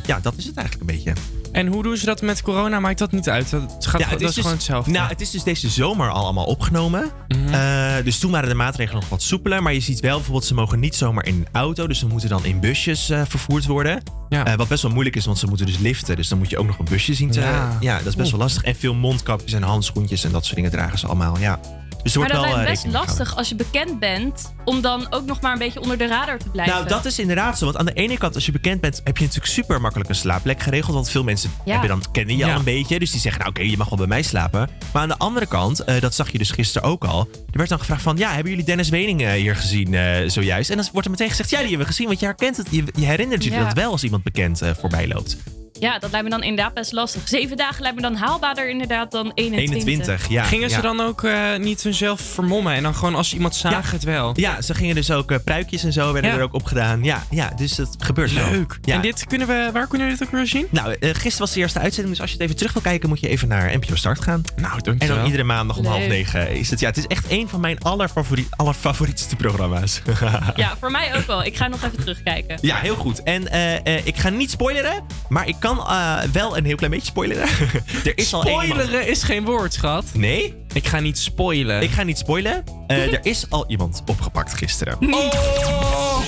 Ja, 0.06 0.20
dat 0.22 0.34
is 0.36 0.44
het 0.44 0.56
eigenlijk 0.56 0.90
een 0.90 0.96
beetje. 0.96 1.12
En 1.55 1.66
hoe 1.66 1.82
doen 1.82 1.96
ze 1.96 2.07
dat 2.07 2.22
met 2.22 2.42
corona? 2.42 2.80
Maakt 2.80 2.98
dat 2.98 3.12
niet 3.12 3.28
uit? 3.28 3.50
Dat, 3.50 3.86
gaat, 3.86 4.00
Ja, 4.00 4.11
dat 4.11 4.20
is, 4.20 4.26
dus- 4.26 4.36
gewoon 4.36 4.52
hetzelfde. 4.52 4.90
Nou, 4.90 5.09
het 5.09 5.20
is 5.20 5.30
dus 5.30 5.42
deze 5.42 5.68
zomer 5.68 6.11
al 6.11 6.24
allemaal 6.24 6.44
opgenomen. 6.44 7.11
Mhm. 7.28 7.55
Eh, 7.55 8.05
dus 8.05 8.18
toen 8.18 8.30
waren 8.30 8.48
de 8.48 8.55
maatregelen 8.55 9.00
nog 9.00 9.11
wat 9.11 9.22
soepeler. 9.22 9.62
Maar 9.62 9.72
je 9.72 9.80
ziet 9.80 10.00
wel 10.00 10.14
bijvoorbeeld, 10.14 10.44
ze 10.44 10.55
mogen 10.55 10.80
niet 10.80 10.94
zomaar 10.94 11.26
in 11.26 11.34
een 11.34 11.46
auto. 11.52 11.86
Dus 11.86 11.98
ze 11.98 12.07
moeten 12.07 12.28
dan 12.28 12.44
in 12.44 12.61
busjes 12.61 13.11
eh, 13.11 13.22
vervoerd 13.28 13.66
worden. 13.66 14.02
Ja. 14.28 14.44
Eh, 14.44 14.55
wat 14.55 14.68
best 14.68 14.82
wel 14.82 14.92
moeilijk 14.92 15.16
is, 15.16 15.24
want 15.24 15.38
ze 15.38 15.46
moeten 15.46 15.66
dus 15.66 15.78
liften. 15.78 16.16
Dus 16.16 16.28
dan 16.28 16.38
moet 16.38 16.50
je 16.50 16.59
ook 16.59 16.66
nog 16.66 16.78
een 16.78 16.84
busje 16.84 17.14
zien 17.14 17.30
te... 17.30 17.40
Ja. 17.40 17.76
Ja, 17.80 17.98
dat 17.98 18.07
is 18.07 18.16
best 18.16 18.30
wel 18.30 18.40
lastig. 18.40 18.62
En 18.62 18.76
veel 18.76 18.94
mondkapjes 18.94 19.52
en 19.52 19.62
handschoentjes 19.62 20.24
en 20.24 20.32
dat 20.32 20.44
soort 20.44 20.57
dingen 20.57 20.70
dragen 20.70 20.98
ze 20.98 21.07
allemaal. 21.07 21.38
Ja. 21.38 21.61
Dus 22.05 22.14
er 22.14 22.20
Maar 22.20 22.28
wordt 22.30 22.44
dat 22.44 22.55
wel 22.55 22.64
lijkt 22.64 22.84
eh, 22.84 22.90
best 22.92 23.07
lastig 23.07 23.36
als 23.36 23.48
je 23.48 23.55
bekend 23.55 23.98
bent, 23.98 24.52
om 24.64 24.80
dan 24.80 25.07
ook 25.11 25.24
nog 25.26 25.40
maar 25.40 25.52
een 25.52 25.59
beetje 25.59 25.80
onder 25.80 25.98
de 25.98 26.07
radar 26.07 26.38
te 26.38 26.48
blijven. 26.50 26.74
Nou, 26.74 26.88
dat 26.88 27.05
is 27.05 27.18
inderdaad 27.18 27.59
zo. 27.59 27.64
Want 27.64 27.76
aan 27.76 27.86
de 27.86 27.92
ene 27.92 28.18
kant, 28.18 28.34
als 28.34 28.46
je 28.46 28.52
bekend 28.52 28.80
bent, 28.80 29.00
heb 29.05 29.16
je 29.16 29.24
natuurlijk 29.24 29.52
super 29.52 29.80
makkelijk 29.80 30.09
een 30.09 30.14
slaapplek 30.14 30.62
geregeld. 30.62 30.94
Want 30.94 31.11
veel 31.11 31.24
mensen 31.24 31.50
Ja. 31.64 31.70
hebben 31.72 31.88
dan, 31.88 32.02
kennen 32.12 32.36
je 32.36 32.44
Ja. 32.44 32.52
al 32.52 32.59
een 32.59 32.64
beetje. 32.64 32.98
Dus 32.98 33.11
die 33.11 33.20
zeggen, 33.20 33.40
nou 33.40 33.52
oké, 33.52 33.62
je 33.62 33.76
mag 33.76 33.88
wel 33.88 33.98
bij 33.98 34.07
mij 34.07 34.22
slapen. 34.22 34.68
Maar 34.92 35.02
aan 35.02 35.09
de 35.09 35.18
andere 35.18 35.46
kant, 35.46 35.80
eh, 35.80 36.00
dat 36.00 36.14
zag 36.14 36.30
je 36.32 36.38
dus 36.38 36.50
gisteren 36.50 36.88
ook 36.88 37.05
al. 37.05 37.28
Er 37.50 37.59
werd 37.59 37.68
dan 37.68 37.78
gevraagd 37.78 38.02
van, 38.02 38.16
ja, 38.16 38.32
hebben 38.32 38.50
jullie 38.50 38.66
Dennis 38.66 38.88
Wening 38.88 39.22
eh, 39.22 39.32
hier 39.32 39.57
gezien 39.57 39.94
eh, 39.94 40.28
zojuist? 40.28 40.70
En 40.70 40.76
dan 40.76 40.86
wordt 40.92 41.05
er 41.07 41.12
meteen 41.12 41.30
gezegd, 41.30 41.50
ja, 41.50 41.59
die 41.59 41.66
hebben 41.68 41.86
we 41.86 41.92
gezien. 41.92 42.07
Want 42.07 42.20
je 42.20 42.26
herkent 42.26 42.57
het, 42.57 42.66
je, 42.70 42.84
je 42.94 43.05
herinnert 43.07 43.44
je 43.44 43.50
Ja. 43.50 43.64
dat 43.64 43.72
wel 43.72 43.90
als 43.90 44.05
iemand 44.05 44.22
bekend 44.22 44.62
eh, 44.62 44.70
voorbij 44.80 45.09
loopt. 45.09 45.36
Ja, 45.80 45.98
dat 45.98 46.10
lijkt 46.10 46.24
me 46.24 46.30
dan 46.30 46.42
inderdaad 46.42 46.74
best 46.74 46.92
lastig. 46.92 47.22
Zeven 47.28 47.56
dagen 47.56 47.82
lijkt 47.82 47.96
me 47.96 48.02
dan 48.02 48.14
haalbaarder 48.16 48.70
inderdaad 48.70 49.10
dan 49.10 49.32
21. 49.34 49.86
21, 49.86 50.28
ja. 50.28 50.42
Gingen 50.44 50.70
ze 50.70 50.76
ja. 50.76 50.82
dan 50.82 51.00
ook 51.00 51.22
eh, 51.24 51.56
niet 51.56 51.82
hunzelf 51.82 52.20
vermommen 52.20 52.74
en 52.74 52.82
dan 52.82 52.94
gewoon 52.94 53.14
als 53.14 53.28
ze 53.28 53.34
iemand 53.34 53.54
zagen 53.54 53.94
het 53.94 54.04
wel? 54.04 54.32
Ja, 54.36 54.62
ze 54.62 54.74
gingen 54.74 54.94
dus 54.94 55.10
ook, 55.10 55.30
eh, 55.30 55.38
pruikjes 55.44 55.84
en 55.84 55.92
zo 55.92 56.12
werden 56.12 56.30
Ja. 56.30 56.36
er 56.36 56.42
ook 56.42 56.54
op 56.54 56.64
gedaan. 56.64 57.04
Ja, 57.04 57.22
ja 57.30 57.52
dus 57.56 57.74
dat 57.74 57.96
gebeurt 57.98 58.32
wel. 58.32 58.50
Leuk. 58.50 58.78
Ja. 58.82 58.94
En 58.94 59.00
dit 59.00 59.26
kunnen 59.26 59.46
we, 59.46 59.70
waar 59.72 59.86
kunnen 59.86 60.06
we 60.08 60.12
dit 60.12 60.22
ook 60.26 60.32
weer 60.32 60.46
zien? 60.46 60.66
Nou, 60.70 60.92
eh, 60.92 61.08
gisteren 61.12 61.38
was 61.38 61.52
de 61.52 61.60
eerste 61.60 61.78
uitzending, 61.78 62.10
dus 62.14 62.20
als 62.20 62.30
je 62.30 62.36
het 62.36 62.44
even 62.44 62.56
terug 62.56 62.72
wil 62.72 62.82
kijken, 62.82 63.08
moet 63.08 63.20
je 63.20 63.28
even 63.28 63.48
naar 63.48 63.76
NPO 63.76 63.94
Start 63.94 64.20
gaan. 64.22 64.42
Nou, 64.56 64.72
En 64.76 64.82
dankjewel. 64.82 65.16
dan 65.16 65.24
iedere 65.26 65.44
maandag 65.44 65.76
om 65.76 65.84
half 65.86 65.98
Leuk. 65.98 66.08
negen 66.08 66.50
is 66.50 66.70
het. 66.70 66.80
Ja, 66.80 66.86
het 66.88 66.96
is 66.96 67.06
echt 67.06 67.24
een 67.30 67.48
van 67.48 67.60
mijn 67.60 67.78
allerfavoriet, 67.80 68.46
allerfavorietste 68.50 69.36
programma's. 69.36 70.00
Ja, 70.56 70.76
voor 70.80 70.90
mij 70.90 71.16
ook 71.16 71.26
wel. 71.26 71.44
Ik 71.44 71.56
ga 71.56 71.68
nog 71.68 71.82
even 71.82 71.98
terugkijken. 71.98 72.58
ja, 72.60 72.76
heel 72.76 72.94
goed. 72.96 73.22
En 73.22 73.48
eh, 73.48 73.86
eh, 73.96 74.06
ik 74.06 74.16
ga 74.16 74.28
niet 74.28 74.50
spoileren, 74.50 75.04
maar 75.28 75.48
ik 75.48 75.56
kan 75.64 75.78
eh, 75.78 76.18
wel 76.32 76.56
een 76.56 76.64
heel 76.64 76.76
klein 76.76 76.92
beetje 76.92 77.06
spoileren. 77.06 77.48
er 78.04 78.18
is 78.18 78.34
al 78.34 78.44
één 78.44 78.56
man- 78.56 78.64
Spoileren 78.66 79.06
is 79.06 79.22
geen 79.22 79.44
woord, 79.44 79.72
schat. 79.72 80.04
Nee, 80.12 80.54
Ik 80.72 80.86
ga 80.86 81.00
niet 81.00 81.18
spoilen. 81.18 81.82
ik 81.82 81.90
ga 81.90 82.02
niet 82.02 82.18
spoilen. 82.18 82.64
Eh, 82.86 83.12
er 83.12 83.18
is 83.22 83.46
al 83.50 83.64
iemand 83.68 84.02
opgepakt 84.06 84.54
gisteren. 84.54 84.96
Oh! 85.00 86.20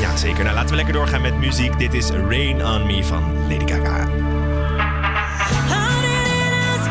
Ja, 0.00 0.16
zeker. 0.16 0.42
Nou, 0.44 0.54
laten 0.54 0.70
we 0.70 0.76
lekker 0.76 0.94
doorgaan 0.94 1.20
met 1.20 1.38
muziek. 1.38 1.78
Dit 1.78 1.94
is 1.94 2.08
Rain 2.10 2.66
on 2.66 2.86
Me 2.86 3.04
van 3.04 3.48
Lady 3.48 3.72
Gaga. 3.72 4.00
I 4.00 4.04
didn't 6.02 6.80
ask 6.80 6.90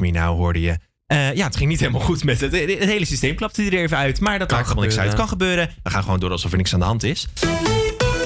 Leave 0.00 0.18
Me 0.18 0.26
Now 0.26 0.36
hoorde 0.36 0.60
je. 0.60 0.76
Eh, 1.06 1.34
ja, 1.34 1.46
het 1.46 1.56
ging 1.56 1.68
niet 1.70 1.80
helemaal 1.80 2.00
goed 2.00 2.24
met 2.24 2.40
het. 2.40 2.52
Het 2.52 2.84
hele 2.84 3.04
systeem 3.04 3.34
klapte 3.34 3.62
er 3.62 3.74
even 3.74 3.96
uit. 3.96 4.20
Maar 4.20 4.38
dat 4.38 4.48
Kan 4.48 4.56
maakt 4.56 4.68
helemaal 4.68 4.88
niks 4.88 4.98
uit. 5.00 5.08
Het 5.08 5.18
kan 5.18 5.28
gebeuren. 5.28 5.70
We 5.82 5.90
gaan 5.90 6.02
gewoon 6.02 6.20
door 6.20 6.30
alsof 6.30 6.50
er 6.50 6.56
niks 6.56 6.72
aan 6.74 6.78
de 6.80 6.84
hand 6.86 7.02
is. 7.02 7.28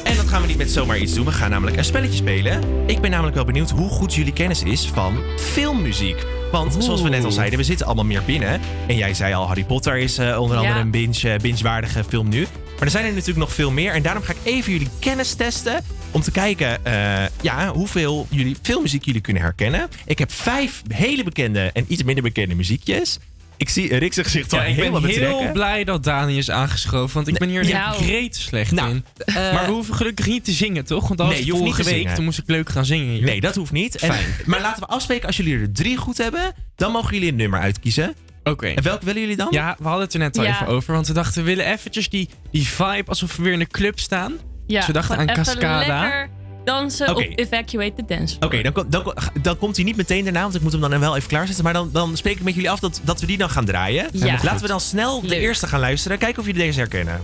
En 0.04 0.16
dat 0.16 0.28
gaan 0.28 0.40
we 0.42 0.46
niet 0.48 0.56
met 0.56 0.70
zomaar 0.70 0.98
iets 0.98 1.14
doen. 1.14 1.24
We 1.24 1.32
gaan 1.32 1.50
namelijk 1.50 1.76
een 1.76 1.84
spelletje 1.84 2.16
spelen. 2.16 2.60
Ik 2.86 3.00
ben 3.00 3.10
namelijk 3.10 3.36
wel 3.36 3.44
benieuwd 3.44 3.70
hoe 3.70 3.88
goed 3.88 4.14
jullie 4.14 4.32
kennis 4.32 4.62
is 4.62 4.86
van 4.94 5.18
filmmuziek. 5.38 6.24
Want 6.52 6.76
zoals 6.78 7.02
we 7.02 7.08
net 7.08 7.24
al 7.24 7.30
zeiden, 7.30 7.58
we 7.58 7.64
zitten 7.64 7.86
allemaal 7.86 8.04
meer 8.04 8.22
binnen. 8.24 8.60
En 8.86 8.96
jij 8.96 9.14
zei 9.14 9.34
al, 9.34 9.46
Harry 9.46 9.64
Potter 9.64 9.96
is 9.96 10.18
eh, 10.18 10.40
onder 10.40 10.56
andere 10.56 10.74
Ja. 10.74 10.80
een 10.80 10.90
binge, 10.90 11.30
eh, 11.32 11.38
binge-waardige 11.40 12.04
film 12.04 12.28
nu. 12.28 12.40
Maar 12.74 12.82
er 12.84 12.90
zijn 12.90 13.04
er 13.04 13.10
natuurlijk 13.12 13.38
nog 13.38 13.52
veel 13.52 13.70
meer. 13.70 13.92
En 13.92 14.02
daarom 14.02 14.22
ga 14.22 14.32
ik 14.32 14.38
even 14.42 14.72
jullie 14.72 14.88
kennis 14.98 15.34
testen. 15.34 15.84
Om 16.10 16.20
te 16.20 16.30
kijken 16.30 16.84
eh, 16.84 17.24
ja, 17.42 17.72
hoeveel 17.72 18.26
jullie, 18.30 18.56
filmmuziek 18.62 19.04
jullie 19.04 19.20
kunnen 19.20 19.42
herkennen. 19.42 19.88
Ik 20.06 20.18
heb 20.18 20.32
vijf 20.32 20.82
hele 20.88 21.24
bekende 21.24 21.70
en 21.72 21.84
iets 21.88 22.02
minder 22.02 22.22
bekende 22.22 22.54
muziekjes. 22.54 23.18
Ik 23.56 23.68
zie 23.68 23.96
Rick 23.98 24.12
zijn 24.12 24.24
gezicht 24.26 24.52
al 24.52 24.58
Ja, 24.58 24.64
ik 24.64 24.74
ben 24.76 24.84
helemaal 24.84 25.10
heel 25.10 25.52
blij 25.52 25.84
dat 25.84 26.04
Dani 26.04 26.38
is 26.38 26.50
aangeschoven, 26.50 27.14
want 27.14 27.28
ik 27.28 27.38
ben 27.38 27.48
hier 27.48 27.64
greet 27.92 28.36
slecht 28.36 28.72
Nou, 28.72 28.90
in. 28.90 29.04
eh, 29.24 29.34
maar 29.34 29.66
we 29.66 29.70
hoeven 29.72 29.94
gelukkig 29.94 30.26
niet 30.26 30.44
te 30.44 30.52
zingen, 30.52 30.84
toch? 30.84 31.06
Want 31.06 31.18
dat 31.18 31.28
Nee, 31.28 31.44
je 31.44 31.50
vorige 31.56 31.82
week, 31.84 31.94
zingen. 31.94 32.14
toen 32.14 32.24
moest 32.24 32.38
ik 32.38 32.44
leuk 32.48 32.68
gaan 32.68 32.84
zingen. 32.84 33.24
Nee, 33.24 33.40
dat 33.40 33.54
hoeft 33.54 33.72
niet. 33.72 33.96
En, 33.96 34.14
maar 34.46 34.60
laten 34.60 34.82
we 34.82 34.88
afspreken, 34.88 35.26
als 35.26 35.36
jullie 35.36 35.58
er 35.58 35.72
drie 35.72 35.96
goed 35.96 36.18
hebben, 36.18 36.52
dan 36.76 36.92
mogen 36.92 37.14
jullie 37.14 37.28
een 37.28 37.36
nummer 37.36 37.60
uitkiezen. 37.60 38.14
Oké. 38.44 38.66
En 38.68 38.82
welke 38.82 39.04
willen 39.04 39.20
jullie 39.20 39.36
dan? 39.36 39.48
Ja, 39.50 39.76
we 39.78 39.84
hadden 39.84 40.04
het 40.04 40.12
er 40.14 40.18
net 40.20 40.38
al 40.38 40.44
Ja. 40.44 40.54
even 40.54 40.66
over, 40.66 40.92
want 40.94 41.06
we 41.06 41.12
dachten 41.12 41.42
we 41.42 41.48
willen 41.48 41.66
eventjes 41.72 42.08
die, 42.08 42.28
die 42.50 42.66
vibe 42.66 43.04
alsof 43.06 43.36
we 43.36 43.42
weer 43.42 43.52
in 43.52 43.58
de 43.58 43.66
club 43.66 43.98
staan. 43.98 44.32
Ja, 44.70 44.76
dus 44.78 44.86
we 44.86 44.92
dachten 44.92 45.16
aan 45.16 45.28
even 45.28 45.42
Cascada. 45.44 45.78
lekker 46.00 46.28
dansen 46.64 47.08
Oké. 47.10 47.22
op 47.22 47.38
Evacuate 47.38 47.92
the 47.96 48.04
Dance. 48.06 48.36
Oké, 48.40 48.62
dan, 48.62 48.72
kom- 48.72 48.84
dan, 48.90 49.14
dan 49.42 49.58
komt 49.58 49.76
hij 49.76 49.84
niet 49.84 49.96
meteen 49.96 50.24
daarna, 50.24 50.42
want 50.42 50.54
ik 50.54 50.60
moet 50.60 50.72
hem 50.72 50.80
dan 50.80 51.00
wel 51.00 51.16
even 51.16 51.28
klaarzetten. 51.28 51.64
Maar 51.64 51.72
dan, 51.72 51.88
dan 51.92 52.16
spreek 52.16 52.36
ik 52.36 52.42
met 52.42 52.54
jullie 52.54 52.70
af 52.70 52.80
dat, 52.80 53.00
dat 53.02 53.20
we 53.20 53.26
die 53.26 53.38
dan 53.38 53.50
gaan 53.50 53.64
draaien. 53.64 54.08
Ja. 54.12 54.38
Laten 54.42 54.60
we 54.62 54.66
dan 54.68 54.80
snel 54.80 55.20
de 55.20 55.36
eerste 55.38 55.66
gaan 55.66 55.80
luisteren. 55.80 56.18
Kijken 56.18 56.38
of 56.40 56.46
jullie 56.46 56.62
deze 56.62 56.78
herkennen. 56.78 57.20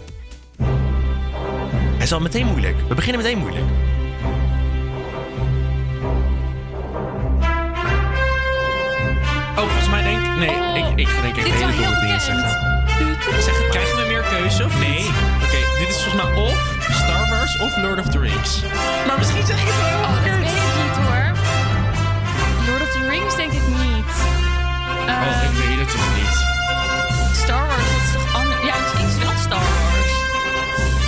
Hij 1.96 2.04
is 2.04 2.12
al 2.12 2.20
meteen 2.20 2.46
moeilijk. 2.46 2.76
We 2.88 2.94
beginnen 2.94 3.22
meteen 3.22 3.38
moeilijk. 3.38 3.64
Oh, 9.56 9.62
volgens 9.64 9.88
mij 9.88 10.02
denk 10.02 10.24
ik... 10.26 10.36
Nee, 10.36 10.82
ik, 10.84 10.98
ik 10.98 11.08
ga 11.08 11.22
denk 11.22 11.36
ik 11.36 11.42
heel 11.44 11.58
domme 11.60 11.76
dingen 11.76 12.00
bekend. 12.00 12.22
zeggen. 12.22 12.50
Zeg, 13.42 13.68
krijgen 13.68 13.96
we 13.96 14.04
meer 14.08 14.22
keuze 14.22 14.64
of 14.64 14.78
Nee. 14.78 14.88
niet? 14.88 15.06
Oké, 15.44 15.78
dit 15.78 15.88
is 15.88 16.02
volgens 16.02 16.22
mij 16.24 16.32
of 16.42 16.76
Star 16.90 17.25
Wars 17.46 17.58
of 17.58 17.76
Lord 17.76 17.98
of 17.98 18.08
the 18.10 18.18
Rings. 18.18 18.60
Maar 19.06 19.18
misschien 19.18 19.46
zeg 19.46 19.58
ik 19.60 19.66
het 19.66 19.76
wel 19.76 19.98
Oh, 20.08 20.14
dat 20.14 20.22
weet 20.24 20.58
ik 20.68 20.74
niet 20.82 20.96
hoor. 21.04 21.24
Lord 22.68 22.82
of 22.82 22.90
the 22.96 23.02
Rings 23.08 23.36
denk 23.36 23.52
ik 23.52 23.66
niet. 23.68 24.12
Oh, 25.00 25.12
Eh, 25.12 25.42
ik 25.48 25.54
weet 25.62 25.78
het 25.82 25.90
toch 25.96 26.08
niet. 26.18 26.34
Star 27.44 27.66
Wars, 27.66 27.86
dat 27.92 28.02
is 28.06 28.12
toch 28.12 28.34
anders? 28.40 28.62
Ja, 28.70 28.74
het 28.78 29.08
is 29.08 29.16
wel 29.24 29.36
Star 29.46 29.64
Wars. 29.74 30.12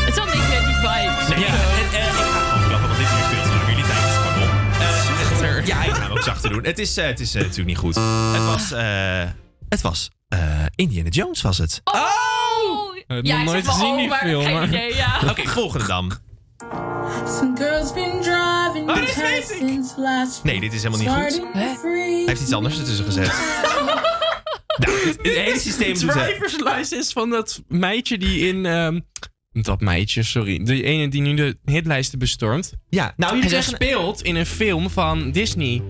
Het 0.05 0.09
is 0.09 0.15
wel 0.21 0.27
een 0.27 0.35
beetje 0.39 0.61
die 0.71 0.79
vibes. 0.85 1.27
Nee, 1.29 1.41
ja, 1.47 1.55
en, 1.81 1.89
eh, 2.01 2.07
ik 2.07 2.33
ga 2.35 2.41
gewoon 2.51 2.69
klappen, 2.69 2.89
want 2.91 3.01
dit 3.03 3.11
is 3.21 3.27
veel 3.33 3.43
te 3.47 3.53
lang. 3.57 3.69
Jullie 3.71 3.87
tijd 3.91 4.05
is 4.11 4.17
gewoon 4.23 4.43
op. 4.47 4.53
Eh, 5.43 5.67
ja, 5.73 5.79
ik 5.85 5.95
ga 5.99 6.03
hem 6.03 6.11
ook 6.17 6.27
zachter 6.31 6.51
doen. 6.51 6.65
Het 6.65 6.79
is, 6.79 6.97
eh, 6.97 7.07
het 7.07 7.21
is 7.21 7.31
eh, 7.35 7.41
natuurlijk 7.43 7.69
niet 7.73 7.83
goed. 7.85 7.95
Het 8.37 8.45
was, 8.53 8.65
eh, 8.73 9.25
het 9.69 9.81
was 9.81 9.99
eh, 10.29 10.67
Indiana 10.75 11.09
Jones 11.09 11.43
was 11.43 11.59
het. 11.59 11.81
Oh! 11.85 12.97
heb 13.07 13.25
ja, 13.27 13.33
nog 13.33 13.41
ik 13.41 13.51
nooit 13.51 13.65
zeg 13.65 13.77
wel, 13.77 13.85
gezien, 13.95 14.11
oh, 14.11 14.21
die 14.21 14.73
film. 15.21 15.31
Oké, 15.31 15.49
volgende 15.49 15.87
dan. 15.87 16.13
Some 17.27 17.57
girls 17.57 17.93
been 17.93 18.21
driving 18.23 18.91
Oh, 18.91 18.95
dit 18.97 19.09
is 19.09 19.47
since 19.59 20.01
last 20.01 20.45
Nee, 20.45 20.61
dit 20.61 20.73
is 20.73 20.83
helemaal 20.83 21.25
niet 21.25 21.39
goed. 21.39 21.53
Hij 21.53 22.23
heeft 22.27 22.41
iets 22.41 22.53
anders 22.53 22.79
ertussen 22.79 23.05
gezet. 23.05 23.27
nou, 24.79 24.97
het, 25.07 25.17
het 25.17 25.35
hele 25.35 25.59
systeem 25.59 25.95
doet 25.95 26.15
het. 26.15 26.25
Driver's 26.25 26.57
license 26.59 27.13
van 27.13 27.31
dat 27.31 27.63
meidje 27.69 28.19
die 28.19 28.49
in... 28.49 28.67
ehm, 28.67 29.01
dat 29.53 29.81
meidje, 29.81 30.23
sorry. 30.23 30.65
De 30.65 30.83
ene 30.83 31.09
die 31.09 31.21
nu 31.21 31.35
de 31.35 31.59
hitlijsten 31.65 32.19
bestormt. 32.19 32.73
Ja, 32.89 33.13
nou 33.17 33.35
en 33.35 33.41
zij 33.41 33.49
zeggen... 33.49 33.75
speelt 33.75 34.23
in 34.23 34.37
een 34.37 34.47
film 34.47 34.91
van 34.91 35.31
Disney. 35.31 35.83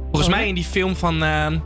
Volgens 0.00 0.26
Oh. 0.26 0.34
mij 0.38 0.48
in 0.48 0.54
die 0.54 0.64
film 0.64 0.96
van 0.96 1.22
ehm, 1.22 1.58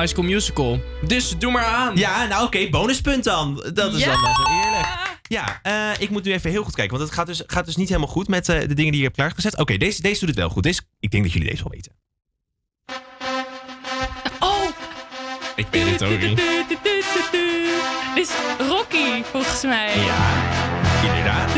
High 0.00 0.06
School 0.08 0.24
Musical. 0.24 0.80
Dus 1.06 1.34
doe 1.38 1.52
maar 1.52 1.64
aan. 1.64 1.96
Ja, 1.96 2.26
nou 2.26 2.44
oké, 2.46 2.68
bonuspunt 2.68 3.24
dan. 3.24 3.70
Dat 3.74 3.94
is 3.94 4.00
Ja! 4.04 4.12
dan 4.12 4.22
wel 4.22 4.62
eerlijk. 4.64 4.86
Ja, 5.28 5.58
eh, 5.62 6.00
ik 6.02 6.10
moet 6.10 6.24
nu 6.24 6.32
even 6.32 6.50
heel 6.50 6.64
goed 6.64 6.74
kijken, 6.74 6.96
want 6.96 7.08
het 7.08 7.18
gaat 7.18 7.26
dus, 7.26 7.42
gaat 7.46 7.66
dus 7.66 7.76
niet 7.76 7.88
helemaal 7.88 8.08
goed 8.08 8.28
met 8.28 8.48
eh, 8.48 8.60
de 8.60 8.74
dingen 8.74 8.90
die 8.90 8.96
je 9.00 9.02
hebt 9.06 9.16
klaargezet. 9.16 9.58
Oké, 9.58 9.76
deze, 9.76 10.02
deze 10.02 10.18
doet 10.20 10.28
het 10.28 10.38
wel 10.38 10.48
goed. 10.48 10.62
Deze, 10.62 10.80
ik 11.00 11.10
denk 11.10 11.22
dat 11.22 11.32
jullie 11.32 11.48
deze 11.48 11.62
wel 11.62 11.72
weten. 11.72 11.92
Oh! 14.40 14.64
Ik 15.56 15.66
weet 15.70 15.90
het 15.90 16.02
ook 16.02 16.20
niet. 16.20 16.36
Dit 18.14 18.28
is 18.28 18.30
Rocky, 18.68 19.22
volgens 19.22 19.62
mij. 19.62 19.98
Ja, 20.04 20.44
inderdaad. 21.08 21.50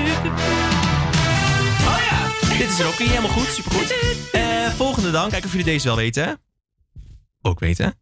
Oh 1.86 1.98
ja, 2.10 2.56
dit 2.58 2.68
is 2.68 2.80
Rocky, 2.80 3.04
helemaal 3.06 3.30
goed, 3.30 3.46
supergoed. 3.46 3.94
Eh 4.32 4.68
volgende 4.68 5.10
dan, 5.10 5.28
kijken 5.30 5.46
of 5.46 5.50
jullie 5.50 5.66
deze 5.72 5.86
wel 5.86 5.96
weten. 5.96 6.40
Ook 7.42 7.60
weten. 7.60 7.94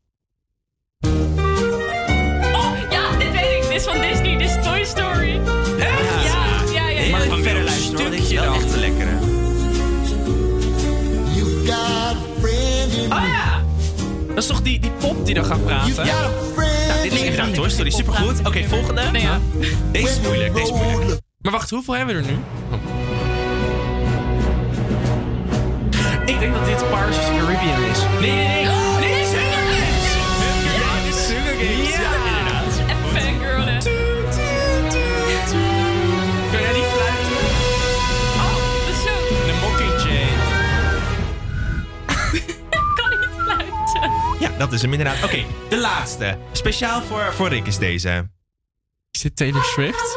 Is 3.76 3.84
van 3.84 4.00
Disney. 4.00 4.36
Dit 4.36 4.48
is 4.48 4.64
Toy 4.64 4.84
Story. 4.84 5.40
Echt? 5.78 6.24
Ja, 6.24 6.62
ja, 6.72 6.88
ja. 6.88 7.10
Maar 7.10 7.20
ja. 7.20 7.26
gewoon 7.26 7.42
verder 7.42 7.64
luisteren 7.64 8.00
hoor, 8.00 8.10
dit 8.10 8.20
is 8.20 8.32
wel 8.32 8.54
echt 8.54 8.72
een 8.72 8.80
lekkere. 8.80 9.10
Oh 13.08 13.22
ja! 13.26 13.62
Dat 14.28 14.36
is 14.36 14.46
toch 14.46 14.62
die, 14.62 14.80
die 14.80 14.90
pop 14.90 15.26
die 15.26 15.34
dan 15.34 15.44
gaat 15.44 15.64
praten? 15.64 16.04
Ja, 16.04 16.30
dit 17.02 17.12
is 17.12 17.22
inderdaad 17.22 17.54
Toy 17.54 17.68
Story, 17.68 17.90
supergoed. 17.90 18.46
Oké, 18.46 18.64
volgende. 18.64 19.02
Nee, 19.12 19.22
ja. 19.22 19.40
Deze 19.92 20.08
is 20.08 20.20
moeilijk, 20.20 20.54
deze 20.54 20.72
is 20.72 20.80
moeilijk. 20.80 21.20
Maar 21.40 21.52
wacht, 21.52 21.70
hoeveel 21.70 21.94
hebben 21.94 22.16
we 22.16 22.22
er 22.22 22.28
nu? 22.28 22.38
Oh. 22.70 22.78
Ik 26.26 26.38
denk 26.38 26.54
dat 26.54 26.64
dit 26.64 26.76
Pirates 26.88 27.18
of 27.18 27.24
the 27.24 27.30
Caribbean 27.30 27.82
is. 27.90 27.98
Nee, 28.20 28.30
nee, 28.30 28.64
nee. 28.64 28.95
Ja, 44.38 44.50
dat 44.58 44.72
is 44.72 44.82
hem 44.82 44.92
inderdaad. 44.92 45.24
Oké, 45.24 45.44
de 45.68 45.78
laatste. 45.78 46.38
Speciaal 46.52 47.02
voor, 47.02 47.32
voor 47.34 47.48
Rick 47.48 47.66
is 47.66 47.78
deze. 47.78 48.28
Is 49.10 49.20
dit 49.20 49.36
Taylor 49.36 49.64
Swift? 49.64 50.16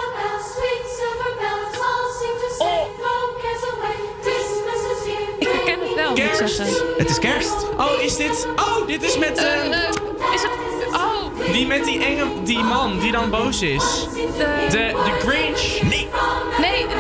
Ik 5.39 5.47
herken 5.47 5.79
het 5.79 5.95
wel, 5.95 6.09
moet 6.09 6.17
ik 6.19 6.31
Kerst. 6.31 6.55
zeggen. 6.55 6.75
Het 6.97 7.09
is 7.09 7.19
kerst. 7.19 7.55
Oh, 7.77 8.01
is 8.01 8.15
dit... 8.15 8.47
Oh, 8.55 8.87
dit 8.87 9.03
is 9.03 9.17
met... 9.17 9.37
Eh, 9.37 9.65
is 10.33 10.41
het... 10.41 10.51
Oh. 10.93 11.53
die 11.53 11.67
met 11.67 11.83
die 11.83 12.05
enge... 12.05 12.43
Die 12.43 12.63
man 12.63 12.99
die 12.99 13.11
dan 13.11 13.29
boos 13.29 13.61
is. 13.61 13.83
De... 14.13 14.65
De, 14.69 15.01
de 15.05 15.27
Grinch. 15.27 15.81
Nee. 15.81 16.07
Nee, 16.59 16.87
de 16.87 16.93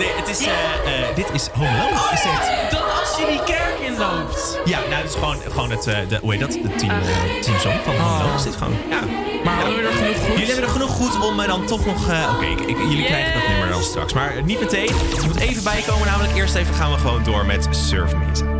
Nee, 0.00 0.12
het 0.16 0.28
is, 0.28 0.46
eh, 0.46 0.52
eh, 0.52 1.16
dit 1.16 1.30
is 1.32 1.48
Home 1.48 1.68
Alone. 1.68 2.12
is 2.12 2.22
het? 2.22 2.70
Dat 2.70 2.80
als 3.00 3.18
je 3.18 3.26
die 3.26 3.42
kerk 3.44 3.78
inloopt. 3.86 4.58
Ja, 4.64 4.78
nou, 4.78 4.94
het 4.94 5.08
is 5.10 5.14
gewoon, 5.14 5.36
gewoon 5.50 5.70
het, 5.70 5.86
eh, 5.86 5.98
de, 6.08 6.18
hoe 6.22 6.30
heet 6.32 6.40
dat? 6.40 6.52
De 6.52 6.74
team, 6.76 6.90
eh, 6.90 7.40
teamsong 7.40 7.74
van 7.84 7.96
Home 7.96 8.14
Alone 8.14 8.34
is 8.34 8.42
dit 8.42 8.56
gewoon. 8.56 8.76
Ja. 8.90 9.00
Maar 9.44 9.54
hadden 9.54 9.76
we 9.76 9.82
er 9.82 9.92
genoeg 9.92 10.16
goed? 10.16 10.26
Jullie 10.26 10.46
hebben 10.46 10.64
er 10.64 10.70
genoeg 10.70 10.90
goed 10.90 11.20
om 11.28 11.36
dan 11.36 11.66
toch 11.66 11.86
nog... 11.86 12.04
Oké, 12.34 12.46
jullie 12.66 13.04
krijgen 13.04 13.40
dat 13.40 13.48
nummer 13.48 13.68
dan 13.68 13.82
straks. 13.82 14.12
Maar 14.12 14.32
niet 14.44 14.60
meteen. 14.60 14.88
Er 14.88 15.26
moet 15.26 15.40
even 15.40 15.64
bijkomen. 15.64 16.06
Namelijk 16.06 16.36
eerst 16.36 16.54
even 16.54 16.74
gaan 16.74 16.90
we 16.92 16.98
gewoon 16.98 17.24
door 17.24 17.46
met 17.46 17.68
Surf 17.70 18.14
Mesa. 18.14 18.59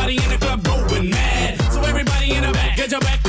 Everybody 0.00 0.24
in 0.24 0.38
the 0.38 0.46
club 0.46 0.64
going 0.64 1.10
mad. 1.10 1.60
So 1.72 1.82
everybody 1.82 2.32
in 2.32 2.42
the 2.42 2.52
back, 2.52 2.76
get 2.76 2.90
your 2.90 3.00
back 3.00 3.19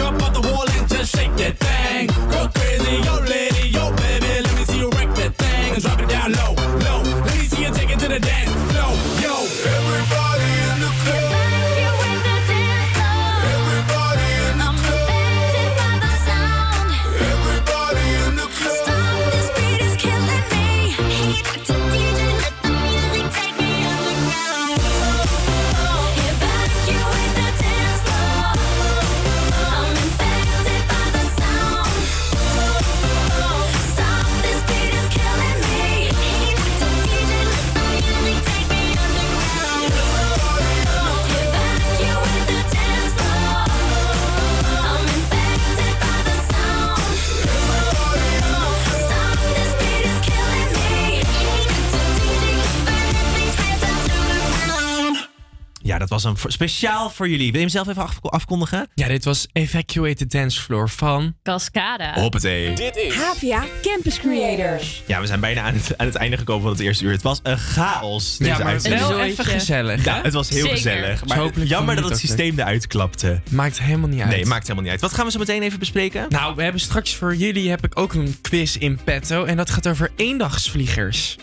was 56.11 56.23
een 56.23 56.37
voor- 56.37 56.51
speciaal 56.51 57.09
voor 57.09 57.29
jullie. 57.29 57.45
Wil 57.45 57.53
je 57.53 57.59
hem 57.59 57.69
zelf 57.69 57.87
even 57.87 58.01
af- 58.01 58.17
afkondigen? 58.21 58.87
Ja, 58.95 59.07
dit 59.07 59.25
was 59.25 59.47
Evacuate 59.53 60.15
the 60.15 60.25
Dance 60.37 60.61
Floor 60.61 60.89
van... 60.89 61.35
Cascada. 61.43 62.13
Hoppatee. 62.13 62.75
Dit 62.75 62.95
is 62.95 63.13
HVA 63.13 63.63
Campus 63.81 64.19
Creators. 64.19 65.03
Ja, 65.07 65.19
we 65.21 65.27
zijn 65.27 65.39
bijna 65.39 65.61
aan 65.61 65.73
het, 65.73 65.97
aan 65.97 66.05
het 66.05 66.15
einde 66.15 66.37
gekomen 66.37 66.61
van 66.61 66.71
het 66.71 66.79
eerste 66.79 67.03
uur. 67.05 67.11
Het 67.11 67.21
was 67.21 67.39
een 67.43 67.57
chaos. 67.57 68.35
Ja, 68.39 68.57
maar 68.57 68.67
uitzending. 68.67 69.07
wel 69.07 69.19
even 69.19 69.45
gezellig. 69.45 70.03
Ja, 70.05 70.21
het 70.21 70.33
was 70.33 70.49
heel 70.49 70.59
Zeker. 70.59 70.75
gezellig. 70.75 71.19
Dus 71.19 71.29
Maar 71.29 71.37
hopelijk 71.37 71.69
jammer 71.69 71.95
dat 71.95 72.09
het 72.09 72.19
systeem 72.19 72.59
eruit 72.59 72.87
klapte. 72.87 73.41
Maakt 73.49 73.79
helemaal 73.81 74.09
niet 74.09 74.21
uit. 74.21 74.29
Nee, 74.29 74.45
maakt 74.45 74.61
helemaal 74.61 74.83
niet 74.83 74.91
uit. 74.91 75.01
Wat 75.01 75.13
gaan 75.13 75.25
we 75.25 75.31
zo 75.31 75.39
meteen 75.39 75.61
even 75.61 75.79
bespreken? 75.79 76.25
Nou, 76.29 76.55
we 76.55 76.63
hebben 76.63 76.81
straks 76.81 77.15
voor 77.15 77.35
jullie 77.35 77.69
heb 77.69 77.85
ik 77.85 77.99
ook 77.99 78.13
een 78.13 78.35
quiz 78.41 78.75
in 78.75 78.99
petto. 79.03 79.43
En 79.45 79.57
dat 79.57 79.69
gaat 79.69 79.87
over 79.87 80.11
eendagsvliegers. 80.15 81.35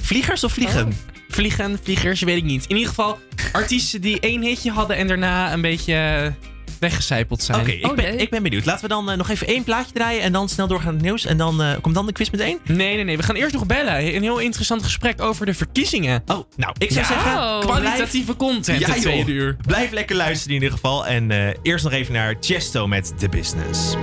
vliegers 0.00 0.44
of 0.44 0.52
vliegen? 0.52 0.92
Vliegen, 1.36 1.78
vliegers, 1.82 2.20
weet 2.20 2.36
ik 2.36 2.44
niet. 2.44 2.64
In 2.66 2.76
ieder 2.76 2.88
geval 2.88 3.18
artiesten 3.52 4.00
die 4.00 4.20
één 4.20 4.42
hitje 4.42 4.70
hadden 4.70 4.96
en 4.96 5.06
daarna 5.06 5.52
een 5.52 5.60
beetje 5.60 5.94
eh, 5.94 6.32
weggecijpeld 6.80 7.42
zijn. 7.42 7.60
Oké, 7.60 7.70
ik, 7.70 7.94
ben, 7.94 8.18
ik 8.18 8.30
ben 8.30 8.42
benieuwd. 8.42 8.64
Laten 8.64 8.82
we 8.82 8.88
dan 8.88 9.10
eh, 9.10 9.16
nog 9.16 9.28
even 9.28 9.46
één 9.46 9.64
plaatje 9.64 9.92
draaien 9.92 10.22
en 10.22 10.32
dan 10.32 10.48
snel 10.48 10.66
doorgaan 10.66 10.86
naar 10.86 10.94
het 10.94 11.04
nieuws. 11.04 11.24
En 11.26 11.36
dan 11.36 11.62
eh, 11.62 11.72
komt 11.80 11.94
dan 11.94 12.06
de 12.06 12.12
quiz 12.12 12.30
meteen? 12.30 12.58
Nee, 12.64 12.94
nee, 12.94 13.04
nee. 13.04 13.16
We 13.16 13.22
gaan 13.22 13.34
eerst 13.34 13.54
nog 13.54 13.66
bellen. 13.66 14.14
Een 14.14 14.22
heel 14.22 14.38
interessant 14.38 14.82
gesprek 14.82 15.22
over 15.22 15.46
de 15.46 15.54
verkiezingen. 15.54 16.22
Oh, 16.26 16.50
nou, 16.56 16.74
ik 16.78 16.90
zou 16.92 17.06
Ja, 17.06 17.12
zeggen... 17.12 17.60
kwalitatieve 17.60 18.36
content 18.36 18.80
Ja, 18.80 18.94
tweede 18.94 19.32
uur. 19.32 19.56
Blijf 19.66 19.90
lekker 19.90 20.16
luisteren 20.16 20.56
in 20.56 20.62
ieder 20.62 20.78
geval. 20.78 21.06
En 21.06 21.30
eh, 21.30 21.54
eerst 21.62 21.84
nog 21.84 21.92
even 21.92 22.12
naar 22.12 22.34
Chesto 22.40 22.86
met 22.86 23.12
The 23.18 23.28
Business. 23.28 23.94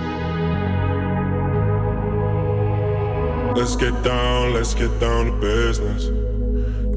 Let's 3.53 3.75
get 3.75 4.03
down, 4.03 4.51
let's 4.51 4.73
get 4.73 4.99
down 4.99 5.25
to 5.25 5.37
business. 5.39 6.22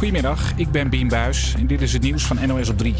Goedemiddag, 0.00 0.52
ik 0.56 0.70
ben 0.70 0.90
Bien 0.90 1.08
Buis 1.08 1.54
en 1.58 1.66
dit 1.66 1.80
is 1.80 1.92
het 1.92 2.02
nieuws 2.02 2.26
van 2.26 2.38
NOS 2.46 2.68
op 2.68 2.78
3. 2.78 2.94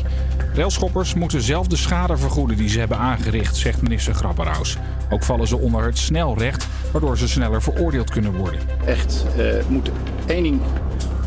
Railschoppers 0.54 1.14
moeten 1.14 1.42
zelf 1.42 1.66
de 1.66 1.76
schade 1.76 2.16
vergoeden 2.16 2.56
die 2.56 2.68
ze 2.68 2.78
hebben 2.78 2.98
aangericht, 2.98 3.56
zegt 3.56 3.82
minister 3.82 4.14
Grapperhaus. 4.14 4.76
Ook 5.10 5.22
vallen 5.22 5.46
ze 5.46 5.58
onder 5.58 5.84
het 5.84 5.98
snelrecht, 5.98 6.66
waardoor 6.92 7.18
ze 7.18 7.28
sneller 7.28 7.62
veroordeeld 7.62 8.10
kunnen 8.10 8.32
worden. 8.32 8.60
Echt 8.86 9.24
eh, 9.36 9.66
moet 9.68 9.90
één 10.26 10.42
ding 10.42 10.60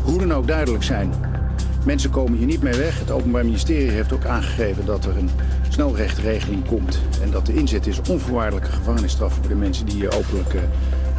hoe 0.02 0.18
dan 0.18 0.32
ook 0.32 0.46
duidelijk 0.46 0.84
zijn. 0.84 1.12
Mensen 1.84 2.10
komen 2.10 2.38
hier 2.38 2.46
niet 2.46 2.62
mee 2.62 2.76
weg. 2.76 2.98
Het 2.98 3.10
Openbaar 3.10 3.44
Ministerie 3.44 3.90
heeft 3.90 4.12
ook 4.12 4.24
aangegeven 4.24 4.86
dat 4.86 5.04
er 5.04 5.16
een 5.16 5.30
snelrechtregeling 5.68 6.66
komt. 6.66 7.00
En 7.22 7.30
dat 7.30 7.46
de 7.46 7.54
inzet 7.54 7.86
is 7.86 8.00
onvoorwaardelijke 8.10 8.70
gevangenisstraf 8.70 9.34
voor 9.34 9.48
de 9.48 9.54
mensen 9.54 9.86
die 9.86 9.94
hier 9.94 10.16
openlijke 10.16 10.60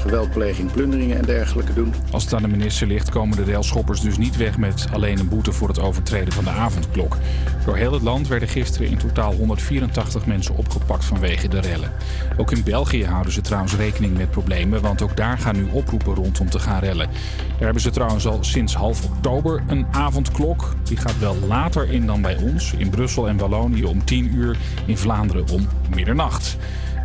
geweldpleging, 0.05 0.71
plunderingen 0.71 1.17
en 1.17 1.25
dergelijke 1.25 1.73
doen. 1.73 1.93
Als 2.11 2.23
het 2.23 2.33
aan 2.33 2.41
de 2.41 2.47
minister 2.47 2.87
ligt, 2.87 3.09
komen 3.09 3.37
de 3.37 3.51
railschoppers 3.51 4.01
dus 4.01 4.17
niet 4.17 4.37
weg 4.37 4.57
met 4.57 4.87
alleen 4.93 5.19
een 5.19 5.29
boete 5.29 5.51
voor 5.51 5.67
het 5.67 5.79
overtreden 5.79 6.33
van 6.33 6.43
de 6.43 6.49
avondklok. 6.49 7.17
Door 7.65 7.75
heel 7.75 7.93
het 7.93 8.01
land 8.01 8.27
werden 8.27 8.47
gisteren 8.47 8.87
in 8.87 8.97
totaal 8.97 9.33
184 9.33 10.25
mensen 10.25 10.55
opgepakt 10.55 11.05
vanwege 11.05 11.47
de 11.47 11.59
rellen. 11.59 11.91
Ook 12.37 12.51
in 12.51 12.63
België 12.63 13.05
houden 13.05 13.33
ze 13.33 13.41
trouwens 13.41 13.75
rekening 13.75 14.17
met 14.17 14.31
problemen, 14.31 14.81
want 14.81 15.01
ook 15.01 15.17
daar 15.17 15.37
gaan 15.37 15.55
nu 15.55 15.67
oproepen 15.71 16.15
rond 16.15 16.39
om 16.39 16.49
te 16.49 16.59
gaan 16.59 16.79
rellen. 16.79 17.07
Daar 17.47 17.63
hebben 17.65 17.81
ze 17.81 17.89
trouwens 17.89 18.27
al 18.27 18.43
sinds 18.43 18.75
half 18.75 19.05
oktober 19.05 19.63
een 19.67 19.85
avondklok. 19.91 20.73
Die 20.83 20.97
gaat 20.97 21.19
wel 21.19 21.35
later 21.47 21.91
in 21.91 22.05
dan 22.05 22.21
bij 22.21 22.37
ons, 22.37 22.73
in 22.77 22.89
Brussel 22.89 23.27
en 23.27 23.37
Wallonië 23.37 23.83
om 23.83 24.05
10 24.05 24.35
uur, 24.35 24.57
in 24.85 24.97
Vlaanderen 24.97 25.49
om 25.49 25.67
middernacht. 25.95 26.57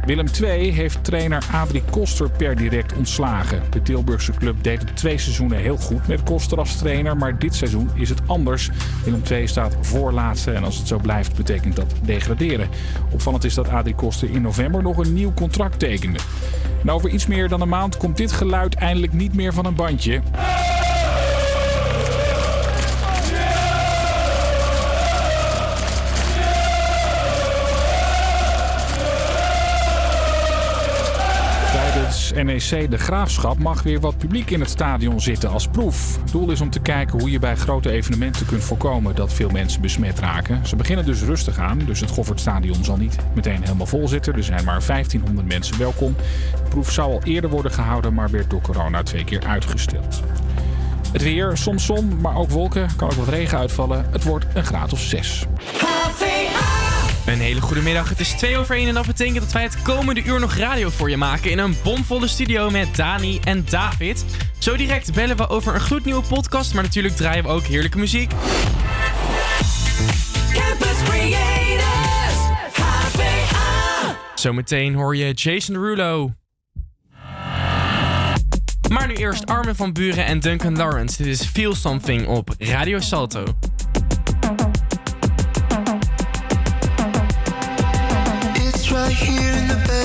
Willem 0.05 0.27
II 0.43 0.71
heeft 0.71 1.05
trainer 1.05 1.45
Adrie 1.53 1.83
Koster 1.91 2.31
per 2.31 2.57
direct 2.57 2.97
ontslagen. 2.97 3.63
De 3.71 3.83
Tilburgse 3.83 4.33
club 4.33 4.63
deed 4.63 4.81
het 4.81 4.97
twee 4.97 5.19
seizoenen 5.19 5.59
heel 5.59 5.77
goed 5.77 6.07
met 6.07 6.23
Koster 6.23 6.59
als 6.59 6.77
trainer, 6.77 7.17
maar 7.17 7.39
dit 7.39 7.55
seizoen 7.55 7.91
is 7.95 8.09
het 8.09 8.21
anders. 8.27 8.71
Willem 9.05 9.23
II 9.31 9.47
staat 9.47 9.77
voorlaatste 9.81 10.53
en 10.53 10.65
als 10.65 10.79
het 10.79 10.89
zo 10.89 10.99
blijft 10.99 11.37
betekent 11.37 11.77
dat 11.77 11.95
degraderen. 12.03 12.69
Opvallend 13.11 13.45
is 13.45 13.55
dat 13.55 13.69
Adrie 13.69 13.95
Koster 13.95 14.31
in 14.31 14.43
november 14.43 14.83
nog 14.83 14.97
een 14.97 15.13
nieuw 15.13 15.35
contract 15.35 15.79
tekende. 15.79 16.19
En 16.83 16.91
over 16.91 17.11
iets 17.11 17.27
meer 17.27 17.49
dan 17.49 17.61
een 17.61 17.69
maand 17.69 17.97
komt 17.97 18.17
dit 18.17 18.33
geluid 18.33 18.75
eindelijk 18.75 19.13
niet 19.13 19.35
meer 19.35 19.53
van 19.53 19.67
een 19.67 19.75
bandje. 19.75 20.21
NEC 32.35 32.91
De 32.91 32.99
Graafschap 32.99 33.59
mag 33.59 33.83
weer 33.83 34.01
wat 34.01 34.19
publiek 34.19 34.51
in 34.51 34.61
het 34.61 34.71
stadion 34.71 35.21
zitten 35.21 35.51
als 35.51 35.69
proef. 35.69 36.19
Het 36.21 36.33
doel 36.33 36.51
is 36.51 36.61
om 36.61 36.71
te 36.71 36.81
kijken 36.81 37.21
hoe 37.21 37.31
je 37.31 37.39
bij 37.39 37.57
grote 37.57 37.91
evenementen 37.91 38.47
kunt 38.47 38.65
voorkomen 38.65 39.15
dat 39.15 39.33
veel 39.33 39.49
mensen 39.49 39.81
besmet 39.81 40.19
raken. 40.19 40.67
Ze 40.67 40.77
beginnen 40.77 41.05
dus 41.05 41.23
rustig 41.23 41.59
aan, 41.59 41.79
dus 41.79 42.01
het 42.01 42.11
Goffertstadion 42.11 42.85
zal 42.85 42.97
niet 42.97 43.17
meteen 43.35 43.63
helemaal 43.63 43.87
vol 43.87 44.09
zitten. 44.09 44.35
Er 44.35 44.45
zijn 44.45 44.65
maar 44.65 44.83
1500 44.87 45.49
mensen 45.49 45.79
welkom. 45.79 46.17
De 46.65 46.69
proef 46.69 46.91
zou 46.91 47.13
al 47.13 47.23
eerder 47.23 47.51
worden 47.51 47.73
gehouden, 47.73 48.15
maar 48.15 48.31
werd 48.31 48.51
door 48.51 48.61
corona 48.61 49.03
twee 49.03 49.25
keer 49.25 49.47
uitgesteld. 49.47 50.23
Het 51.13 51.23
weer, 51.23 51.57
soms 51.57 51.85
zon, 51.87 52.21
maar 52.21 52.37
ook 52.37 52.51
wolken. 52.51 52.89
Kan 52.97 53.11
ook 53.11 53.17
wat 53.17 53.29
regen 53.29 53.59
uitvallen. 53.59 54.07
Het 54.11 54.25
wordt 54.25 54.47
een 54.55 54.65
graad 54.65 54.93
of 54.93 55.01
6. 55.01 55.47
Een 57.27 57.41
hele 57.41 57.61
goede 57.61 57.83
middag. 57.83 58.09
Het 58.09 58.21
is 58.21 58.31
2 58.31 58.59
over 58.59 58.77
1 58.77 58.89
en 58.89 58.95
dat 58.95 59.07
betekent 59.07 59.41
dat 59.41 59.53
wij 59.53 59.63
het 59.63 59.83
komende 59.83 60.25
uur 60.25 60.41
nog 60.41 60.55
radio 60.55 60.89
voor 60.89 61.11
je 61.11 61.17
maken 61.17 61.51
in 61.51 61.59
een 61.59 61.77
bomvolle 61.83 62.27
studio 62.27 62.71
met 62.71 62.97
Dani 62.97 63.41
en 63.45 63.65
David. 63.71 64.25
Zo 64.59 64.77
direct 64.77 65.15
bellen 65.15 65.37
we 65.37 65.49
over 65.49 65.75
een 65.75 65.81
gloednieuwe 65.81 66.23
podcast, 66.29 66.75
maar 66.75 66.83
natuurlijk 66.83 67.17
draaien 67.17 67.43
we 67.43 67.49
ook 67.49 67.63
heerlijke 67.63 67.99
muziek. 67.99 68.31
Campus 70.53 71.03
Creators, 71.05 72.37
HVA. 72.73 74.17
Zometeen 74.35 74.95
hoor 74.95 75.17
je 75.17 75.33
Jason 75.33 75.75
Derulo. 75.75 76.33
Maar 78.91 79.07
nu 79.07 79.15
eerst 79.15 79.47
Armin 79.47 79.75
van 79.75 79.93
Buren 79.93 80.27
en 80.27 80.41
Duncan 80.41 80.77
Lawrence. 80.77 81.17
Dit 81.17 81.27
is 81.27 81.47
Feel 81.47 81.75
Something 81.75 82.27
op 82.27 82.55
Radio 82.59 83.01
Salto. 83.01 83.45
Right 89.11 89.19
here 89.19 89.53
in 89.55 89.67
the 89.67 89.75
bed. 89.89 90.01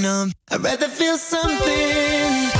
Numb. 0.00 0.32
I'd 0.50 0.60
rather 0.62 0.88
feel 0.88 1.16
something. 1.16 2.59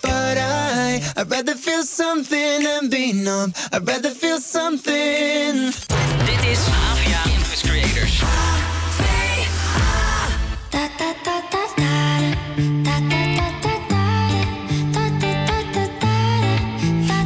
But 0.31 0.37
I, 0.37 1.01
I'd 1.17 1.29
rather 1.29 1.55
feel 1.55 1.83
something 1.83 2.63
than 2.63 2.89
be 2.89 3.11
numb. 3.11 3.53
I'd 3.73 3.85
rather 3.85 4.11
feel 4.11 4.39
something. 4.39 5.73
Dit 6.25 6.43
is 6.47 6.63
Avia 6.69 7.19
Campus 7.27 7.61
Creators. 7.67 8.23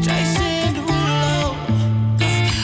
Jason 0.01 0.73
Derulo. 0.73 1.53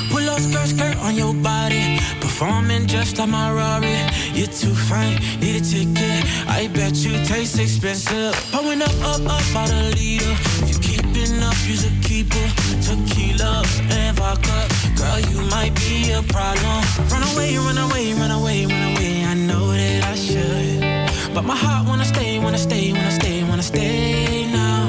Pull 0.10 0.28
up 0.28 0.40
skirt, 0.40 0.68
skirt 0.70 0.98
on 1.06 1.16
your 1.16 1.36
body. 1.36 2.00
Performing 2.20 2.88
just 2.88 3.20
like 3.20 3.30
my 3.30 3.52
Rari. 3.54 3.96
You're 4.34 4.48
too 4.48 4.74
fine, 4.74 5.20
need 5.40 5.62
a 5.62 5.64
ticket. 5.64 6.21
I 6.62 6.68
bet 6.68 6.94
you 7.04 7.14
taste 7.26 7.58
expensive. 7.58 8.36
Pouring 8.52 8.84
up, 8.84 8.94
up, 9.02 9.22
up, 9.26 9.56
out 9.56 9.72
a 9.72 9.90
leader. 9.98 10.32
If 10.62 10.70
you 10.70 10.78
keeping 10.80 11.42
up, 11.42 11.56
you's 11.66 11.86
a 11.86 11.94
keeper. 12.08 12.46
Tequila 12.86 13.64
and 13.90 14.16
vodka. 14.16 14.70
Girl, 14.96 15.20
you 15.32 15.42
might 15.50 15.74
be 15.82 16.12
a 16.12 16.22
problem. 16.22 16.84
Run 17.10 17.24
away, 17.34 17.58
run 17.58 17.80
away, 17.80 18.14
run 18.14 18.30
away, 18.30 18.68
run 18.68 18.84
away. 18.94 19.26
I 19.26 19.34
know 19.34 19.72
that 19.72 20.04
I 20.04 20.14
should. 20.14 21.34
But 21.34 21.46
my 21.46 21.56
heart 21.56 21.88
wanna 21.88 22.06
stay, 22.06 22.38
wanna 22.38 22.60
stay, 22.60 22.94
wanna 22.94 23.12
stay, 23.12 23.44
wanna 23.44 23.64
stay 23.64 24.46
now. 24.52 24.86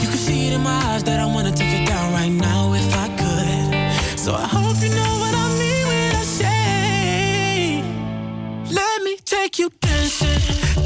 You 0.00 0.06
can 0.06 0.20
see 0.26 0.46
it 0.46 0.52
in 0.52 0.60
my 0.62 0.78
eyes 0.92 1.02
that 1.02 1.18
I 1.18 1.26
wanna 1.26 1.50
take 1.50 1.80
it 1.80 1.84
down 1.84 2.12
right 2.12 2.30
now 2.30 2.74
if 2.74 2.94
I 2.94 3.08
could. 3.20 4.20
So 4.20 4.34
I 4.34 4.46
hope 4.46 4.80
you 4.80 4.90
know 4.90 5.14
what 5.22 5.34
I 5.34 5.48
mean 5.58 5.84
when 5.88 6.14
I 6.14 6.24
say, 6.40 7.82
Let 8.70 9.02
me 9.02 9.16
take 9.24 9.58
you 9.58 9.68
dancing. 9.80 10.81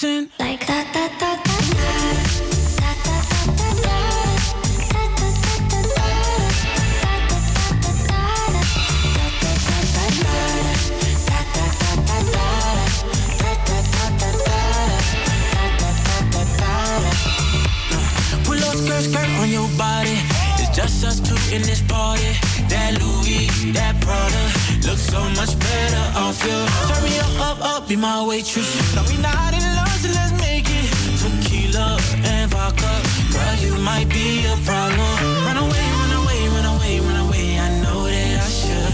Dancing. 0.00 0.30
Like 0.38 0.66
that, 0.66 0.92
that, 0.94 1.18
that, 1.20 1.40
Pull 18.44 18.58
up 18.58 18.74
skirt, 18.74 19.02
skirt 19.02 19.28
on 19.40 19.50
your 19.50 19.68
body. 19.76 20.16
It's 20.58 20.76
just 20.76 21.04
us 21.04 21.20
two 21.20 21.34
in 21.54 21.62
this 21.62 21.82
party. 21.82 22.32
That 22.68 22.98
Louis, 23.00 23.72
that 23.72 24.00
Prada 24.00 24.39
looks 24.90 25.06
so 25.06 25.22
much 25.38 25.58
better 25.58 26.04
off 26.18 26.42
you. 26.42 26.58
Turn 26.88 27.02
me 27.04 27.14
up, 27.18 27.34
up, 27.48 27.58
up, 27.62 27.88
be 27.88 27.96
my 27.96 28.26
waitress. 28.26 28.70
Tell 28.94 29.04
me 29.04 29.16
not 29.22 29.54
in 29.54 29.62
love, 29.78 29.96
so 30.02 30.08
let's 30.18 30.32
make 30.42 30.66
it. 30.66 30.90
Tequila 31.20 31.98
and 32.24 32.50
vodka, 32.50 32.92
girl, 33.32 33.56
you 33.64 33.74
might 33.78 34.08
be 34.08 34.46
a 34.46 34.56
problem. 34.68 35.12
Run 35.46 35.58
away, 35.64 35.86
run 36.00 36.12
away, 36.20 36.40
run 36.54 36.66
away, 36.74 37.00
run 37.06 37.18
away. 37.26 37.46
I 37.66 37.68
know 37.82 38.00
that 38.14 38.36
I 38.46 38.50
should, 38.58 38.92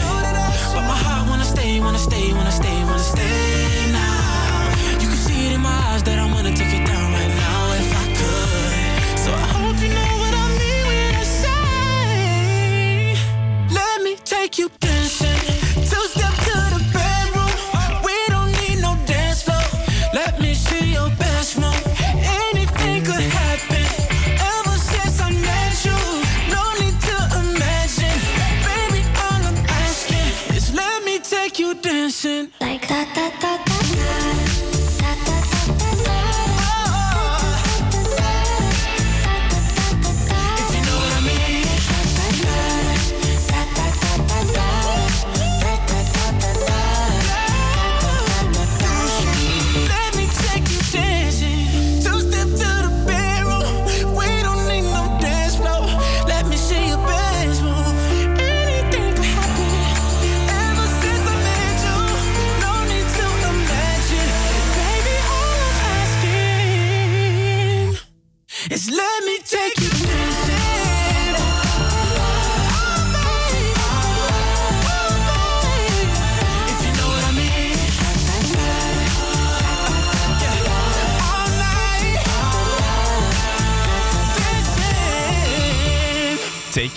but 0.74 0.84
my 0.92 0.98
heart 1.04 1.28
wanna 1.30 1.44
stay, 1.44 1.80
wanna 1.80 1.98
stay, 1.98 2.32
wanna 2.34 2.52
stay, 2.52 2.76
wanna 2.88 3.08
stay 3.14 3.92
now. 3.92 5.00
You 5.00 5.08
can 5.08 5.20
see 5.26 5.46
it 5.46 5.52
in 5.56 5.62
my 5.62 5.76
eyes 5.88 6.02
that 6.02 6.18
I 6.18 6.26
wanna 6.34 6.52
take 6.54 6.74
it 6.78 6.86
down 6.86 6.95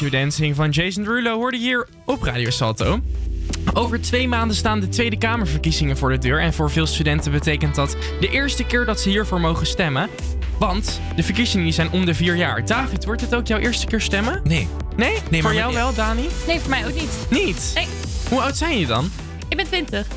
Dancing 0.09 0.55
van 0.55 0.69
Jason 0.69 1.03
Derulo 1.03 1.35
hoorde 1.35 1.57
je 1.57 1.63
hier 1.63 1.87
op 2.05 2.21
Radio 2.23 2.49
Salto. 2.49 2.99
Over 3.73 4.01
twee 4.01 4.27
maanden 4.27 4.55
staan 4.55 4.79
de 4.79 4.87
Tweede 4.89 5.17
Kamerverkiezingen 5.17 5.97
voor 5.97 6.09
de 6.09 6.17
deur. 6.17 6.39
En 6.41 6.53
voor 6.53 6.71
veel 6.71 6.85
studenten 6.85 7.31
betekent 7.31 7.75
dat 7.75 7.95
de 8.19 8.29
eerste 8.29 8.63
keer 8.63 8.85
dat 8.85 8.99
ze 8.99 9.09
hiervoor 9.09 9.39
mogen 9.41 9.67
stemmen. 9.67 10.09
Want 10.59 11.01
de 11.15 11.23
verkiezingen 11.23 11.73
zijn 11.73 11.91
om 11.91 12.05
de 12.05 12.13
vier 12.13 12.35
jaar. 12.35 12.65
David, 12.65 13.05
wordt 13.05 13.21
het 13.21 13.35
ook 13.35 13.47
jouw 13.47 13.59
eerste 13.59 13.85
keer 13.85 14.01
stemmen? 14.01 14.41
Nee. 14.43 14.67
Nee? 14.95 15.17
Nee, 15.29 15.41
voor 15.41 15.49
maar- 15.51 15.59
jou 15.59 15.73
wel, 15.73 15.93
Dani? 15.93 16.27
Nee, 16.47 16.59
voor 16.59 16.69
mij 16.69 16.85
ook 16.87 16.93
niet. 16.93 17.11
Niet? 17.29 17.71
Nee, 17.75 17.87
Hoe 18.29 18.41
oud 18.41 18.57
zijn 18.57 18.79
je 18.79 18.85
dan? 18.85 19.11
ik 19.49 19.57
ben 19.57 19.65
20. 19.65 20.07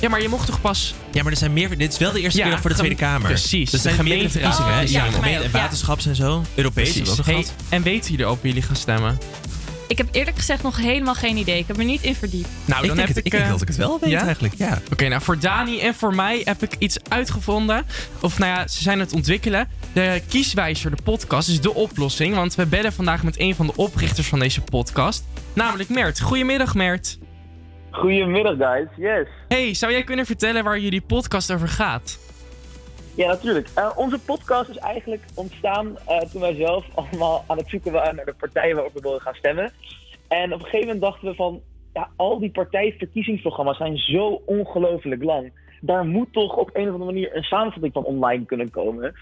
Ja, 0.00 0.08
maar 0.08 0.22
je 0.22 0.28
mocht 0.28 0.46
toch 0.46 0.60
pas... 0.60 0.94
Ja, 1.12 1.22
maar 1.22 1.32
er 1.32 1.38
zijn 1.38 1.52
meer. 1.52 1.78
Dit 1.78 1.92
is 1.92 1.98
wel 1.98 2.12
de 2.12 2.20
eerste 2.20 2.38
Ja, 2.38 2.48
keer 2.48 2.58
voor 2.60 2.70
de 2.70 2.76
Tweede 2.76 2.94
Kamer. 2.94 3.28
precies. 3.28 3.70
Dat 3.70 3.80
zijn 3.80 3.96
De 3.96 4.02
meerdere 4.02 4.28
gemeenteraad. 4.30 4.56
verkiezingen, 4.66 5.02
hè? 5.02 5.06
Ja, 5.08 5.12
gemeente- 5.12 5.44
en 5.44 5.50
ja. 5.52 5.62
waterschaps 5.62 6.06
en 6.06 6.16
zo. 6.16 6.42
Europees 6.54 6.94
hebben 6.94 7.12
we 7.14 7.18
ook 7.20 7.24
Hey, 7.26 7.34
gehad. 7.34 7.52
en 7.68 7.82
weten 7.82 8.10
jullie 8.10 8.30
op 8.30 8.42
wie 8.42 8.52
jullie 8.52 8.66
gaan 8.66 8.76
stemmen? 8.76 9.18
Ik 9.88 9.98
heb 9.98 10.08
eerlijk 10.10 10.36
gezegd 10.36 10.62
nog 10.62 10.76
helemaal 10.76 11.14
geen 11.14 11.36
idee. 11.36 11.58
Ik 11.58 11.66
heb 11.66 11.78
er 11.78 11.84
niet 11.84 12.02
in 12.02 12.14
verdiept. 12.14 12.48
Nou, 12.64 12.80
Ik 12.80 12.86
dan 12.86 12.96
denk 12.96 12.98
heb 12.98 13.08
het- 13.08 13.16
ik, 13.18 13.24
ik 13.24 13.30
denk 13.30 13.44
eh, 13.44 13.50
dat 13.50 13.60
ik 13.62 13.68
het 13.68 13.76
wel 13.76 13.98
weet 14.00 14.14
eigenlijk, 14.14 14.54
ja. 14.56 14.80
Oké, 14.92 15.08
nou 15.08 15.22
voor 15.22 15.38
Dani 15.38 15.80
en 15.80 15.94
voor 15.94 16.14
mij 16.14 16.40
heb 16.44 16.62
ik 16.62 16.72
iets 16.78 16.96
uitgevonden. 17.08 17.86
Of 18.20 18.38
nou 18.38 18.52
ja, 18.58 18.68
ze 18.68 18.82
zijn 18.82 18.98
het 19.00 19.12
ontwikkelen. 19.12 19.68
De 19.92 20.22
Kieswijzer, 20.28 20.96
de 20.96 21.02
podcast, 21.02 21.48
is 21.48 21.60
de 21.60 21.74
oplossing. 21.74 22.34
Want 22.34 22.54
we 22.54 22.66
bellen 22.66 22.92
vandaag 22.92 23.22
met 23.22 23.40
een 23.40 23.54
van 23.54 23.66
de 23.66 23.72
oprichters 23.76 24.26
van 24.26 24.38
deze 24.38 24.60
podcast. 24.60 25.24
Namelijk 25.52 25.88
Mert. 25.88 26.20
Goedemiddag, 26.20 26.74
Mert. 26.74 27.18
Goedemiddag, 27.90 28.56
guys. 28.56 28.88
Yes. 28.96 29.26
Hey, 29.48 29.74
zou 29.74 29.92
jij 29.92 30.04
kunnen 30.04 30.26
vertellen 30.26 30.64
waar 30.64 30.78
jullie 30.78 31.02
podcast 31.02 31.52
over 31.52 31.68
gaat? 31.68 32.18
Ja, 33.14 33.26
natuurlijk. 33.26 33.68
Eh, 33.74 33.90
onze 33.96 34.18
podcast 34.18 34.68
is 34.68 34.76
eigenlijk 34.76 35.22
ontstaan 35.34 35.98
eh, 36.06 36.18
toen 36.18 36.40
wij 36.40 36.54
zelf 36.54 36.84
allemaal 36.94 37.44
aan 37.46 37.56
het 37.56 37.68
zoeken 37.68 37.92
waren 37.92 38.16
naar 38.16 38.24
de 38.24 38.34
partijen 38.38 38.74
waarop 38.74 38.92
we 38.94 39.00
wilden 39.00 39.20
gaan 39.20 39.34
stemmen. 39.34 39.72
En 40.28 40.52
op 40.52 40.58
een 40.58 40.64
gegeven 40.64 40.86
moment 40.86 41.00
dachten 41.00 41.28
we 41.28 41.34
van, 41.34 41.60
ja, 41.92 42.10
al 42.16 42.38
die 42.38 42.50
partijverkiezingsprogramma's 42.50 43.76
zijn 43.76 43.96
zo 43.96 44.42
ongelooflijk 44.46 45.22
lang. 45.22 45.52
Daar 45.80 46.04
moet 46.04 46.32
toch 46.32 46.56
op 46.56 46.70
een 46.72 46.86
of 46.86 46.92
andere 46.92 47.12
manier 47.12 47.36
een 47.36 47.42
samenvatting 47.42 47.92
van 47.92 48.04
online 48.04 48.44
kunnen 48.44 48.70
komen. 48.70 49.14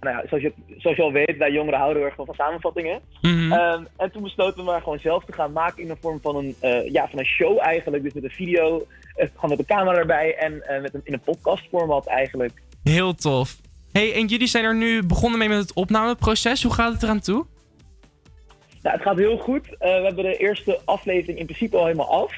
Nou 0.00 0.16
ja, 0.16 0.28
zoals 0.28 0.42
je, 0.42 0.52
zoals 0.78 0.96
je 0.96 1.02
al 1.02 1.12
weet, 1.12 1.36
wij 1.36 1.52
jongeren 1.52 1.78
houden 1.78 2.02
erg 2.02 2.14
van, 2.14 2.26
van 2.26 2.34
samenvattingen. 2.34 3.00
Ehm, 3.22 3.84
en 3.96 4.10
toen 4.12 4.22
besloten 4.22 4.56
we 4.56 4.70
maar 4.70 4.82
gewoon 4.82 4.98
zelf 4.98 5.24
te 5.24 5.32
gaan 5.32 5.52
maken 5.52 5.82
in 5.82 5.88
de 5.88 5.96
vorm 6.00 6.20
van 6.20 6.36
een, 6.36 6.54
eh, 6.60 6.92
ja, 6.92 7.08
van 7.08 7.18
een 7.18 7.24
show 7.24 7.58
eigenlijk. 7.60 8.02
Dus 8.02 8.12
met 8.12 8.24
een 8.24 8.30
video, 8.30 8.86
eh, 9.14 9.28
gewoon 9.34 9.50
met 9.50 9.58
een 9.58 9.64
camera 9.64 9.98
erbij 9.98 10.36
en 10.36 10.62
eh, 10.62 10.82
met 10.82 10.94
een, 10.94 11.00
in 11.04 11.12
een 11.12 11.20
podcastformat 11.20 12.06
eigenlijk. 12.06 12.62
Heel 12.82 13.14
tof. 13.14 13.56
Hey, 13.92 14.14
en 14.14 14.26
jullie 14.26 14.46
zijn 14.46 14.64
er 14.64 14.74
nu 14.74 15.06
begonnen 15.06 15.38
mee 15.38 15.48
met 15.48 15.58
het 15.58 15.72
opnameproces. 15.72 16.62
Hoe 16.62 16.72
gaat 16.72 16.92
het 16.92 17.02
eraan 17.02 17.20
toe? 17.20 17.46
Nou, 18.82 18.96
het 18.96 19.04
gaat 19.04 19.18
heel 19.18 19.38
goed. 19.38 19.68
We 19.68 19.88
hebben 19.88 20.24
de 20.24 20.36
eerste 20.36 20.80
aflevering 20.84 21.38
in 21.38 21.44
principe 21.44 21.76
al 21.76 21.84
helemaal 21.84 22.10
af. 22.10 22.34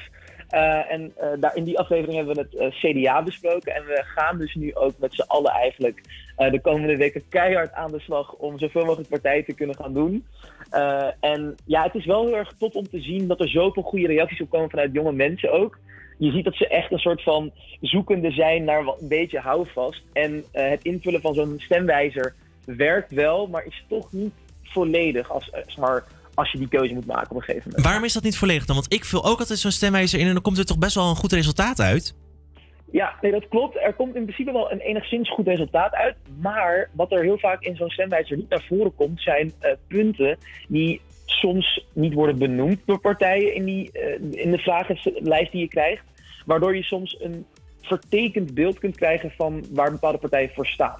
En 0.89 1.13
daar, 1.39 1.55
in 1.55 1.63
die 1.63 1.79
aflevering 1.79 2.15
hebben 2.15 2.35
we 2.35 2.63
het 2.63 2.73
CDA 2.73 3.23
besproken. 3.23 3.75
En 3.75 3.85
we 3.85 4.03
gaan 4.05 4.37
dus 4.37 4.55
nu 4.55 4.75
ook 4.75 4.93
met 4.97 5.13
z'n 5.13 5.21
allen 5.21 5.51
eigenlijk 5.51 6.01
eh, 6.35 6.51
de 6.51 6.61
komende 6.61 6.97
weken 6.97 7.23
keihard 7.29 7.73
aan 7.73 7.91
de 7.91 7.99
slag 7.99 8.33
om 8.33 8.59
zoveel 8.59 8.85
mogelijk 8.85 9.09
partijen 9.09 9.45
te 9.45 9.53
kunnen 9.53 9.75
gaan 9.75 9.93
doen. 9.93 10.25
Eh, 10.69 11.07
en 11.19 11.55
ja, 11.65 11.83
het 11.83 11.95
is 11.95 12.05
wel 12.05 12.25
heel 12.25 12.37
erg 12.37 12.53
top 12.57 12.75
om 12.75 12.89
te 12.89 13.01
zien 13.01 13.27
dat 13.27 13.39
er 13.39 13.49
zoveel 13.49 13.83
goede 13.83 14.07
reacties 14.07 14.41
op 14.41 14.49
komen 14.49 14.69
vanuit 14.69 14.93
jonge 14.93 15.11
mensen 15.11 15.51
ook. 15.51 15.79
Je 16.17 16.31
ziet 16.31 16.43
dat 16.43 16.55
ze 16.55 16.67
echt 16.67 16.91
een 16.91 16.99
soort 16.99 17.23
van 17.23 17.51
zoekende 17.81 18.31
zijn 18.31 18.63
naar 18.63 18.79
een 18.79 19.07
beetje 19.07 19.39
houvast. 19.39 20.03
En 20.13 20.43
eh, 20.51 20.69
het 20.69 20.83
invullen 20.83 21.21
van 21.21 21.33
zo'n 21.33 21.55
stemwijzer 21.57 22.35
werkt 22.65 23.11
wel, 23.11 23.47
maar 23.47 23.65
is 23.65 23.85
toch 23.87 24.11
niet 24.11 24.33
volledig 24.63 25.31
als, 25.31 25.49
zeg 25.51 25.77
maar, 25.77 26.03
als 26.33 26.51
je 26.51 26.57
die 26.57 26.67
keuze 26.67 26.93
moet 26.93 27.05
maken 27.05 27.29
op 27.29 27.35
een 27.35 27.43
gegeven 27.43 27.67
moment. 27.67 27.85
Waarom 27.85 28.03
is 28.03 28.13
dat 28.13 28.23
niet 28.23 28.37
volledig 28.37 28.65
dan? 28.65 28.75
Want 28.75 28.93
ik 28.93 29.05
vul 29.05 29.25
ook 29.25 29.39
altijd 29.39 29.59
zo'n 29.59 29.71
stemwijzer 29.71 30.19
in 30.19 30.27
en 30.27 30.33
dan 30.33 30.41
komt 30.41 30.57
er 30.57 30.65
toch 30.65 30.77
best 30.77 30.95
wel 30.95 31.09
een 31.09 31.15
goed 31.15 31.31
resultaat 31.31 31.79
uit. 31.79 32.15
Ja, 32.93 33.15
nee, 33.21 33.31
dat 33.31 33.47
klopt. 33.47 33.77
Er 33.77 33.93
komt 33.93 34.15
in 34.15 34.23
principe 34.23 34.51
wel 34.51 34.71
een 34.71 34.79
enigszins 34.79 35.29
goed 35.29 35.47
resultaat 35.47 35.93
uit. 35.93 36.15
Maar 36.41 36.89
wat 36.91 37.11
er 37.11 37.23
heel 37.23 37.37
vaak 37.37 37.61
in 37.61 37.75
zo'n 37.75 37.89
stemwijzer 37.89 38.37
niet 38.37 38.49
naar 38.49 38.65
voren 38.67 38.95
komt, 38.95 39.21
zijn 39.21 39.53
eh, 39.59 39.71
punten 39.87 40.37
die 40.67 41.01
soms 41.25 41.85
niet 41.93 42.13
worden 42.13 42.37
benoemd 42.37 42.79
door 42.85 42.99
partijen 42.99 43.55
in, 43.55 43.65
die, 43.65 43.91
eh, 43.91 44.41
in 44.43 44.51
de 44.51 44.57
vragenlijst 44.57 45.51
die 45.51 45.61
je 45.61 45.67
krijgt. 45.67 46.03
Waardoor 46.45 46.75
je 46.75 46.83
soms 46.83 47.17
een 47.21 47.45
vertekend 47.81 48.53
beeld 48.53 48.79
kunt 48.79 48.95
krijgen 48.95 49.31
van 49.31 49.65
waar 49.71 49.91
bepaalde 49.91 50.17
partijen 50.17 50.51
voor 50.53 50.67
staan. 50.67 50.99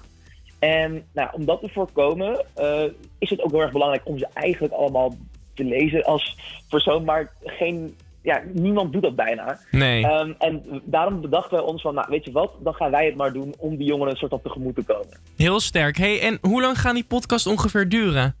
En 0.58 1.04
nou, 1.12 1.28
om 1.32 1.44
dat 1.44 1.60
te 1.60 1.68
voorkomen 1.68 2.44
eh, 2.54 2.84
is 3.18 3.30
het 3.30 3.42
ook 3.42 3.50
heel 3.50 3.62
erg 3.62 3.72
belangrijk 3.72 4.06
om 4.06 4.18
ze 4.18 4.28
eigenlijk 4.32 4.72
allemaal 4.72 5.14
te 5.54 5.64
lezen 5.64 6.04
als 6.04 6.36
persoon. 6.68 7.04
Maar 7.04 7.32
geen, 7.44 7.96
ja, 8.24 8.42
niemand 8.52 8.92
doet 8.92 9.02
dat 9.02 9.16
bijna. 9.16 9.58
Nee. 9.70 10.06
Ehm, 10.06 10.32
en 10.38 10.82
daarom 10.84 11.20
bedachten 11.20 11.56
wij 11.56 11.66
ons 11.66 11.82
van, 11.82 11.94
nou 11.94 12.06
weet 12.10 12.24
je 12.24 12.32
wat, 12.32 12.52
dan 12.58 12.74
gaan 12.74 12.90
wij 12.90 13.06
het 13.06 13.16
maar 13.16 13.32
doen 13.32 13.54
om 13.58 13.76
die 13.76 13.86
jongeren 13.86 14.12
een 14.12 14.18
soort 14.18 14.30
van 14.30 14.42
tegemoet 14.42 14.74
te 14.74 14.84
komen. 14.84 15.20
Heel 15.36 15.60
sterk. 15.60 15.96
Hey, 15.96 16.20
en 16.20 16.38
hoe 16.40 16.60
lang 16.60 16.80
gaan 16.80 16.94
die 16.94 17.04
podcast 17.04 17.46
ongeveer 17.46 17.88
duren? 17.88 18.36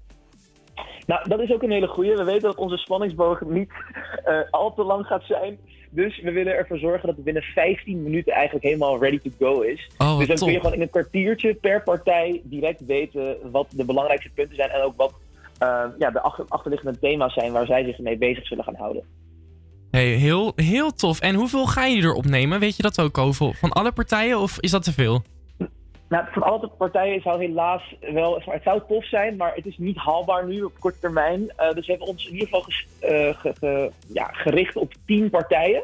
Nou, 1.06 1.28
dat 1.28 1.40
is 1.40 1.52
ook 1.52 1.62
een 1.62 1.70
hele 1.70 1.86
goeie. 1.86 2.16
We 2.16 2.24
weten 2.24 2.42
dat 2.42 2.56
onze 2.56 2.76
spanningsboog 2.76 3.40
niet 3.40 3.70
eh, 4.24 4.38
al 4.50 4.74
te 4.74 4.82
lang 4.82 5.06
gaat 5.06 5.22
zijn. 5.24 5.58
Dus 5.90 6.20
we 6.20 6.32
willen 6.32 6.54
ervoor 6.54 6.78
zorgen 6.78 7.06
dat 7.06 7.14
het 7.16 7.24
binnen 7.24 7.42
15 7.42 8.02
minuten 8.02 8.32
eigenlijk 8.32 8.64
helemaal 8.64 9.00
ready 9.00 9.20
to 9.20 9.30
go 9.38 9.60
is. 9.60 9.90
Oh, 9.98 10.18
dus 10.18 10.26
dan 10.26 10.36
top. 10.36 10.46
kun 10.46 10.52
je 10.54 10.60
gewoon 10.60 10.74
in 10.74 10.82
een 10.82 10.90
kwartiertje 10.90 11.54
per 11.54 11.82
partij 11.82 12.40
direct 12.44 12.86
weten 12.86 13.36
wat 13.50 13.66
de 13.70 13.84
belangrijkste 13.84 14.30
punten 14.34 14.56
zijn. 14.56 14.70
En 14.70 14.82
ook 14.82 14.96
wat 14.96 15.14
eh, 15.58 15.84
ja, 15.98 16.10
de 16.10 16.20
achter- 16.20 16.44
achterliggende 16.48 16.98
thema's 16.98 17.34
zijn 17.34 17.52
waar 17.52 17.66
zij 17.66 17.84
zich 17.84 17.98
mee 17.98 18.16
bezig 18.16 18.46
zullen 18.46 18.64
gaan 18.64 18.74
houden. 18.76 19.04
Hey, 19.94 20.06
heel, 20.06 20.52
heel 20.56 20.92
tof. 20.92 21.20
En 21.20 21.34
hoeveel 21.34 21.66
ga 21.66 21.84
je 21.84 22.02
er 22.02 22.12
opnemen? 22.12 22.60
Weet 22.60 22.76
je 22.76 22.82
dat 22.82 23.00
ook 23.00 23.18
over? 23.18 23.54
Van 23.54 23.72
alle 23.72 23.92
partijen 23.92 24.38
of 24.38 24.60
is 24.60 24.70
dat 24.70 24.82
te 24.82 24.92
veel? 24.92 25.22
Nou, 26.08 26.24
van 26.32 26.42
alle 26.42 26.68
partijen 26.68 27.20
zou 27.22 27.38
helaas 27.44 27.94
wel, 28.12 28.42
het 28.44 28.62
zou 28.62 28.80
tof 28.88 29.04
zijn, 29.04 29.36
maar 29.36 29.54
het 29.54 29.66
is 29.66 29.78
niet 29.78 29.96
haalbaar 29.96 30.46
nu 30.46 30.62
op 30.62 30.72
korte 30.78 30.98
termijn. 30.98 31.50
Eh, 31.56 31.70
dus 31.72 31.86
we 31.86 31.92
hebben 31.92 32.08
ons 32.08 32.26
in 32.26 32.32
ieder 32.32 32.46
geval 32.48 32.62
ges- 32.62 32.86
eh, 33.00 33.38
ge- 33.38 33.54
ge- 33.58 33.90
ja, 34.12 34.26
gericht 34.32 34.76
op 34.76 34.92
10 35.06 35.30
partijen. 35.30 35.82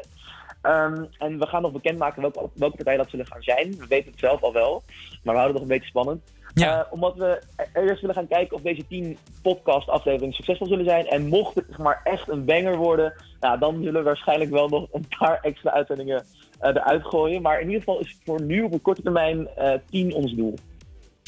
Ehm, 0.61 1.03
en 1.17 1.39
we 1.39 1.47
gaan 1.47 1.61
nog 1.61 1.71
bekendmaken 1.71 2.21
welke, 2.21 2.49
welke 2.53 2.75
partijen 2.75 2.99
dat 2.99 3.09
zullen 3.09 3.27
gaan 3.27 3.41
zijn. 3.43 3.75
We 3.77 3.87
weten 3.87 4.11
het 4.11 4.19
zelf 4.19 4.41
al 4.41 4.53
wel, 4.53 4.83
maar 5.23 5.33
we 5.33 5.39
houden 5.39 5.43
het 5.43 5.53
nog 5.53 5.61
een 5.61 5.67
beetje 5.67 5.89
spannend. 5.89 6.21
Eh, 6.53 6.81
omdat 6.89 7.15
we 7.15 7.41
e- 7.57 7.81
eerst 7.87 8.01
willen 8.01 8.15
gaan 8.15 8.27
kijken 8.27 8.55
of 8.55 8.61
deze 8.61 8.87
10 8.87 9.17
podcast 9.41 9.89
afleveringen 9.89 10.35
succesvol 10.35 10.67
zullen 10.67 10.85
zijn. 10.85 11.07
En 11.07 11.27
mocht 11.27 11.55
het 11.55 11.65
zeg 11.67 11.77
maar, 11.77 12.01
echt 12.03 12.29
een 12.29 12.45
banger 12.45 12.75
worden, 12.77 13.13
nou, 13.41 13.59
dan 13.59 13.75
zullen 13.83 13.93
we 13.93 14.01
waarschijnlijk 14.01 14.49
wel 14.49 14.67
nog 14.67 14.87
een 14.91 15.05
paar 15.19 15.39
extra 15.41 15.71
uitzendingen 15.71 16.23
eh, 16.59 16.69
eruit 16.69 17.05
gooien. 17.05 17.41
Maar 17.41 17.59
in 17.59 17.65
ieder 17.65 17.79
geval 17.79 17.99
is 17.99 18.17
voor 18.25 18.41
nu 18.41 18.61
op 18.61 18.73
een 18.73 18.81
korte 18.81 19.01
termijn 19.01 19.47
eh 19.47 19.73
10 19.89 20.13
ons 20.13 20.35
doel. 20.35 20.53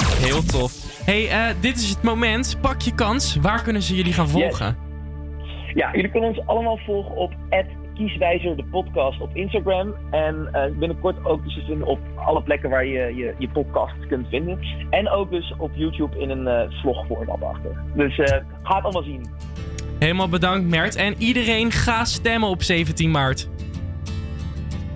Heel 0.06 0.44
tof. 0.44 1.02
Hey, 1.06 1.30
eh, 1.30 1.61
dit 1.61 1.76
is 1.76 1.90
het 1.90 2.03
moment. 2.03 2.57
Pak 2.61 2.81
je 2.81 2.95
kans. 2.95 3.35
Waar 3.35 3.64
kunnen 3.64 3.81
ze 3.81 3.95
jullie 3.95 4.14
gaan 4.14 4.30
volgen? 4.30 4.77
Ja, 5.73 5.95
jullie 5.95 6.11
kunnen 6.11 6.30
ons 6.30 6.48
allemaal 6.48 6.77
volgen 6.77 7.15
op 7.15 7.34
Kieswijzer 7.94 8.56
de 8.56 8.64
podcast 8.64 9.22
op 9.22 9.35
Instagram. 9.35 9.94
En 10.11 10.49
eh, 10.52 10.72
binnenkort 10.77 11.26
ook 11.26 11.44
dus 11.44 11.53
te 11.53 11.61
vinden 11.65 11.88
op 11.88 11.99
alle 12.15 12.44
plekken 12.44 12.69
waar 12.69 12.85
je 12.85 13.15
je, 13.15 13.35
je 13.38 13.49
podcast 13.49 14.07
kunt 14.07 14.27
vinden. 14.27 14.60
En 14.90 15.10
ook 15.10 15.31
dus 15.31 15.53
op 15.57 15.72
YouTube 15.73 16.19
in 16.19 16.30
een 16.30 16.48
eh 16.48 16.81
vlogformat 16.81 17.44
achter. 17.44 17.84
Dus 17.95 18.18
eh, 18.18 18.40
ga 18.64 18.76
het 18.76 18.84
allemaal 18.84 19.03
zien. 19.03 19.26
Helemaal 19.99 20.30
bedankt, 20.30 20.70
Mert. 20.70 20.95
En 20.95 21.15
iedereen 21.18 21.72
ga 21.72 22.06
stemmen 22.06 22.49
op 22.49 22.64
17 22.64 23.11
maart. 23.11 23.48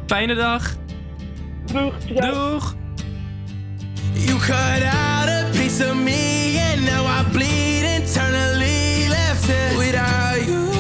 Fijne 0.06 0.36
dag. 0.36 0.76
Doeg. 1.72 1.94
Doeg. 2.08 2.76
You 4.14 4.40
cut 4.40 4.84
out 4.84 5.28
a 5.30 5.44
piece 5.52 5.90
of 5.90 5.96
me, 5.96 6.58
and 6.74 6.86
now 6.86 7.06
I 7.06 7.24
bleed 7.32 7.84
internally. 7.84 9.08
Left 9.10 9.50
it 9.50 9.78
without 9.78 10.46
you, 10.48 10.77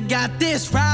got 0.00 0.38
this 0.38 0.72
right. 0.72 0.91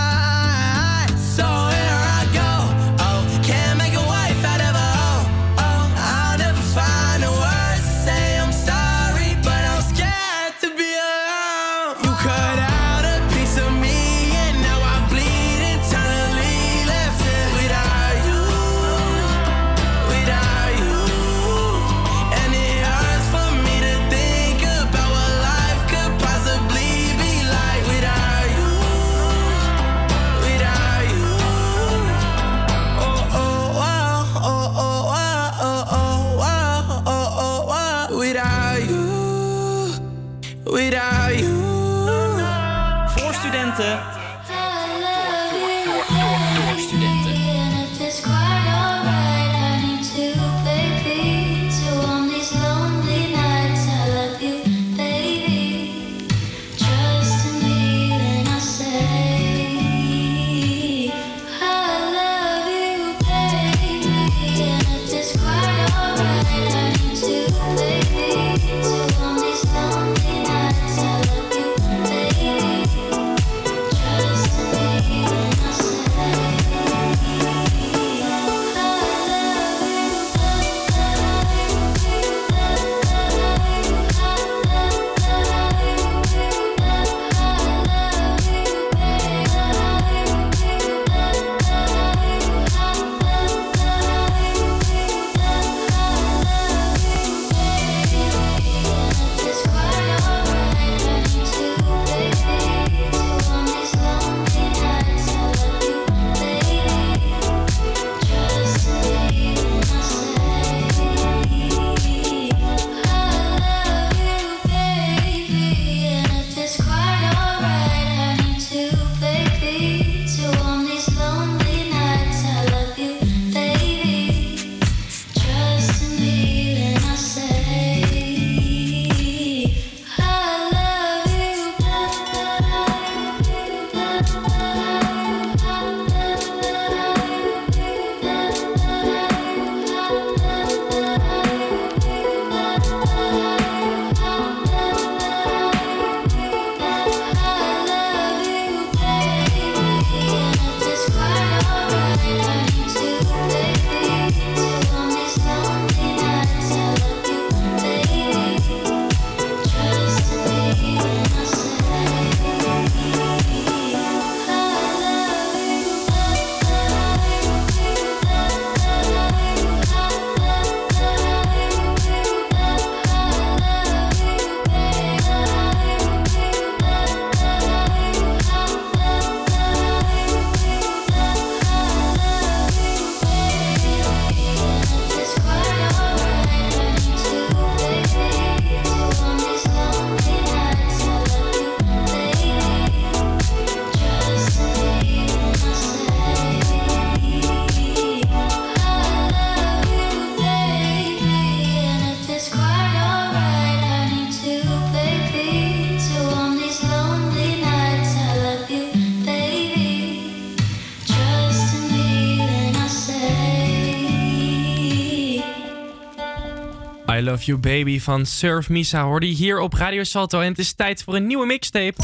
You 217.48 217.60
Baby 217.60 218.00
van 218.00 218.26
Surf 218.26 218.68
Misa 218.68 219.04
hoorde 219.04 219.28
je 219.28 219.34
hier 219.34 219.60
op 219.60 219.72
Radio 219.72 220.04
Salto. 220.04 220.40
En 220.40 220.48
het 220.48 220.58
is 220.58 220.72
tijd 220.72 221.02
voor 221.02 221.14
een 221.14 221.26
nieuwe 221.26 221.46
mixtape. 221.46 222.02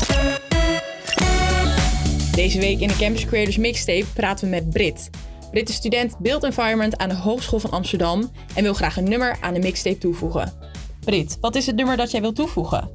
Deze 2.34 2.58
week 2.58 2.80
in 2.80 2.88
de 2.88 2.96
Campus 2.96 3.24
Creators 3.24 3.56
Mixtape 3.56 4.04
praten 4.14 4.44
we 4.44 4.50
met 4.50 4.70
Brit. 4.70 5.10
Brit 5.50 5.68
is 5.68 5.74
student 5.74 6.18
Build 6.18 6.44
Environment 6.44 6.96
aan 6.96 7.08
de 7.08 7.14
Hogeschool 7.14 7.60
van 7.60 7.70
Amsterdam 7.70 8.30
en 8.54 8.62
wil 8.62 8.74
graag 8.74 8.96
een 8.96 9.08
nummer 9.08 9.36
aan 9.40 9.54
de 9.54 9.60
mixtape 9.60 9.98
toevoegen. 9.98 10.52
Brit, 11.00 11.36
wat 11.40 11.54
is 11.54 11.66
het 11.66 11.76
nummer 11.76 11.96
dat 11.96 12.10
jij 12.10 12.20
wilt 12.20 12.36
toevoegen? 12.36 12.90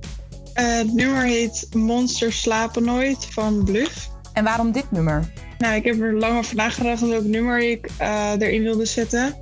Eh, 0.54 0.78
het 0.78 0.94
nummer 0.94 1.24
heet 1.24 1.68
Monsters 1.74 2.42
slapen 2.42 2.84
nooit 2.84 3.26
van 3.26 3.64
Bluff. 3.64 4.10
En 4.34 4.44
waarom 4.44 4.72
dit 4.72 4.92
nummer? 4.92 5.32
Nou, 5.58 5.76
ik 5.76 5.84
heb 5.84 6.02
er 6.02 6.14
lang 6.14 6.38
over 6.38 6.56
nagedacht 6.56 7.08
welk 7.08 7.24
nummer 7.24 7.60
ik 7.70 7.90
eh, 7.98 8.32
erin 8.40 8.64
wilde 8.64 8.86
zetten. 8.86 9.36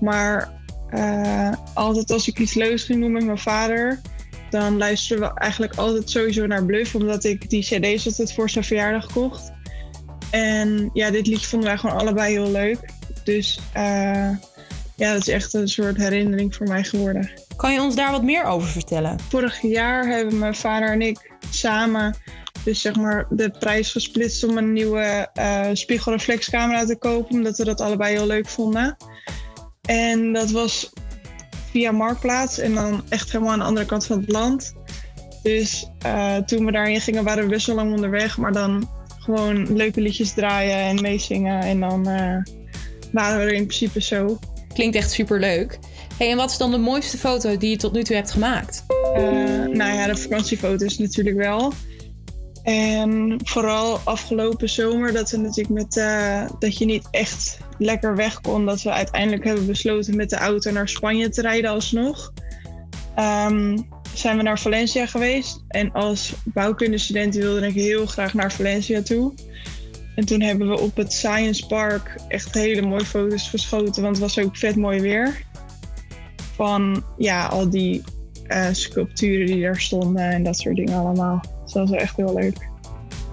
Maar 0.00 0.56
eh, 0.90 1.52
altijd 1.78 2.10
als 2.10 2.28
ik 2.28 2.38
iets 2.38 2.54
leuks 2.54 2.82
ging 2.82 3.00
doen 3.00 3.12
met 3.12 3.24
mijn 3.24 3.38
vader, 3.38 4.00
dan 4.50 4.76
luisterden 4.76 5.28
we 5.28 5.40
eigenlijk 5.40 5.74
altijd 5.74 6.10
sowieso 6.10 6.46
naar 6.46 6.64
Bluff, 6.64 6.94
omdat 6.94 7.24
ik 7.24 7.50
die 7.50 7.62
CD's 7.62 8.06
altijd 8.06 8.34
voor 8.34 8.50
zijn 8.50 8.64
verjaardag 8.64 9.12
kocht. 9.12 9.52
En 10.30 10.90
ja, 10.92 11.10
dit 11.10 11.26
liedje 11.26 11.46
vonden 11.46 11.68
wij 11.68 11.78
gewoon 11.78 11.96
allebei 11.96 12.32
heel 12.32 12.50
leuk. 12.50 12.78
Dus 13.24 13.60
eh, 13.72 14.30
ja, 14.96 15.12
dat 15.12 15.20
is 15.20 15.28
echt 15.28 15.54
een 15.54 15.68
soort 15.68 15.96
herinnering 15.96 16.54
voor 16.54 16.66
mij 16.66 16.84
geworden. 16.84 17.30
Kan 17.56 17.72
je 17.72 17.80
ons 17.80 17.94
daar 17.94 18.10
wat 18.10 18.22
meer 18.22 18.44
over 18.44 18.68
vertellen? 18.68 19.20
Vorig 19.28 19.62
jaar 19.62 20.06
hebben 20.06 20.38
mijn 20.38 20.54
vader 20.54 20.92
en 20.92 21.02
ik 21.02 21.32
samen 21.50 22.14
dus 22.64 22.80
zeg 22.80 22.96
maar 22.96 23.26
de 23.30 23.50
prijs 23.50 23.92
gesplitst 23.92 24.44
om 24.44 24.56
een 24.56 24.72
nieuwe 24.72 25.28
eh, 25.34 25.68
spiegelreflexcamera 25.72 26.84
te 26.84 26.96
kopen, 26.96 27.34
omdat 27.34 27.58
we 27.58 27.64
dat 27.64 27.80
allebei 27.80 28.14
heel 28.14 28.26
leuk 28.26 28.48
vonden. 28.48 28.96
En 29.82 30.32
dat 30.32 30.50
was 30.50 30.92
via 31.78 31.92
Marktplaats 31.92 32.58
en 32.58 32.74
dan 32.74 33.02
echt 33.08 33.32
helemaal 33.32 33.52
aan 33.52 33.58
de 33.58 33.64
andere 33.64 33.86
kant 33.86 34.06
van 34.06 34.20
het 34.20 34.32
land. 34.32 34.74
Dus 35.42 35.86
eh, 35.98 36.36
toen 36.36 36.64
we 36.64 36.72
daarheen 36.72 37.00
gingen 37.00 37.24
waren 37.24 37.44
we 37.44 37.50
best 37.50 37.66
wel 37.66 37.76
lang 37.76 37.94
onderweg, 37.94 38.38
maar 38.38 38.52
dan 38.52 38.88
gewoon 39.18 39.76
leuke 39.76 40.00
liedjes 40.00 40.34
draaien 40.34 40.76
en 40.76 41.00
meezingen 41.00 41.60
en 41.62 41.80
dan 41.80 42.08
eh, 42.08 42.36
waren 43.12 43.38
we 43.38 43.44
er 43.44 43.52
in 43.52 43.66
principe 43.66 44.00
zo. 44.00 44.38
Klinkt 44.74 44.96
echt 44.96 45.10
super 45.10 45.40
leuk. 45.40 45.78
Hey, 46.16 46.30
en 46.30 46.36
wat 46.36 46.50
is 46.50 46.56
dan 46.56 46.70
de 46.70 46.78
mooiste 46.78 47.18
foto 47.18 47.56
die 47.56 47.70
je 47.70 47.76
tot 47.76 47.92
nu 47.92 48.02
toe 48.02 48.16
hebt 48.16 48.30
gemaakt? 48.30 48.84
Eh, 49.14 49.22
nou 49.66 49.92
ja, 49.92 50.06
de 50.06 50.16
vakantiefoto's 50.16 50.98
natuurlijk 50.98 51.36
wel. 51.36 51.72
En 52.68 53.40
vooral 53.44 54.00
afgelopen 54.04 54.68
zomer 54.68 55.12
dat 55.12 55.30
we 55.30 55.36
natuurlijk 55.36 55.68
met 55.68 55.96
eh, 55.96 56.42
dat 56.58 56.78
je 56.78 56.84
niet 56.84 57.08
echt 57.10 57.58
lekker 57.78 58.16
weg 58.16 58.40
kon. 58.40 58.66
Dat 58.66 58.82
we 58.82 58.90
uiteindelijk 58.92 59.44
hebben 59.44 59.66
besloten 59.66 60.16
met 60.16 60.30
de 60.30 60.36
auto 60.36 60.70
naar 60.70 60.88
Spanje 60.88 61.28
te 61.28 61.40
rijden 61.40 61.70
alsnog. 61.70 62.32
Ehm, 63.14 63.78
zijn 64.14 64.36
we 64.36 64.42
naar 64.42 64.58
Valencia 64.58 65.06
geweest. 65.06 65.64
En 65.68 65.92
als 65.92 66.34
bouwkundestudent 66.44 67.34
wilde 67.34 67.66
ik 67.66 67.74
heel 67.74 68.06
graag 68.06 68.34
naar 68.34 68.52
Valencia 68.52 69.02
toe. 69.02 69.34
En 70.14 70.24
toen 70.24 70.40
hebben 70.40 70.68
we 70.68 70.80
op 70.80 70.96
het 70.96 71.12
Science 71.12 71.66
Park 71.66 72.16
echt 72.28 72.54
hele 72.54 72.82
mooie 72.82 73.04
foto's 73.04 73.48
geschoten. 73.48 74.02
Want 74.02 74.16
het 74.16 74.34
was 74.34 74.38
ook 74.38 74.56
vet 74.56 74.76
mooi 74.76 75.00
weer. 75.00 75.42
Van 76.54 77.04
ja, 77.16 77.46
al 77.46 77.70
die 77.70 78.02
eh, 78.46 78.68
sculpturen 78.72 79.46
die 79.46 79.62
daar 79.62 79.80
stonden 79.80 80.30
en 80.30 80.42
dat 80.42 80.58
soort 80.58 80.76
dingen 80.76 80.98
allemaal. 80.98 81.56
Dat 81.72 81.90
is 81.90 81.96
echt 81.96 82.16
heel 82.16 82.34
leuk. 82.34 82.68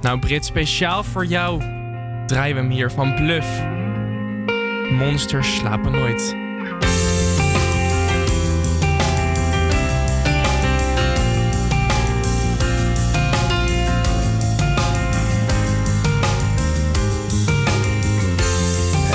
Nou, 0.01 0.19
Brit, 0.19 0.45
speciaal 0.45 1.03
voor 1.03 1.25
jou 1.25 1.59
draaien 2.25 2.55
we 2.55 2.61
hem 2.61 2.71
hier 2.71 2.91
van 2.91 3.15
Bluff. 3.15 3.63
Monsters 4.91 5.55
slapen 5.55 5.91
nooit. 5.91 6.35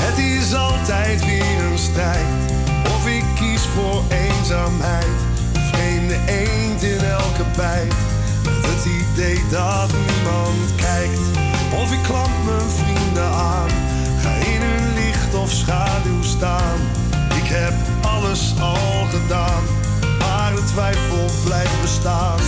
het 0.01 0.19
is 0.19 0.55
altijd 0.55 1.25
weer 1.25 1.79
strijd 1.79 2.53
of 2.85 3.07
ik 3.09 3.25
kies 3.35 3.63
voor 3.63 4.03
eenzaamheid. 4.09 5.07
Vreemde 5.53 6.19
eend 6.27 6.83
in 6.83 6.99
elke 6.99 7.45
bijt 7.57 8.10
het 8.71 8.85
idee 8.85 9.41
dat 9.51 9.91
niemand 10.07 10.75
kijkt. 10.77 11.21
Of 11.83 11.93
ik 11.93 12.03
klamp 12.03 12.37
mijn 12.45 12.71
vrienden 12.71 13.31
aan. 13.31 13.71
Ga 14.23 14.33
in 14.53 14.61
hun 14.61 14.95
licht 14.95 15.35
of 15.35 15.51
schaduw 15.51 16.23
staan. 16.23 16.79
Ik 17.43 17.49
heb 17.49 17.75
alles 18.01 18.55
al 18.61 19.07
gedaan. 19.11 19.63
Maar 20.19 20.55
de 20.55 20.65
twijfel 20.65 21.25
blijft 21.45 21.81
bestaan. 21.81 22.39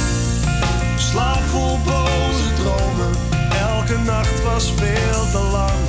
Slaap 0.97 1.43
vol 1.51 1.79
boze 1.85 2.49
dromen. 2.57 3.15
Elke 3.71 3.99
nacht 4.05 4.43
was 4.43 4.73
veel 4.77 5.25
te 5.33 5.49
lang. 5.51 5.81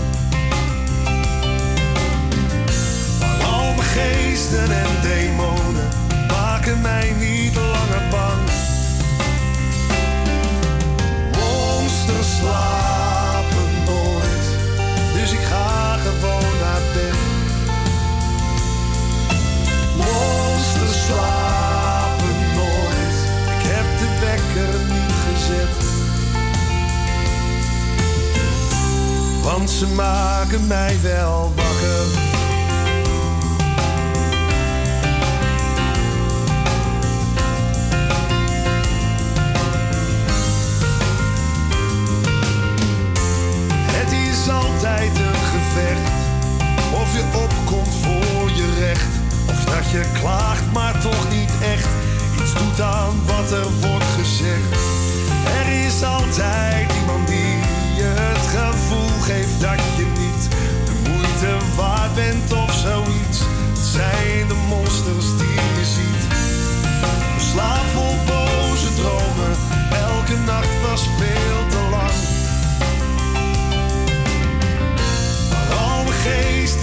Maar 3.20 3.48
al 3.48 3.74
mijn 3.74 3.88
geesten 3.98 4.72
en 4.72 4.92
demonen 5.02 5.90
maken 6.28 6.82
mij 6.82 7.14
niet 7.20 7.56
langer 7.56 8.10
bang. 8.10 8.53
Slapen 12.44 13.70
nooit, 13.86 14.45
dus 15.14 15.32
ik 15.32 15.40
ga 15.40 15.98
gewoon 15.98 16.53
naar 16.60 16.82
bed. 16.94 17.15
Monsters 19.98 21.06
slapen 21.06 22.36
nooit, 22.56 23.15
ik 23.56 23.64
heb 23.72 23.86
de 23.99 24.10
wekker 24.26 24.94
niet 24.94 25.14
gezet. 25.26 25.91
Want 29.44 29.70
ze 29.70 29.88
maken 29.88 30.68
mij 30.68 30.98
wel 31.02 31.52
wakker. 31.56 32.33
Is 44.44 44.49
altijd 44.49 45.11
een 45.18 45.44
gevecht. 45.56 46.11
Of 46.94 47.14
je 47.15 47.24
opkomt 47.44 47.95
voor 48.02 48.49
je 48.56 48.74
recht. 48.80 49.14
Of 49.49 49.64
dat 49.64 49.91
je 49.91 50.03
klaagt, 50.20 50.72
maar 50.74 50.99
toch 51.02 51.30
niet 51.30 51.52
echt. 51.61 51.88
Iets 52.41 52.53
doet 52.53 52.82
aan 52.82 53.26
wat 53.26 53.52
er 53.52 53.68
wordt 53.82 54.11
gezegd. 54.18 54.72
Er 55.60 55.86
is 55.86 56.03
altijd 56.03 56.91
iemand 56.99 57.28
die 57.28 57.56
je 57.95 58.10
het 58.15 58.48
gevoel 58.56 59.20
geeft 59.22 59.61
dat 59.61 59.80
je 59.98 60.06
niet 60.20 60.49
de 60.86 61.10
moeite 61.10 61.76
waard 61.76 62.15
bent 62.15 62.53
of 62.53 62.74
zoiets. 62.74 63.40
Het 63.40 63.86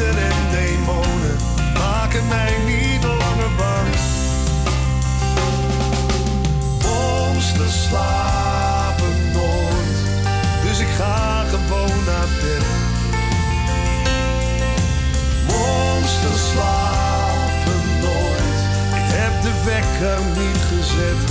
geesten 0.00 0.22
en 0.22 0.50
demonen 0.50 1.36
maken 1.74 2.26
mij 2.28 2.56
niet 2.66 3.04
langer 3.04 3.54
bang. 3.56 3.88
Monsters 6.82 7.84
slapen 7.84 9.32
nooit, 9.32 9.98
dus 10.62 10.78
ik 10.78 10.88
ga 10.96 11.44
gewoon 11.50 12.04
naar 12.06 12.28
bed. 12.40 12.64
Monsters 15.46 16.50
slapen 16.50 17.82
nooit, 18.00 18.58
ik 18.94 19.08
heb 19.16 19.42
de 19.42 19.52
wekker 19.64 20.18
niet 20.42 20.62
gezet. 20.68 21.30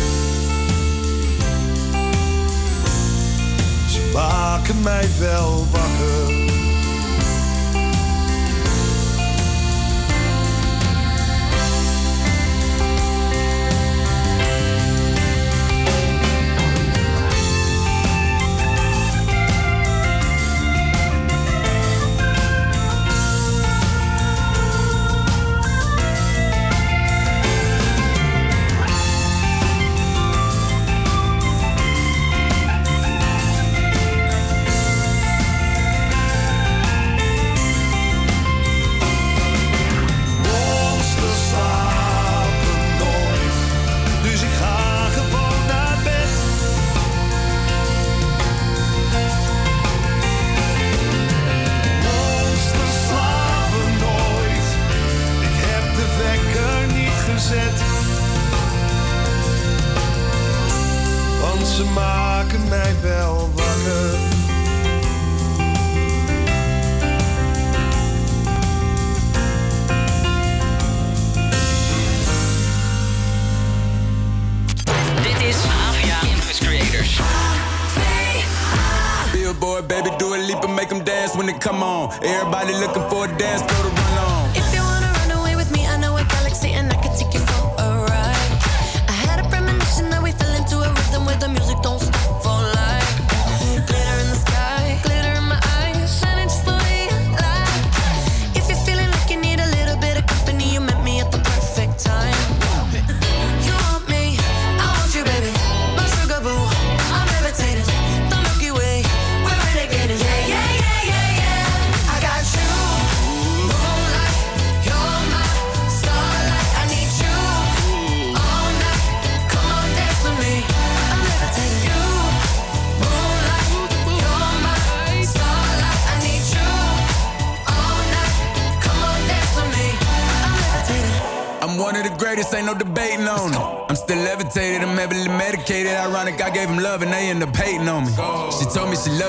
Ze 3.88 4.12
maken 4.14 4.82
mij 4.82 5.08
wel 5.20 5.68
wakker. 5.72 5.99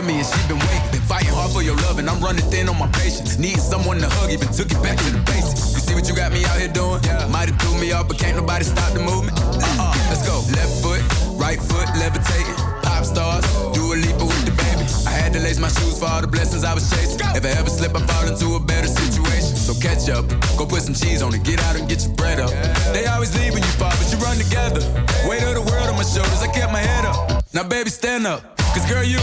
Told 0.00 0.08
me 0.08 0.18
and 0.18 0.26
she 0.26 0.48
been 0.48 0.58
waiting. 0.58 0.90
Been 0.92 1.04
fighting 1.04 1.32
hard 1.32 1.52
for 1.52 1.62
your 1.62 1.76
love 1.88 1.98
and 1.98 2.08
I'm 2.08 2.20
running 2.20 2.44
thin 2.50 2.68
on 2.68 2.78
my 2.78 2.88
patience. 2.88 3.38
Needing 3.38 3.60
someone 3.60 3.98
to 3.98 4.08
hug, 4.08 4.30
even 4.30 4.48
took 4.48 4.70
it 4.72 4.80
back 4.82 4.96
to 4.98 5.10
the 5.12 5.20
basics. 5.28 5.74
You 5.74 5.80
see 5.80 5.94
what 5.94 6.08
you 6.08 6.14
got 6.14 6.32
me 6.32 6.44
out 6.44 6.58
here 6.58 6.72
doing? 6.72 7.00
Might 7.30 7.48
have 7.48 7.60
threw 7.60 7.76
me 7.78 7.92
off, 7.92 8.08
but 8.08 8.18
can't 8.18 8.36
nobody 8.36 8.64
stop 8.64 8.92
the 8.92 9.00
movement. 9.00 9.36
Uh-uh, 9.38 9.92
let's 10.08 10.24
go. 10.26 10.40
Left 10.56 10.72
foot, 10.80 11.02
right 11.36 11.60
foot, 11.60 11.88
levitating. 12.00 12.56
Pop 12.82 13.04
stars, 13.04 13.44
do 13.76 13.92
a 13.92 13.96
leap 13.96 14.16
with 14.16 14.44
the 14.48 14.54
baby. 14.56 14.84
I 15.06 15.12
had 15.12 15.32
to 15.34 15.40
lace 15.40 15.58
my 15.58 15.68
shoes 15.68 15.98
for 15.98 16.06
all 16.06 16.20
the 16.20 16.28
blessings 16.28 16.64
I 16.64 16.74
was 16.74 16.88
chasing. 16.88 17.20
If 17.36 17.44
I 17.44 17.52
ever 17.60 17.70
slip, 17.70 17.94
I 17.94 18.00
fall 18.06 18.26
into 18.28 18.56
a 18.56 18.60
better 18.60 18.88
situation. 18.88 19.56
So 19.56 19.74
catch 19.76 20.08
up, 20.08 20.24
go 20.56 20.64
put 20.64 20.82
some 20.82 20.94
cheese 20.94 21.22
on 21.22 21.34
it, 21.34 21.44
get 21.44 21.60
out 21.68 21.76
and 21.76 21.88
get 21.88 22.04
your 22.04 22.14
bread 22.14 22.40
up. 22.40 22.50
They 22.92 23.06
always 23.06 23.36
leave 23.36 23.52
when 23.52 23.62
you 23.62 23.74
fall, 23.76 23.92
but 23.92 24.08
you 24.08 24.18
run 24.18 24.38
together. 24.38 24.80
Weight 25.28 25.44
of 25.44 25.54
the 25.54 25.64
world 25.68 25.88
on 25.92 25.96
my 25.96 26.08
shoulders, 26.08 26.40
I 26.40 26.48
kept 26.48 26.72
my 26.72 26.80
head 26.80 27.04
up. 27.04 27.44
Now, 27.52 27.64
baby, 27.68 27.90
stand 27.90 28.26
up, 28.26 28.56
cause 28.72 28.86
girl, 28.88 29.04
you. 29.04 29.20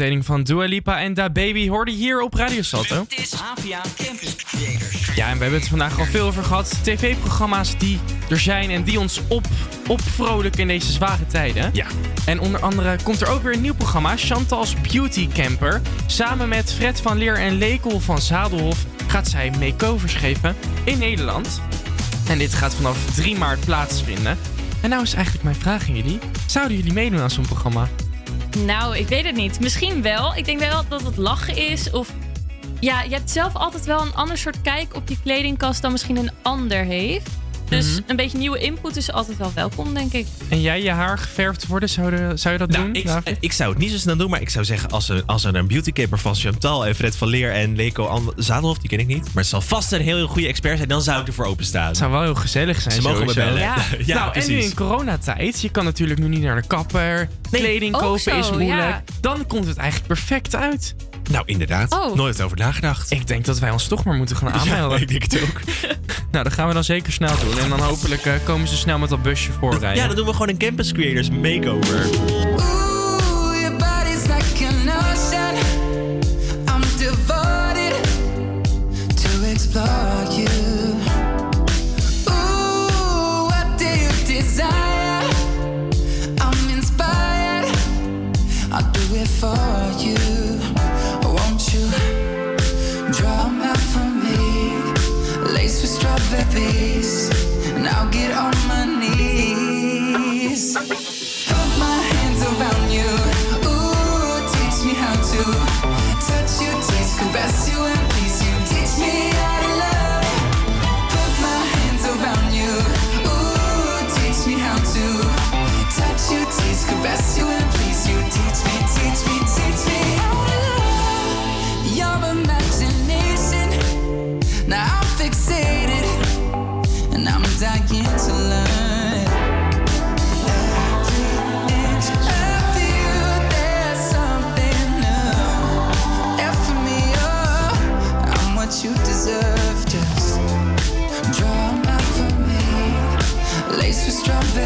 Van 0.00 0.42
Dua 0.42 0.64
Lipa 0.64 1.00
en 1.00 1.14
Da 1.14 1.30
Baby 1.30 1.68
hoorde 1.68 1.90
hier 1.90 2.20
op 2.20 2.34
Radio 2.34 2.62
Salto. 2.62 3.04
Dit 3.08 3.18
is 3.18 3.32
Havia 3.32 3.80
Campus 3.96 4.36
Creators. 4.36 5.14
Ja, 5.14 5.28
en 5.28 5.36
we 5.36 5.42
hebben 5.42 5.60
het 5.60 5.68
vandaag 5.68 5.98
al 5.98 6.04
veel 6.04 6.26
over 6.26 6.44
gehad. 6.44 6.78
TV-programma's 6.82 7.78
die 7.78 7.98
er 8.28 8.38
zijn 8.38 8.70
en 8.70 8.82
die 8.82 9.00
ons 9.00 9.20
op, 9.28 9.46
opvrolijken 9.86 10.60
in 10.60 10.66
deze 10.68 10.92
zware 10.92 11.26
tijden. 11.26 11.70
Ja. 11.72 11.86
En 12.26 12.40
onder 12.40 12.60
andere 12.60 12.96
komt 13.02 13.20
er 13.20 13.28
ook 13.28 13.42
weer 13.42 13.52
een 13.52 13.60
nieuw 13.60 13.74
programma, 13.74 14.16
Chantal's 14.16 14.74
Beauty 14.92 15.28
Camper. 15.28 15.80
Samen 16.06 16.48
met 16.48 16.72
Fred 16.72 17.00
van 17.00 17.18
Leer 17.18 17.38
en 17.38 17.58
Lekel 17.58 18.00
van 18.00 18.20
Zadelhof 18.20 18.84
gaat 19.06 19.28
zij 19.28 19.52
makeovers 19.58 20.14
geven 20.14 20.56
in 20.84 20.98
Nederland. 20.98 21.60
En 22.28 22.38
dit 22.38 22.54
gaat 22.54 22.74
vanaf 22.74 23.14
3 23.14 23.36
maart 23.36 23.64
plaatsvinden. 23.64 24.38
En 24.80 24.90
nou 24.90 25.02
is 25.02 25.14
eigenlijk 25.14 25.44
mijn 25.44 25.56
vraag 25.56 25.88
aan 25.88 25.96
jullie. 25.96 26.18
Zouden 26.46 26.76
jullie 26.76 26.92
meedoen 26.92 27.20
aan 27.20 27.30
zo'n 27.30 27.46
programma? 27.46 27.88
Nou, 28.58 28.96
ik 28.96 29.08
weet 29.08 29.24
het 29.24 29.36
niet. 29.36 29.60
Misschien 29.60 30.02
wel. 30.02 30.36
Ik 30.36 30.44
denk 30.44 30.58
wel 30.58 30.82
dat 30.88 31.02
het 31.02 31.16
lachen 31.16 31.56
is. 31.56 31.90
Of 31.90 32.12
ja, 32.80 33.02
je 33.02 33.14
hebt 33.14 33.30
zelf 33.30 33.54
altijd 33.54 33.84
wel 33.84 34.00
een 34.00 34.14
ander 34.14 34.38
soort 34.38 34.60
kijk 34.62 34.94
op 34.94 35.06
die 35.06 35.18
kledingkast 35.22 35.82
dan 35.82 35.92
misschien 35.92 36.16
een 36.16 36.30
ander 36.42 36.84
heeft. 36.84 37.30
Dus 37.70 37.90
Mhm. 37.90 38.00
een 38.06 38.16
beetje 38.16 38.38
nieuwe 38.38 38.58
input 38.58 38.96
is 38.96 39.12
altijd 39.12 39.38
wel 39.38 39.52
welkom, 39.54 39.94
denk 39.94 40.12
ik. 40.12 40.26
En 40.48 40.60
jij 40.60 40.82
je 40.82 40.90
haar 40.90 41.18
geverfd 41.18 41.66
worden, 41.66 41.88
zou, 41.88 42.10
de- 42.10 42.32
zou 42.34 42.52
je 42.52 42.58
dat 42.60 42.70
Nou, 42.70 42.84
doen? 42.84 42.94
ik, 43.24 43.36
ik 43.40 43.52
zou 43.52 43.70
het 43.70 43.78
niet 43.78 43.90
zo 43.90 43.98
snel 43.98 44.16
doen, 44.16 44.30
maar 44.30 44.40
ik 44.40 44.50
zou 44.50 44.64
zeggen... 44.64 44.90
als 44.90 45.08
er, 45.08 45.22
als 45.26 45.44
er 45.44 45.54
een 45.54 45.66
beautycaper 45.66 46.18
van 46.18 46.34
Chantal 46.34 46.86
en 46.86 46.94
Fred 46.94 47.16
van 47.16 47.28
Leer 47.28 47.52
en 47.52 47.76
Leko 47.76 48.32
Zadelhof... 48.36 48.78
die 48.78 48.88
ken 48.88 48.98
ik 48.98 49.06
niet, 49.06 49.24
maar 49.24 49.30
het 49.42 49.46
zal 49.46 49.60
vast 49.60 49.92
een 49.92 50.00
heel, 50.00 50.16
heel 50.16 50.26
goede 50.26 50.48
expert 50.48 50.76
zijn... 50.76 50.88
dan 50.88 51.02
zou 51.02 51.20
ik 51.20 51.26
ervoor 51.26 51.44
openstaan. 51.46 51.86
Het 51.86 51.96
zou 51.96 52.10
wel 52.10 52.22
heel 52.22 52.34
gezellig 52.34 52.80
zijn. 52.80 52.94
Ze 52.94 53.02
mogen 53.02 53.26
me 53.26 53.34
bellen. 53.34 53.58
Ja. 53.60 53.74
Ja, 54.06 54.14
nou, 54.14 54.32
en 54.32 54.40
nu 54.40 54.46
precies. 54.46 54.70
in 54.70 54.76
coronatijd, 54.76 55.60
je 55.60 55.70
kan 55.70 55.84
natuurlijk 55.84 56.20
nu 56.20 56.28
niet 56.28 56.42
naar 56.42 56.60
de 56.60 56.66
kapper. 56.66 57.28
Kleding 57.50 57.92
kopen 57.96 58.20
zo, 58.20 58.38
is 58.38 58.50
moeilijk. 58.50 58.70
ja. 58.80 59.02
Dan 59.20 59.46
komt 59.46 59.66
het 59.66 59.76
eigenlijk 59.76 60.08
perfect 60.08 60.54
uit. 60.54 60.94
Nou, 61.30 61.42
inderdaad. 61.46 61.92
Oh. 61.92 62.14
Nooit 62.14 62.42
over 62.42 62.56
nagedacht. 62.56 63.10
Ik 63.10 63.26
denk 63.26 63.44
dat 63.44 63.58
wij 63.58 63.70
ons 63.70 63.86
toch 63.86 64.04
maar 64.04 64.14
moeten 64.14 64.36
gaan 64.36 64.52
aanmelden. 64.52 64.96
Ja, 64.96 65.02
ik 65.02 65.08
denk 65.08 65.22
het 65.22 65.42
ook. 65.42 65.60
nou, 66.32 66.44
dat 66.44 66.52
gaan 66.52 66.68
we 66.68 66.74
dan 66.74 66.84
zeker 66.84 67.12
snel 67.12 67.38
doen. 67.38 67.58
En 67.58 67.68
dan 67.68 67.80
hopelijk 67.80 68.24
eh, 68.24 68.34
komen 68.44 68.68
ze 68.68 68.76
snel 68.76 68.98
met 68.98 69.08
dat 69.08 69.22
busje 69.22 69.52
voorrijden. 69.52 70.02
Ja, 70.02 70.06
dan 70.06 70.16
doen 70.16 70.26
we 70.26 70.32
gewoon 70.32 70.48
een 70.48 70.58
Campus 70.58 70.92
Creators 70.92 71.30
makeover. 71.30 72.79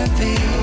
With 0.06 0.53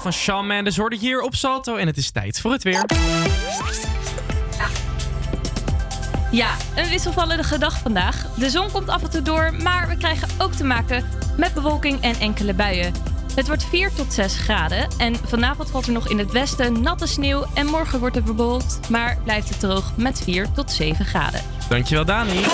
van 0.00 0.12
Shawn 0.12 0.64
De 0.64 0.72
hoorde 0.76 0.96
hier 0.96 1.20
op 1.20 1.34
Salto. 1.34 1.76
En 1.76 1.86
het 1.86 1.96
is 1.96 2.10
tijd 2.10 2.40
voor 2.40 2.52
het 2.52 2.62
weer. 2.62 2.84
Ja, 6.30 6.50
een 6.76 6.88
wisselvallige 6.88 7.58
dag 7.58 7.78
vandaag. 7.78 8.26
De 8.36 8.50
zon 8.50 8.70
komt 8.70 8.88
af 8.88 9.02
en 9.02 9.10
toe 9.10 9.22
door, 9.22 9.54
maar 9.62 9.88
we 9.88 9.96
krijgen 9.96 10.28
ook 10.38 10.52
te 10.52 10.64
maken 10.64 11.04
met 11.36 11.54
bewolking 11.54 12.00
en 12.00 12.14
enkele 12.20 12.54
buien. 12.54 12.94
Het 13.34 13.46
wordt 13.46 13.64
4 13.64 13.92
tot 13.92 14.12
6 14.12 14.36
graden 14.36 14.88
en 14.98 15.14
vanavond 15.26 15.70
valt 15.70 15.86
er 15.86 15.92
nog 15.92 16.08
in 16.08 16.18
het 16.18 16.32
westen 16.32 16.82
natte 16.82 17.06
sneeuw 17.06 17.46
en 17.54 17.66
morgen 17.66 18.00
wordt 18.00 18.14
het 18.14 18.24
bewolkt, 18.24 18.90
maar 18.90 19.18
blijft 19.24 19.48
het 19.48 19.60
droog 19.60 19.92
met 19.96 20.20
4 20.24 20.52
tot 20.52 20.70
7 20.70 21.04
graden. 21.04 21.40
Dankjewel 21.68 22.04
Dani. 22.04 22.44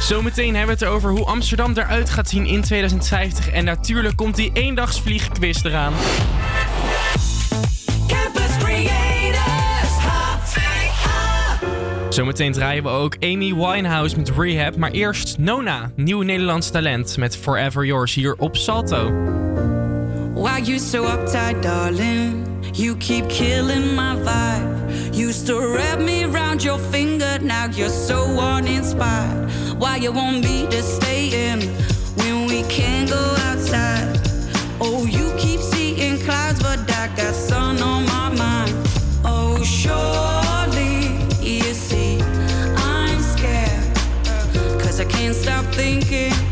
Zometeen 0.00 0.56
hebben 0.56 0.78
we 0.78 0.84
het 0.84 0.94
over 0.94 1.10
hoe 1.10 1.24
Amsterdam 1.24 1.72
eruit 1.74 2.10
gaat 2.10 2.28
zien 2.28 2.46
in 2.46 2.62
2050 2.62 3.50
en 3.50 3.64
natuurlijk 3.64 4.16
komt 4.16 4.36
die 4.36 4.50
eendagsvliegquiz 4.52 5.64
eraan. 5.64 5.92
Zometeen 12.18 12.52
draaien 12.52 12.82
we 12.82 12.88
ook 12.88 13.16
Amy 13.20 13.54
Winehouse 13.54 14.16
met 14.16 14.30
Rehab. 14.36 14.76
Maar 14.76 14.90
eerst 14.90 15.38
Nona, 15.38 15.90
nieuw 15.94 16.22
Nederlands 16.22 16.70
talent 16.70 17.16
met 17.16 17.36
Forever 17.36 17.86
Yours 17.86 18.14
hier 18.14 18.34
op 18.38 18.56
Salto. 18.56 19.12
Why 20.34 20.60
you 20.62 20.78
so 20.78 21.04
uptight, 21.04 21.62
darling? 21.62 22.46
You 22.72 22.96
keep 22.96 23.28
killing 23.28 23.94
my 23.94 24.16
vibe. 24.22 25.26
Used 25.26 25.46
to 25.46 25.72
wrap 25.72 25.98
me 26.00 26.24
round 26.24 26.62
your 26.62 26.80
finger, 26.90 27.38
now 27.42 27.66
you're 27.70 27.94
so 28.06 28.38
uninspired. 28.56 29.50
Why 29.78 29.96
you 30.00 30.12
won't 30.12 30.42
be 30.42 30.66
to 30.70 30.82
stay 30.82 31.50
in? 31.50 31.77
can't 45.28 45.36
stop 45.36 45.66
thinking. 45.74 46.47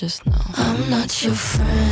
just 0.00 0.24
know. 0.24 0.32
I'm 0.56 0.88
not 0.88 1.22
your 1.22 1.34
friend. 1.34 1.89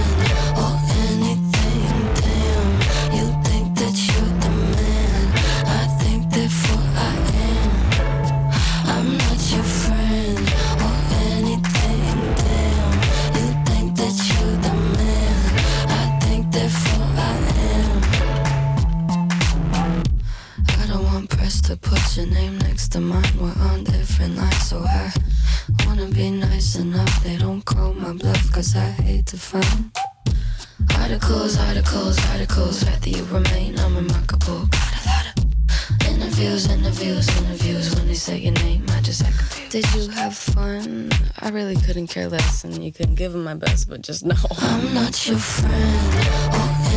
Less, 42.64 42.76
and 42.76 42.84
you 42.84 42.92
couldn't 42.92 43.14
give 43.16 43.34
him 43.34 43.44
my 43.44 43.54
best, 43.54 43.88
but 43.88 44.02
just 44.02 44.24
know. 44.24 44.34
I'm 44.58 44.94
not 44.94 45.26
your 45.26 45.38
friend. 45.38 46.54
or 46.54 46.87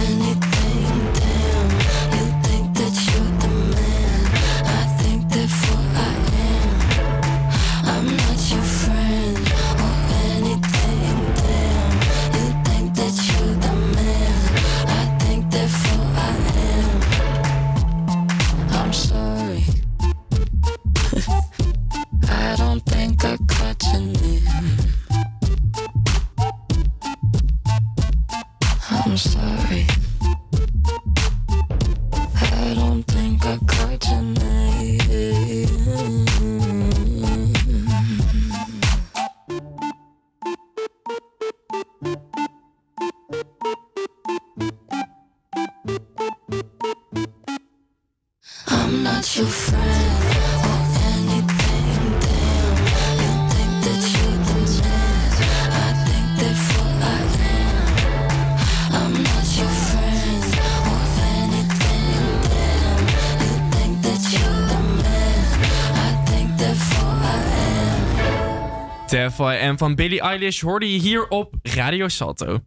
Therefore 69.11 69.53
en 69.53 69.77
van 69.77 69.95
Billie 69.95 70.21
Eilish 70.21 70.61
hoorde 70.61 70.93
je 70.93 70.99
hier 70.99 71.27
op 71.27 71.53
Radio 71.63 72.07
Salto. 72.07 72.59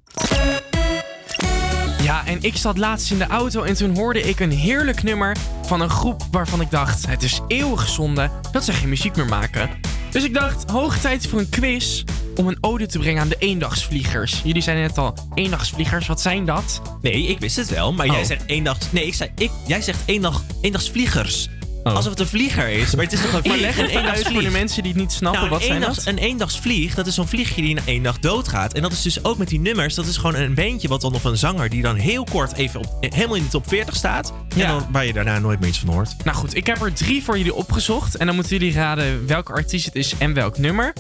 Ja, 2.15 2.27
en 2.27 2.39
ik 2.41 2.57
zat 2.57 2.79
laatst 2.79 3.11
in 3.11 3.19
de 3.19 3.27
auto 3.27 3.63
en 3.63 3.75
toen 3.75 3.97
hoorde 3.97 4.21
ik 4.23 4.41
een 4.41 4.51
heerlijk 4.51 5.03
nummer 5.03 5.37
van 5.67 5.81
een 5.81 5.91
groep 5.91 6.23
waarvan 6.31 6.61
ik 6.61 6.71
dacht: 6.71 7.07
het 7.07 7.23
is 7.23 7.41
eeuwig 7.49 7.89
zonde 7.89 8.31
dat 8.53 8.65
ze 8.65 8.73
geen 8.73 8.89
muziek 8.89 9.17
meer 9.17 9.27
maken. 9.27 9.71
Dus 10.11 10.25
ik 10.25 10.35
dacht: 10.35 10.71
hoog 10.71 10.99
tijd 10.99 11.27
voor 11.27 11.39
een 11.39 11.49
quiz 11.49 12.05
om 12.35 12.49
een 12.49 12.59
ode 12.61 12.87
te 12.87 12.99
brengen 12.99 13.21
aan 13.23 13.29
de 13.29 13.37
eendagsvliegers. 13.39 14.41
Jullie 14.45 14.63
zeiden 14.63 14.87
net 14.87 14.99
al: 14.99 15.15
eendagsvliegers, 15.35 16.07
wat 16.07 16.21
zijn 16.21 16.45
dat? 16.45 16.81
Nee, 17.03 17.27
ik 17.27 17.41
wist 17.41 17.57
het 17.57 17.69
wel, 17.69 17.93
maar 17.93 18.07
jij 18.07 18.21
Oh. 18.21 18.27
zegt 18.27 18.43
eendags... 18.47 18.87
Nee, 18.93 19.07
ik 19.07 19.15
zei, 19.15 19.31
ik, 19.37 19.51
jij 19.67 19.81
zegt 19.83 20.01
eendag, 20.05 20.43
eendagsvliegers. 20.61 21.49
Alsof 21.85 22.11
het 22.11 22.21
een 22.21 22.27
vlieger 22.27 22.69
is, 22.69 22.95
maar 22.95 23.05
het 23.05 23.13
is 23.13 23.21
toch 23.21 23.33
een 23.33 23.41
Maar 23.49 23.57
vlieg, 23.59 23.61
leg 23.61 23.79
een 23.79 23.87
eendagsvlieg. 23.99 24.33
voor 24.33 24.43
de 24.43 24.51
mensen 24.51 24.83
die 24.83 24.93
het 24.93 25.01
niet 25.01 25.13
snappen. 25.13 25.41
Nou, 25.41 25.53
wat 25.53 25.61
een, 25.61 25.67
zijn 25.67 25.79
eendags, 25.81 25.97
dat? 25.97 26.07
een 26.07 26.19
eendagsvlieg, 26.19 26.95
dat 26.95 27.07
is 27.07 27.15
zo'n 27.15 27.29
vliegje 27.29 27.63
die 27.63 27.75
na 27.75 27.83
één 27.85 28.03
dag 28.03 28.19
doodgaat. 28.19 28.73
En 28.75 28.83
dat 28.83 28.93
is 28.93 29.03
dus 29.03 29.25
ook 29.25 29.37
met 29.39 29.49
die 29.49 29.61
nummers. 29.61 29.95
Dat 29.95 30.07
is 30.07 30.17
gewoon 30.17 30.35
een 30.35 30.55
beentje 30.55 30.89
wat 30.89 31.01
dan 31.01 31.15
of 31.15 31.25
een 31.25 31.37
zanger 31.37 31.69
die 31.69 31.83
dan 31.83 31.97
heel 31.97 32.25
kort 32.31 32.55
even 32.57 32.81
op, 32.81 32.87
helemaal 33.01 33.37
in 33.37 33.43
de 33.43 33.49
top 33.49 33.69
40 33.69 33.97
staat. 33.97 34.33
En 34.49 34.59
Ja. 34.59 34.67
dan, 34.67 34.87
waar 34.91 35.07
je 35.07 35.13
daarna 35.13 35.39
nooit 35.39 35.61
meer 35.61 35.69
iets 35.69 35.79
van 35.79 35.89
hoort. 35.95 36.25
Nou 36.25 36.37
goed, 36.37 36.55
ik 36.57 36.67
heb 36.67 36.83
er 36.83 36.93
drie 36.93 37.23
voor 37.25 37.37
jullie 37.37 37.55
opgezocht. 37.55 38.15
En 38.17 38.27
dan 38.27 38.35
moeten 38.35 38.59
jullie 38.59 38.75
raden 38.75 39.27
welke 39.27 39.53
artiest 39.53 39.85
het 39.85 39.95
is 39.95 40.15
en 40.19 40.35
welk 40.35 40.59
nummer. 40.59 40.93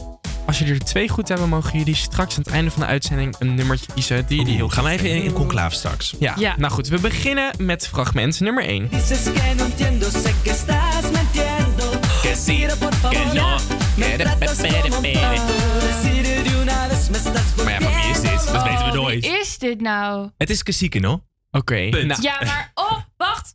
Als 0.47 0.59
jullie 0.59 0.75
er 0.75 0.85
twee 0.85 1.09
goed 1.09 1.29
hebben, 1.29 1.49
mogen 1.49 1.79
jullie 1.79 1.95
straks 1.95 2.37
aan 2.37 2.43
het 2.43 2.53
einde 2.53 2.71
van 2.71 2.81
de 2.81 2.87
uitzending 2.87 3.35
een 3.39 3.55
nummertje 3.55 3.87
kiezen 3.95 4.27
die 4.27 4.39
jullie 4.39 4.55
heel 4.55 4.69
Gaan 4.69 4.85
we 4.85 4.91
even 4.91 5.11
in, 5.11 5.23
in 5.23 5.33
conclave 5.33 5.75
straks. 5.77 6.15
Ja. 6.19 6.35
Ja. 6.39 6.55
nou 6.59 6.73
goed, 6.73 6.89
we 6.89 6.99
beginnen 7.01 7.55
met 7.59 7.87
fragment 7.89 8.41
nummer 8.41 8.65
1. 8.65 8.89
Dices 8.89 9.23
que 9.23 9.55
no 9.57 9.65
entiendo, 9.65 10.11
sé 10.11 10.35
que 10.43 10.51
estás 10.51 11.03
mintiendo. 11.12 11.91
Que 12.23 12.35
sí, 12.37 12.53
Mira, 12.59 12.77
por 12.77 12.95
favor, 12.95 13.19
que 13.33 13.39
no. 13.39 13.59
me 13.97 14.05
Que 14.11 14.16
de- 14.16 14.23
tratas 14.23 14.57
pe- 14.57 14.69
pe- 14.69 14.81
como 14.81 14.97
un 14.97 15.03
pe- 15.03 15.12
tonto. 15.12 15.53
Decide 15.87 16.43
de 16.43 16.61
una 16.62 16.89
vez, 16.89 17.09
me 17.09 17.16
estás 17.16 17.55
Maar 17.65 17.73
ja, 17.73 17.81
maar 17.81 18.01
wie 18.03 18.11
is 18.11 18.21
dit? 18.21 18.53
Dat 18.53 18.62
weten 18.62 18.79
we 18.85 18.91
Wie 18.93 19.01
nooit. 19.01 19.25
is 19.25 19.59
dit 19.59 19.81
nou? 19.81 20.31
Het 20.39 20.51
is 20.51 20.62
Kasieke, 20.62 20.99
no? 20.99 21.25
Oké, 21.51 21.89
Punt. 21.89 22.07
nou, 22.07 22.23
Ja, 22.23 22.39
maar... 22.45 22.71
Oh, 22.75 22.99
wacht. 23.16 23.55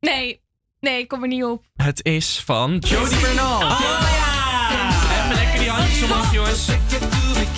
Nee. 0.00 0.40
Nee, 0.80 0.98
ik 1.00 1.08
kom 1.08 1.22
er 1.22 1.28
niet 1.28 1.44
op. 1.44 1.64
het 1.76 2.04
is 2.04 2.42
van 2.44 2.76
Jody 2.78 3.20
Bernal. 3.20 3.62
Even 3.62 4.17
handjes 5.98 6.10
omhoog, 6.10 6.32
jongens. 6.32 6.68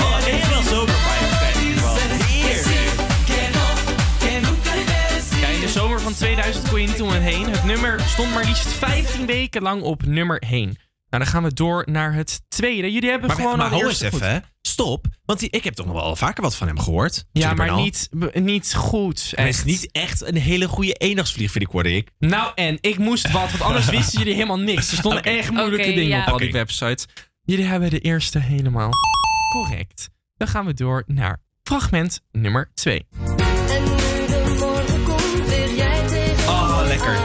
Oh, 0.00 0.16
helemaal 0.16 0.62
zomervibe. 0.62 1.38
Ja, 5.40 5.46
in 5.48 5.60
de 5.60 5.68
zomer 5.68 6.00
van 6.00 6.14
2000 6.14 6.68
kon 6.68 6.80
je 6.80 6.86
niet 6.86 7.02
om 7.02 7.08
het 7.08 7.22
heen. 7.22 7.50
Het 7.50 7.64
nummer 7.64 8.00
stond 8.00 8.34
maar 8.34 8.44
liefst 8.44 8.68
15 8.68 9.26
weken 9.26 9.62
lang 9.62 9.82
op 9.82 10.06
nummer 10.06 10.38
1. 10.38 10.64
Nou, 11.10 11.22
dan 11.24 11.26
gaan 11.26 11.42
we 11.42 11.54
door 11.54 11.82
naar 11.90 12.14
het 12.14 12.40
tweede. 12.48 12.92
Jullie 12.92 13.10
hebben 13.10 13.28
Maar, 13.28 13.36
gewoon 13.36 13.56
maar 13.56 13.70
al 13.70 13.72
hou 13.72 13.88
eens 13.88 14.00
even, 14.00 14.30
hè. 14.30 14.38
Stop. 14.62 15.06
Want 15.24 15.38
die, 15.38 15.50
ik 15.50 15.64
heb 15.64 15.74
toch 15.74 15.86
nog 15.86 15.94
wel 15.94 16.16
vaker 16.16 16.42
wat 16.42 16.54
van 16.54 16.66
hem 16.66 16.78
gehoord. 16.78 17.24
Ja, 17.32 17.54
maar 17.54 17.74
niet, 17.74 18.08
niet 18.32 18.74
goed. 18.74 19.32
Hij 19.34 19.48
is 19.48 19.64
niet 19.64 19.88
echt 19.92 20.22
een 20.26 20.36
hele 20.36 20.68
goede 20.68 20.92
eendagsvlieg, 20.92 21.50
vind 21.50 21.64
ik, 21.64 21.70
hoorde 21.70 21.92
ik. 21.92 22.10
Nou, 22.18 22.52
en 22.54 22.78
ik 22.80 22.98
moest 22.98 23.30
wat, 23.30 23.50
want 23.50 23.62
anders 23.62 23.86
wisten 23.86 24.18
jullie 24.18 24.34
helemaal 24.34 24.58
niks. 24.58 24.90
Er 24.90 24.96
stonden 24.96 25.22
echt 25.38 25.50
moeilijke 25.50 25.92
dingen 25.92 26.18
ja. 26.18 26.22
op 26.22 26.32
al 26.32 26.38
die 26.38 26.52
websites. 26.52 27.06
Jullie 27.50 27.64
hebben 27.64 27.90
de 27.90 27.98
eerste 27.98 28.38
helemaal 28.38 28.90
correct. 29.52 30.10
Dan 30.36 30.48
gaan 30.48 30.66
we 30.66 30.74
door 30.74 31.02
naar 31.06 31.40
fragment 31.62 32.20
nummer 32.32 32.70
2. 32.74 33.06
En 33.26 33.82
nu 33.82 33.96
de 34.26 34.56
morgen 34.58 35.02
komt, 35.02 35.48
weer 35.48 35.74
jij 35.74 36.06
tegen 36.06 36.48
Oh, 36.48 36.80
lekker. 36.86 37.16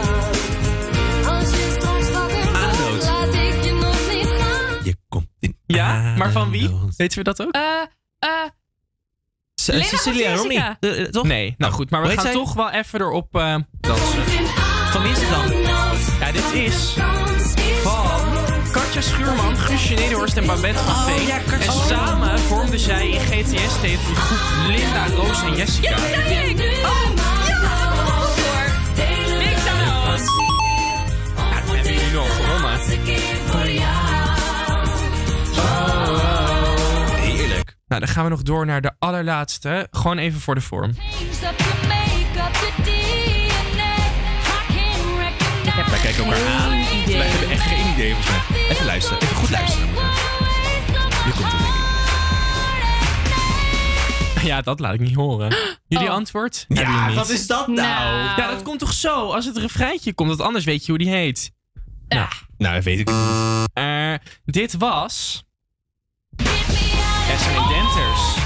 Als 1.27 1.49
je 1.49 1.76
straks 1.80 2.11
wakker 2.11 2.81
wordt, 2.81 3.03
laat 3.03 3.34
ik 3.34 3.64
je 3.64 3.72
nog 3.81 4.14
niet 4.14 4.38
na. 4.39 4.84
Je 4.84 4.95
komt 5.10 5.27
in 5.39 5.57
Ja, 5.65 6.15
maar 6.18 6.31
van 6.31 6.49
wie? 6.49 6.69
Weten 6.97 7.18
we 7.18 7.23
dat 7.23 7.41
ook? 7.41 7.52
Eh, 7.52 7.61
eh... 8.19 8.30
C- 9.65 9.68
Lena 9.68 9.84
Cecilia 9.84 10.35
Romney. 10.35 10.77
Eh, 10.80 11.02
eh, 11.02 11.10
toch? 11.10 11.26
Nee, 11.26 11.56
nou 11.57 11.73
goed, 11.73 11.89
maar 11.89 12.02
we 12.02 12.10
gaan 12.10 12.22
zij? 12.22 12.34
toch 12.34 12.53
wel 12.53 12.69
even 12.72 12.99
erop 12.99 13.35
eh, 13.35 13.57
dansen. 13.80 14.23
Van 14.91 15.02
wie 15.02 15.11
is 15.11 15.22
het 15.22 15.30
dan? 15.30 15.61
Ja, 16.19 16.31
dit 16.31 16.52
is 16.53 16.95
Katja 18.95 19.11
Schuurman, 19.11 19.57
Guusje 19.57 19.93
Nederhorst 19.93 20.38
en 20.38 20.45
Babette 20.45 20.80
van 20.84 20.93
Oh, 20.93 21.05
Veen. 21.05 21.27
ja, 21.27 21.38
en 21.59 21.72
samen 21.72 22.39
vormden 22.39 22.80
zij 22.80 23.09
in 23.09 23.19
GTS 23.19 23.80
tegen 23.81 24.13
de 24.13 24.15
groep 24.15 24.67
Linda, 24.67 25.07
Roos 25.07 25.41
en 25.41 25.55
Jessica. 25.55 25.89
Ja, 25.89 25.95
dat 25.95 26.05
zei 26.05 26.49
ik. 26.49 26.59
Oh, 26.59 26.65
ja, 27.45 27.61
dat 27.61 27.72
heb 27.72 27.88
ik 27.88 27.95
nog 27.95 28.09
goed 28.15 28.43
hoor. 28.45 29.38
Niks 29.38 29.67
aan 29.67 29.77
de 29.77 29.84
hand. 29.84 30.22
Ja, 31.35 31.65
dan 31.65 31.76
hebben 31.76 31.93
jullie 31.93 32.11
nog 32.11 32.35
gewonnen. 32.35 32.80
Heerlijk. 37.19 37.76
Nou, 37.88 38.01
dan 38.01 38.09
gaan 38.09 38.23
we 38.23 38.30
nog 38.30 38.41
door 38.41 38.65
naar 38.65 38.81
de 38.81 38.91
allerlaatste. 38.99 39.88
Gewoon 39.91 40.17
even 40.17 40.39
voor 40.39 40.55
de 40.55 40.61
vorm. 40.61 40.95
Wij 45.89 45.99
kijken 46.01 46.23
elkaar 46.23 46.47
aan. 46.47 46.85
Idee. 47.06 47.18
Wij 47.18 47.27
hebben 47.27 47.49
echt 47.49 47.61
geen 47.61 47.94
idee. 47.94 48.14
volgens 48.14 48.48
mij. 48.49 48.68
Even 48.69 48.86
luisteren. 48.86 49.22
Even 49.22 49.36
goed 49.36 49.49
luisteren. 49.49 49.90
Komt 51.23 51.36
het, 51.38 51.52
denk 51.52 51.64
ik. 51.64 51.84
Ja, 54.44 54.61
dat 54.61 54.80
laat 54.80 54.94
ik 54.94 54.99
niet 54.99 55.15
horen. 55.15 55.56
Jullie 55.88 56.07
Oh. 56.07 56.14
antwoord? 56.14 56.65
Hebben 56.68 56.86
jullie 56.86 56.99
Ja, 57.02 57.07
niet. 57.07 57.15
wat 57.15 57.30
is 57.30 57.48
dat 57.48 57.68
nou? 57.68 57.80
Nou. 57.88 58.40
Ja, 58.41 58.48
dat 58.52 58.61
komt 58.61 58.80
toch 58.80 58.94
zo? 58.94 59.32
Als 59.32 59.45
het 59.45 59.57
refreintje 59.57 60.14
komt, 60.14 60.30
want 60.30 60.41
anders 60.41 60.65
weet 60.65 60.86
je 60.86 60.91
hoe 60.91 60.99
die 60.99 61.10
heet. 61.10 61.52
Nou, 62.07 62.27
Nou, 62.57 62.76
dat 62.76 62.84
weet 62.84 62.99
ik 62.99 63.07
niet. 63.07 63.69
eh, 63.73 64.14
dit 64.45 64.73
was... 64.77 65.44
Esme 67.30 67.68
Denters. 67.68 68.44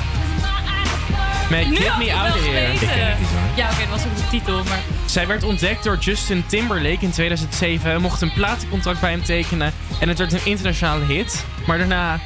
Met 1.49 1.69
Nu 1.69 1.76
Get 1.76 1.97
Me 1.97 2.13
Out 2.13 2.35
of 2.35 2.45
Here. 2.45 2.65
geweten. 2.67 2.73
Ik 2.73 2.80
ken 2.80 3.07
het 3.07 3.19
niet, 3.19 3.27
hoor. 3.30 3.39
Ja, 3.55 3.69
oké, 3.71 3.80
dat 3.80 3.89
was 3.89 4.05
ook 4.05 4.15
de 4.15 4.27
titel, 4.30 4.63
maar... 4.63 4.80
Zij 5.05 5.27
werd 5.27 5.43
ontdekt 5.43 5.84
door 5.84 5.97
Justin 5.97 6.43
Timberlake 6.47 6.97
in 7.05 7.11
2007. 7.11 8.01
Mocht 8.01 8.21
een 8.21 8.34
platencontract 8.34 8.99
bij 9.01 9.11
hem 9.11 9.23
tekenen. 9.23 9.73
En 9.99 10.07
het 10.09 10.17
werd 10.17 10.34
een 10.34 10.45
internationale 10.45 11.05
hit. 11.05 11.45
Maar 11.67 11.77
daarna 11.77 12.17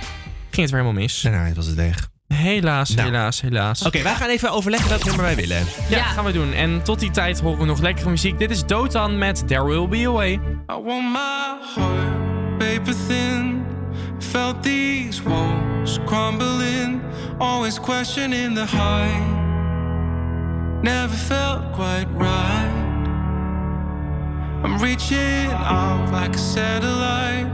ging 0.49 0.61
het 0.61 0.69
weer 0.71 0.79
helemaal 0.81 1.01
mis. 1.01 1.21
Daarna 1.21 1.53
was 1.53 1.65
het 1.65 1.75
weg. 1.75 2.11
Helaas, 2.27 2.89
Nou. 2.95 3.07
helaas, 3.09 3.41
helaas. 3.41 3.81
Oké, 3.85 4.01
wij 4.01 4.15
gaan 4.15 4.29
even 4.29 4.51
overleggen 4.51 4.89
welk 4.89 5.03
nummer 5.05 5.23
wij 5.25 5.35
willen. 5.35 5.65
Ja, 5.89 5.97
Ja. 5.97 6.03
gaan 6.03 6.25
we 6.25 6.31
doen. 6.31 6.53
En 6.53 6.83
tot 6.83 6.99
die 6.99 7.11
tijd 7.11 7.39
horen 7.39 7.59
we 7.59 7.65
nog 7.65 7.79
lekkere 7.79 8.09
muziek. 8.09 8.39
Dit 8.39 8.51
is 8.51 8.65
Dotan 8.65 9.17
met 9.17 9.47
There 9.47 9.65
Will 9.65 9.87
Be 9.87 10.07
a 10.07 10.11
Way. 10.11 10.31
I 10.33 10.39
want 10.67 11.11
my 11.11 11.55
heart 11.75 12.57
paper 12.57 12.93
thin. 13.07 13.61
Felt 14.19 14.63
these 14.63 15.21
walls 15.21 15.99
crumbling, 16.05 17.01
always 17.39 17.79
questioning 17.79 18.53
the 18.53 18.65
height. 18.65 19.41
Never 20.83 21.15
felt 21.15 21.73
quite 21.73 22.07
right. 22.11 22.83
I'm 24.63 24.77
reaching 24.79 25.51
out 25.51 26.11
like 26.11 26.35
a 26.35 26.37
satellite. 26.37 27.51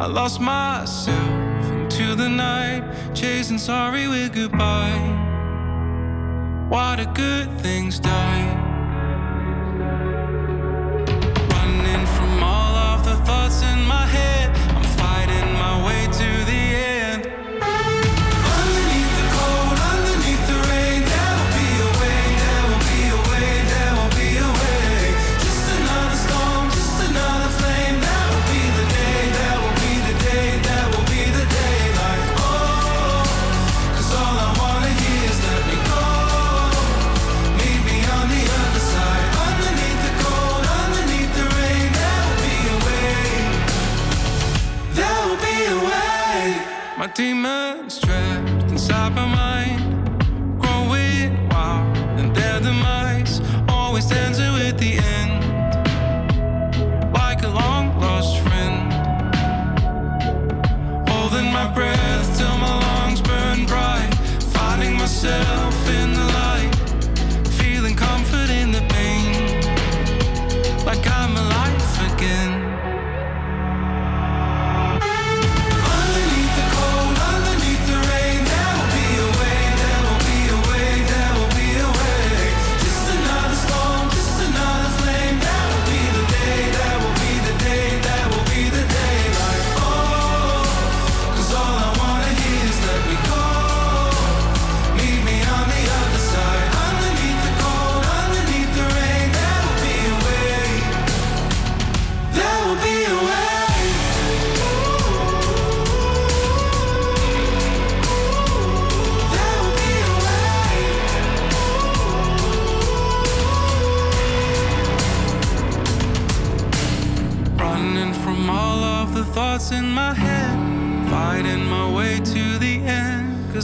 I 0.00 0.06
lost 0.06 0.40
myself 0.40 1.70
into 1.70 2.14
the 2.14 2.28
night, 2.28 2.82
chasing 3.14 3.58
sorry 3.58 4.08
with 4.08 4.32
goodbye. 4.34 5.22
What 6.68 6.98
a 7.00 7.06
good 7.14 7.48
things 7.60 8.00
died. 8.00 8.73
demons 47.14 48.03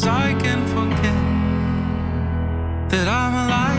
as 0.01 0.07
I 0.07 0.33
can 0.41 0.67
forget 0.69 1.21
that 2.91 3.07
I'm 3.07 3.35
alive. 3.35 3.70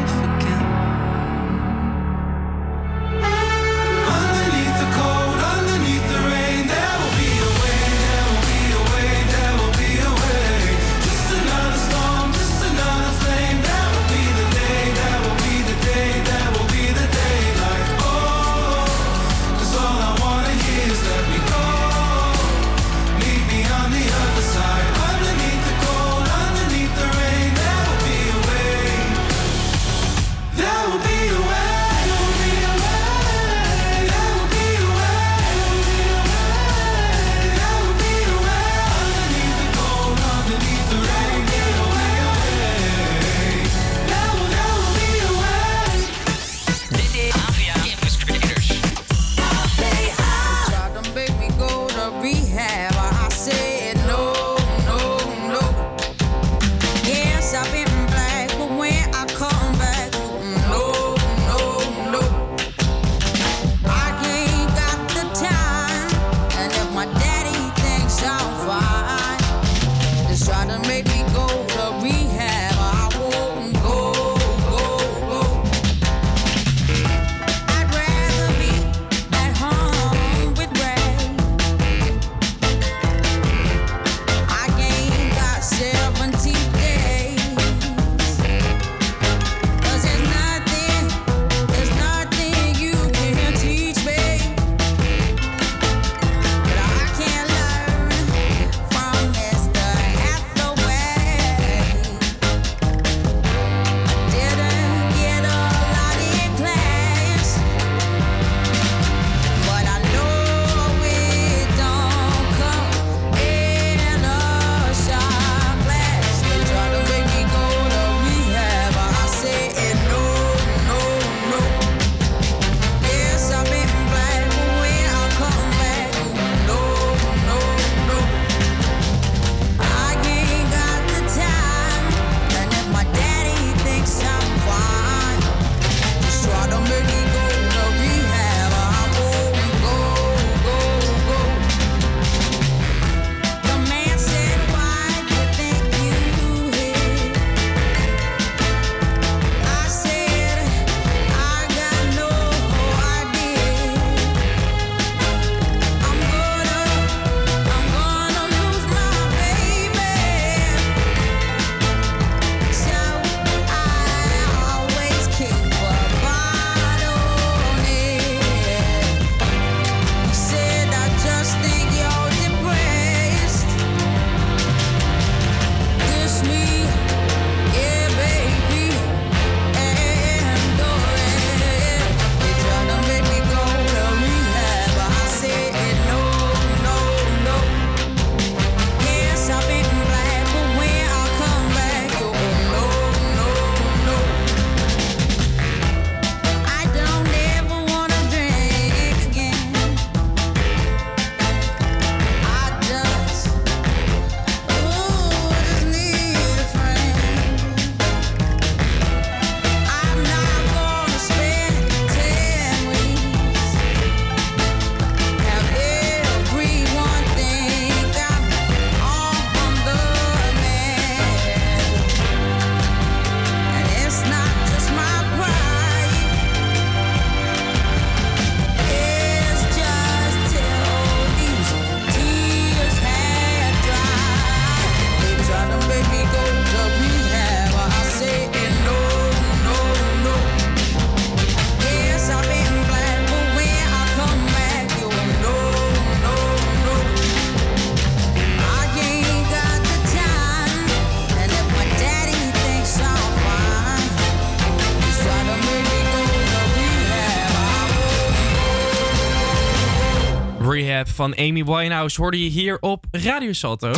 Van 261.21 261.35
Amy 261.37 261.63
Winehouse 261.63 262.21
hoorde 262.21 262.43
je 262.43 262.49
hier 262.49 262.77
op 262.79 263.05
Radio 263.11 263.53
Salto. 263.53 263.91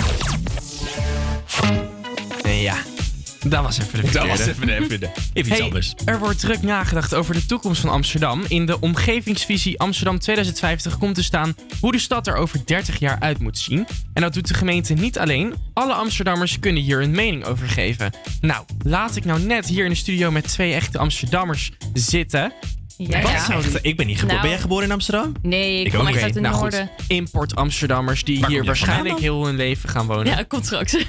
En 2.44 2.56
ja, 2.56 2.76
dat 3.46 3.64
was 3.64 3.78
even 3.80 4.02
de 4.06 4.12
Dat 4.12 4.28
was 4.28 4.42
verkeerde. 4.42 4.74
even 4.74 5.00
de- 5.00 5.10
even 5.34 5.34
iets 5.34 5.50
Hey, 5.50 5.62
anders. 5.62 5.94
Er 6.06 6.20
wordt 6.20 6.40
druk 6.40 6.62
nagedacht 6.62 7.14
over 7.14 7.34
de 7.34 7.46
toekomst 7.46 7.82
van 7.82 7.90
Amsterdam. 7.90 8.44
In 8.48 8.66
de 8.66 8.80
omgevingsvisie 8.80 9.80
Amsterdam 9.80 10.20
2050 10.20 10.98
komt 10.98 11.16
te 11.16 11.24
staan 11.24 11.56
hoe 11.80 11.92
de 11.92 12.00
stad 12.00 12.28
er 12.28 12.36
over 12.36 12.62
30 12.66 13.00
jaar 13.00 13.18
uit 13.20 13.40
moet 13.40 13.58
zien. 13.58 13.88
En 14.14 14.22
dat 14.22 14.34
doet 14.34 14.48
de 14.48 14.54
gemeente 14.54 14.94
niet 14.94 15.20
alleen. 15.20 15.54
Alle 15.74 15.94
Amsterdammers 15.94 16.60
kunnen 16.60 16.84
hier 16.84 17.02
een 17.02 17.12
mening 17.12 17.46
over 17.46 17.68
geven. 17.70 18.12
Nou, 18.42 18.66
laat 18.82 19.16
ik 19.16 19.26
nou 19.26 19.40
net 19.42 19.66
hier 19.68 19.84
in 19.84 19.90
de 19.92 19.96
studio 19.98 20.32
met 20.32 20.48
twee 20.48 20.74
echte 20.74 20.98
Amsterdammers 20.98 21.72
zitten. 21.94 22.54
Ja, 23.10 23.22
Wat 23.22 23.32
ja. 23.32 23.80
Ik 23.82 23.98
ben 23.98 24.08
niet 24.08 24.16
geboren. 24.20 24.28
Nou. 24.28 24.42
Ben 24.42 24.50
jij 24.50 24.60
geboren 24.60 24.86
in 24.86 24.92
Amsterdam? 24.92 25.32
Nee, 25.42 25.84
ik, 25.84 25.92
kom 25.92 26.08
echt 26.08 26.22
uit 26.22 26.34
het 26.34 26.44
nou 26.44 26.56
noorden. 26.56 26.90
goed, 26.98 27.08
import 27.08 27.56
Amsterdammers 27.56 28.24
die 28.24 28.40
Waar 28.40 28.50
hier 28.50 28.66
waarschijnlijk 28.66 29.20
heel 29.20 29.46
hun 29.46 29.56
leven 29.56 29.90
gaan 29.90 30.06
wonen. 30.06 30.26
Ja, 30.26 30.44
komt 30.48 30.66
straks. 30.66 30.96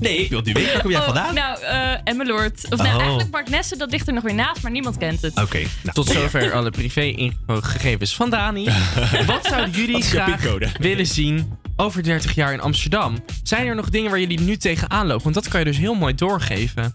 Nee, 0.00 0.18
ik 0.18 0.30
wil 0.30 0.40
nu 0.44 0.52
weten. 0.52 0.72
Waar 0.72 0.80
kom 0.82 0.90
jij 0.90 0.98
Oh, 1.00 1.04
vandaan? 1.06 1.34
nou, 1.34 1.62
eh 1.62 1.92
Emmeloord. 2.04 2.66
Of 2.70 2.78
nou, 2.78 2.88
Oh. 2.94 3.00
eigenlijk 3.00 3.30
Marknesse, 3.30 3.76
dat 3.76 3.90
ligt 3.90 4.06
er 4.08 4.12
nog 4.14 4.22
weer 4.22 4.34
naast, 4.34 4.62
maar 4.62 4.70
niemand 4.70 4.96
kent 4.96 5.22
het. 5.22 5.40
Oké. 5.42 5.58
nou. 5.58 5.92
Tot 5.92 6.06
zover 6.08 6.52
alle 6.52 6.70
privé-gegevens 6.70 8.14
van 8.16 8.30
Dani. 8.30 8.64
Wat 9.26 9.46
zouden 9.46 9.70
jullie 9.70 10.02
graag 10.02 10.42
willen 10.80 11.06
zien 11.06 11.58
over 11.76 12.02
30 12.02 12.34
jaar 12.34 12.52
in 12.52 12.60
Amsterdam? 12.60 13.24
Zijn 13.42 13.66
er 13.66 13.74
nog 13.74 13.88
dingen 13.88 14.10
waar 14.10 14.20
jullie 14.20 14.40
nu 14.40 14.56
tegenaan 14.56 15.06
lopen? 15.06 15.22
Want 15.22 15.34
dat 15.34 15.48
kan 15.48 15.58
je 15.60 15.66
dus 15.66 15.76
heel 15.78 15.94
mooi 15.94 16.14
doorgeven. 16.14 16.94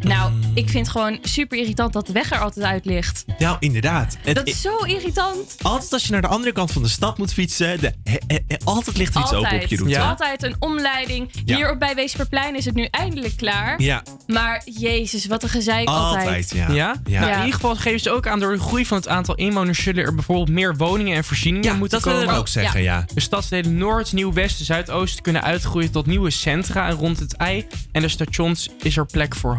Nou, 0.00 0.32
ik 0.54 0.68
vind 0.68 0.86
het 0.86 0.88
gewoon 0.96 1.18
super 1.22 1.58
irritant 1.58 1.92
dat 1.92 2.06
de 2.06 2.12
weg 2.12 2.30
er 2.32 2.38
altijd 2.38 2.66
uit 2.66 2.84
ligt. 2.84 3.24
Nou, 3.38 3.56
inderdaad. 3.60 4.16
Het- 4.22 4.36
Dat 4.36 4.46
is 4.46 4.60
zo 4.60 4.76
irritant. 4.78 5.56
Altijd 5.62 5.92
als 5.92 6.04
je 6.04 6.12
naar 6.12 6.20
de 6.20 6.26
andere 6.28 6.52
kant 6.52 6.72
van 6.72 6.82
de 6.82 6.88
stad 6.88 7.18
moet 7.18 7.32
fietsen, 7.32 7.80
de, 7.80 7.92
he- 8.04 8.16
he- 8.26 8.38
he- 8.48 8.56
altijd 8.64 8.96
ligt 8.96 9.14
er 9.14 9.20
iets 9.20 9.32
open 9.32 9.54
op 9.62 9.66
je 9.66 9.76
route. 9.76 10.00
Altijd 10.00 10.42
een 10.42 10.56
omleiding. 10.58 11.30
Ja. 11.44 11.56
Hier 11.56 11.70
op 11.70 11.78
bij 11.78 11.94
Weesperplein 11.94 12.56
is 12.56 12.64
het 12.64 12.74
nu 12.74 12.84
eindelijk 12.90 13.36
klaar. 13.36 13.82
Ja. 13.82 14.02
Maar 14.26 14.62
jezus, 14.64 15.26
wat 15.26 15.42
een 15.42 15.48
gezeik 15.48 15.88
altijd. 15.88 16.26
Altijd, 16.26 16.50
ja. 16.54 16.70
Ja? 16.72 16.94
Ja. 17.06 17.20
Nou, 17.20 17.32
in 17.32 17.38
ieder 17.38 17.54
geval 17.54 17.76
geven 17.76 18.00
ze 18.00 18.10
ook 18.10 18.26
aan 18.26 18.40
door 18.40 18.52
de 18.52 18.58
groei 18.60 18.86
van 18.86 18.96
het 18.96 19.08
aantal 19.08 19.34
inwoners 19.34 19.82
zullen 19.82 20.04
er 20.04 20.14
bijvoorbeeld 20.14 20.48
meer 20.48 20.76
woningen 20.76 21.16
en 21.16 21.24
voorzieningen 21.24 21.78
moeten 21.78 21.98
dat 21.98 22.06
willen 22.06 22.18
komen. 22.20 22.34
we 22.34 22.40
ook 22.40 22.48
zeggen, 22.48 22.82
ja. 22.82 23.04
De 23.14 23.20
stadsdelen 23.20 23.76
Noord, 23.76 24.12
Nieuw, 24.12 24.32
West, 24.32 24.64
Zuidoost 24.64 25.20
kunnen 25.20 25.42
uitgroeien 25.42 25.90
tot 25.90 26.06
nieuwe 26.06 26.30
centra 26.30 26.90
rond 26.90 27.18
het 27.18 27.36
ei. 27.36 27.66
En 27.92 28.02
de 28.02 28.08
stations 28.08 28.68
is 28.82 28.96
er 28.96 29.06
plek 29.06 29.34
voor 29.36 29.58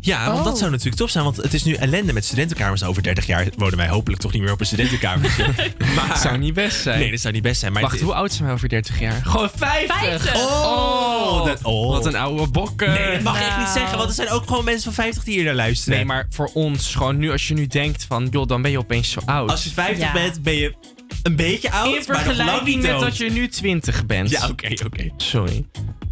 Ja, 0.00 0.26
want 0.32 0.44
dat 0.44 0.52
Oh. 0.52 0.58
zou 0.58 0.70
natuurlijk 0.70 0.96
tof 0.96 1.10
zijn. 1.10 1.24
Want 1.24 1.36
het 1.36 1.54
is 1.54 1.64
nu 1.64 1.72
ellende 1.74 2.12
met 2.12 2.24
studentenkamers. 2.24 2.82
Over 2.82 3.02
30 3.02 3.26
jaar 3.26 3.46
wonen 3.56 3.76
wij 3.76 3.88
hopelijk 3.88 4.20
toch 4.22 4.32
niet 4.32 4.42
meer 4.42 4.52
op 4.52 4.60
een 4.60 4.66
studentenkamertje. 4.66 5.46
maar 5.96 6.08
Dat 6.08 6.18
zou 6.18 6.38
niet 6.38 6.54
best 6.54 6.80
zijn. 6.82 6.98
Nee, 6.98 7.10
dat 7.10 7.20
zou 7.20 7.34
niet 7.34 7.42
best 7.42 7.60
zijn. 7.60 7.72
Maar 7.72 7.82
Wacht, 7.82 7.94
het- 7.94 8.02
hoe 8.02 8.14
oud 8.14 8.32
zijn 8.32 8.44
wij 8.44 8.52
over 8.54 8.68
30 8.68 9.00
jaar? 9.00 9.20
Gewoon 9.24 9.50
50! 9.56 9.96
50. 9.98 10.34
Oh, 10.36 11.44
dat- 11.44 11.58
oh. 11.62 11.88
Wat 11.90 12.06
een 12.06 12.16
oude 12.16 12.46
bokken. 12.46 12.90
Nee, 12.92 13.12
dat 13.12 13.22
mag 13.22 13.38
je 13.38 13.44
echt 13.44 13.56
niet 13.56 13.66
Nou. 13.66 13.78
zeggen. 13.78 13.96
Want 13.96 14.08
er 14.08 14.14
zijn 14.14 14.28
ook 14.28 14.46
gewoon 14.46 14.64
mensen 14.64 14.84
van 14.94 15.04
50 15.04 15.24
die 15.24 15.34
hier 15.34 15.44
naar 15.44 15.54
luisteren. 15.54 15.96
Nee, 15.96 16.06
maar 16.06 16.26
voor 16.30 16.50
ons, 16.54 16.94
gewoon 16.94 17.18
nu 17.18 17.30
als 17.30 17.48
je 17.48 17.54
nu 17.54 17.66
denkt 17.66 18.04
van, 18.08 18.28
joh, 18.30 18.46
dan 18.46 18.62
ben 18.62 18.70
je 18.70 18.78
opeens 18.78 19.10
zo 19.10 19.20
oud. 19.24 19.50
Als 19.50 19.64
je 19.64 19.70
50 19.70 20.04
Ja. 20.06 20.12
bent, 20.12 20.42
ben 20.42 20.54
je 20.54 20.74
een 21.22 21.36
beetje 21.36 21.70
oud. 21.70 21.86
In 21.86 21.92
maar 21.92 21.98
nog 22.06 22.06
lang 22.08 22.24
vergelijking 22.36 22.66
niet 22.66 22.82
met 22.82 22.90
dood. 22.90 23.00
dat 23.00 23.16
je 23.16 23.30
nu 23.30 23.48
20 23.48 24.06
bent. 24.06 24.30
Ja, 24.30 24.48
oké, 24.48 24.72
oké. 24.86 25.10
Sorry. 25.16 25.64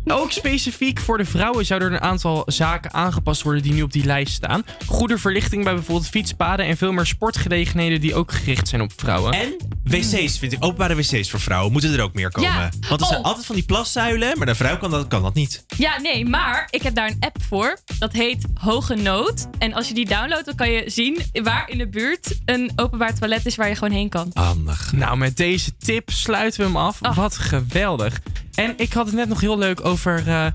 Ook 0.06 0.32
specifiek 0.32 1.00
voor 1.00 1.18
de 1.18 1.24
vrouwen 1.24 1.66
zouden 1.66 1.88
er 1.88 1.94
een 1.94 2.00
aantal 2.00 2.42
zaken 2.46 2.92
aangepast 2.94 3.42
worden 3.42 3.62
die 3.62 3.72
nu 3.72 3.82
op 3.82 3.92
die 3.92 4.04
lijst 4.04 4.34
staan. 4.34 4.62
Goede 4.86 5.18
verlichting 5.18 5.64
bij 5.64 5.74
bijvoorbeeld 5.74 6.08
fietspaden 6.08 6.66
en 6.66 6.76
veel 6.76 6.92
meer 6.92 7.06
sportgelegenheden 7.06 8.00
die 8.00 8.14
ook 8.14 8.32
gericht 8.32 8.68
zijn 8.68 8.80
op 8.82 8.92
vrouwen. 8.96 9.32
En 9.32 9.56
wc's, 9.84 10.38
vind 10.38 10.52
ik. 10.52 10.64
Openbare 10.64 10.94
wc's 10.94 11.30
voor 11.30 11.40
vrouwen 11.40 11.72
moeten 11.72 11.92
er 11.94 12.02
ook 12.02 12.14
meer 12.14 12.30
komen. 12.30 12.50
Ja. 12.50 12.70
Want 12.88 13.00
er 13.00 13.06
zijn 13.06 13.18
Oh. 13.18 13.24
altijd 13.26 13.46
van 13.46 13.54
die 13.54 13.64
plaszuilen, 13.64 14.38
maar 14.38 14.46
de 14.46 14.54
vrouw 14.54 14.78
kan 14.78 14.90
dat, 14.90 15.08
kan 15.08 15.22
dat 15.22 15.34
niet. 15.34 15.64
Ja, 15.76 16.00
nee, 16.00 16.26
maar 16.26 16.68
ik 16.70 16.82
heb 16.82 16.94
daar 16.94 17.08
een 17.10 17.16
app 17.20 17.36
voor. 17.48 17.78
Dat 17.98 18.12
heet 18.12 18.44
Hoge 18.54 18.94
Nood. 18.94 19.46
En 19.58 19.72
als 19.74 19.88
je 19.88 19.94
die 19.94 20.06
downloadt, 20.06 20.44
dan 20.44 20.54
kan 20.54 20.70
je 20.70 20.82
zien 20.86 21.18
waar 21.42 21.68
in 21.70 21.78
de 21.78 21.88
buurt 21.88 22.38
een 22.44 22.72
openbaar 22.76 23.14
toilet 23.18 23.46
is 23.46 23.56
waar 23.56 23.68
je 23.68 23.74
gewoon 23.74 23.94
heen 23.94 24.08
kan. 24.08 24.30
Handig. 24.34 24.92
Nou, 24.92 25.16
met 25.16 25.36
deze 25.36 25.76
tip 25.76 26.10
sluiten 26.10 26.60
we 26.60 26.66
hem 26.66 26.76
af. 26.76 26.98
Oh. 27.02 27.16
Wat 27.16 27.36
geweldig. 27.36 28.20
En 28.54 28.74
ik 28.76 28.92
had 28.92 29.06
het 29.06 29.14
net 29.14 29.28
nog 29.28 29.40
heel 29.40 29.58
leuk 29.58 29.84
over, 29.84 29.93
eh, 30.02 30.46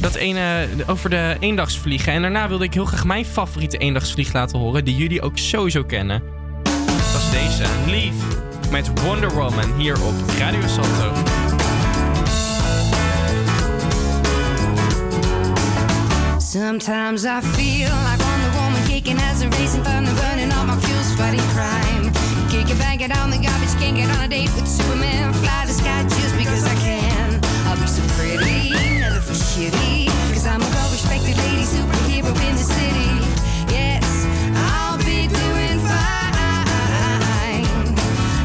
dat 0.00 0.14
ene, 0.14 0.68
over 0.86 1.10
de 1.10 1.36
eendagsvliegen. 1.40 2.12
En 2.12 2.22
daarna 2.22 2.48
wilde 2.48 2.64
ik 2.64 2.74
heel 2.74 2.84
graag 2.84 3.04
mijn 3.04 3.24
favoriete 3.24 3.78
eendagsvlieg 3.78 4.32
laten 4.32 4.58
horen, 4.58 4.84
die 4.84 4.96
jullie 4.96 5.22
ook 5.22 5.38
sowieso 5.38 5.84
kennen. 5.84 6.22
Dat 7.12 7.22
is 7.22 7.30
deze, 7.30 7.64
Leave, 7.86 8.26
met 8.70 9.02
Wonder 9.02 9.34
Woman 9.34 9.72
hier 9.76 10.02
op 10.02 10.14
Radio 10.38 10.60
Salto. 10.66 11.12
Sometimes 16.38 17.24
I 17.24 17.40
feel 17.40 17.90
like 18.06 18.22
Wonder 18.22 18.50
Woman 18.54 18.82
kicking 18.86 19.18
as 19.18 19.42
a 19.42 19.48
racing 19.48 19.82
thunder, 19.84 20.14
burning 20.14 20.52
all 20.52 20.66
my 20.66 20.76
fuels, 20.76 21.12
fighting 21.16 21.48
crime. 21.54 22.12
Kick 22.48 22.68
it, 22.70 22.78
bang 22.78 23.00
it 23.00 23.10
on 23.10 23.30
the 23.30 23.38
garbage, 23.38 23.74
can't 23.80 23.96
get 23.96 24.08
on 24.16 24.22
a 24.24 24.28
date 24.28 24.54
with 24.54 24.68
Superman. 24.68 25.32
Fly 25.32 25.64
the 25.66 25.72
sky 25.72 26.02
just 26.04 26.36
because 26.38 26.64
I 26.64 26.74
can. 26.86 27.40
I'll 27.66 27.74
be 27.80 27.88
so 27.88 28.02
pretty, 28.14 28.53
shitty. 29.54 30.06
Cause 30.32 30.46
I'm 30.46 30.60
a 30.60 30.64
well 30.64 30.90
respected 30.90 31.36
lady 31.36 31.62
superhero 31.62 32.34
in 32.48 32.56
the 32.56 32.66
city. 32.76 33.10
Yes, 33.70 34.26
I'll 34.68 34.98
be 34.98 35.28
doing 35.28 35.78
fine. 35.86 37.62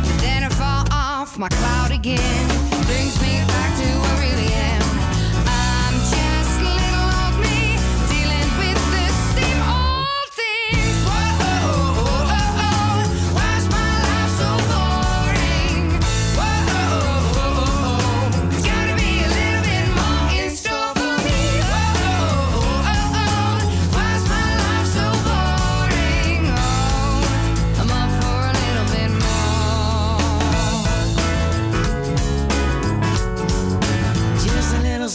But 0.06 0.18
then 0.22 0.44
I 0.44 0.50
fall 0.50 0.86
off 0.92 1.38
my 1.38 1.50
cloud 1.50 1.92
again. 1.92 2.59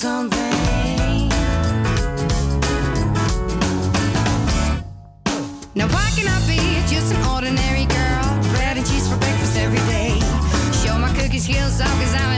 Now 0.05 0.21
why 5.89 6.11
can 6.15 6.29
I 6.29 6.47
be 6.47 6.61
just 6.93 7.15
an 7.15 7.25
ordinary 7.25 7.87
girl? 7.87 8.43
Bread 8.53 8.77
and 8.77 8.87
cheese 8.87 9.09
for 9.09 9.17
breakfast 9.17 9.57
every 9.57 9.79
day. 9.89 10.21
Show 10.85 10.99
my 10.99 11.09
cookie 11.17 11.39
skills 11.39 11.81
off 11.81 11.89
cause 11.89 12.15
I'm 12.17 12.34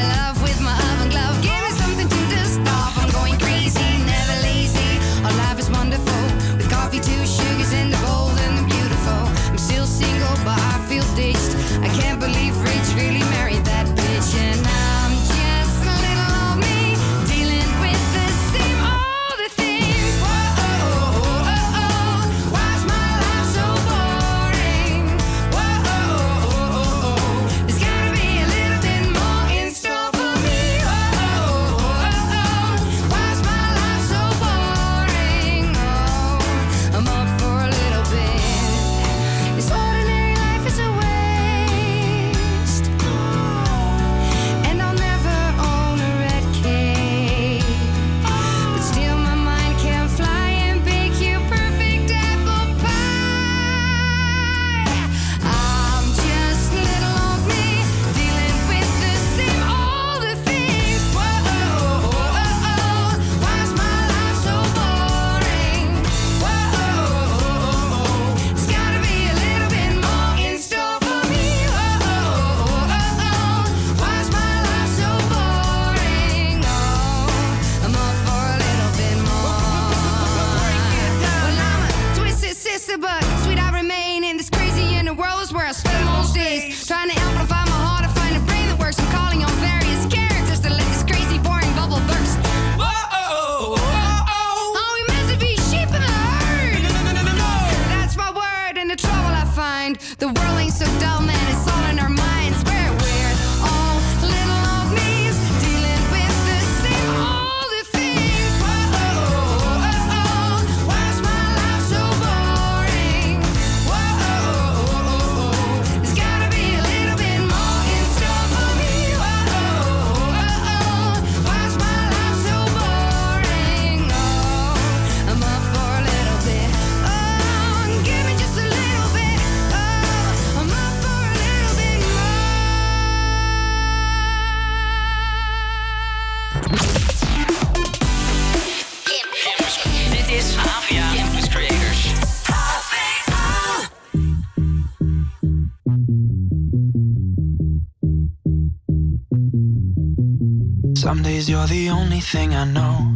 only 152.07 152.21
thing 152.21 152.55
I 152.55 152.65
know. 152.65 153.16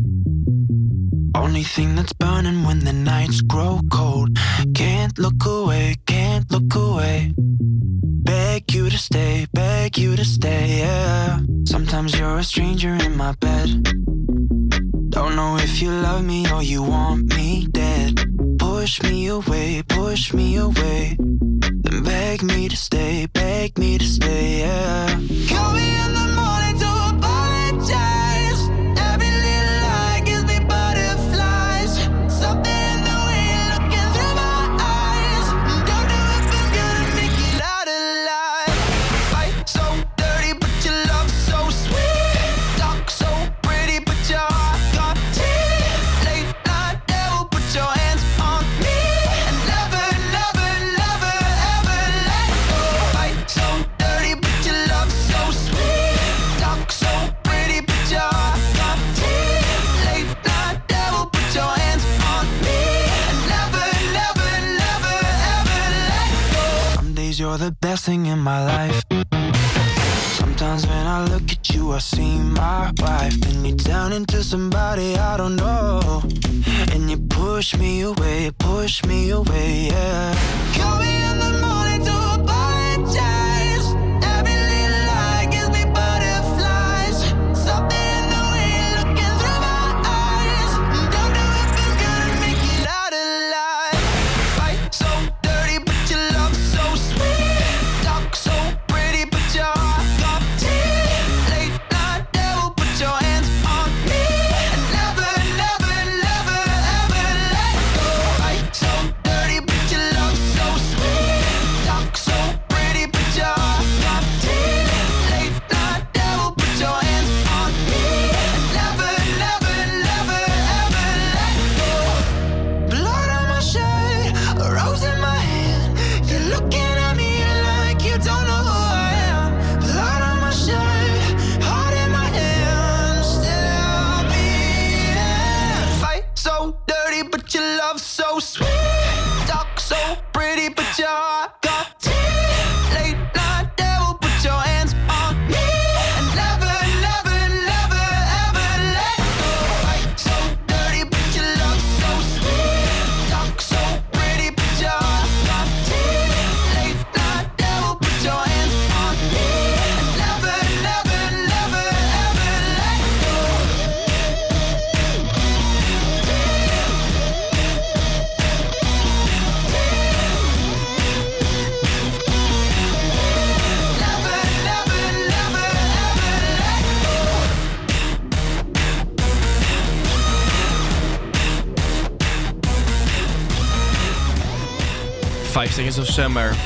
Of 185.99 186.07
Summer. 186.07 186.57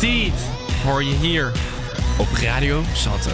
Teeth 0.00 0.32
hoor 0.84 1.04
je 1.04 1.14
hier 1.14 1.52
op 2.18 2.26
Radio 2.42 2.82
Sato? 2.92 3.30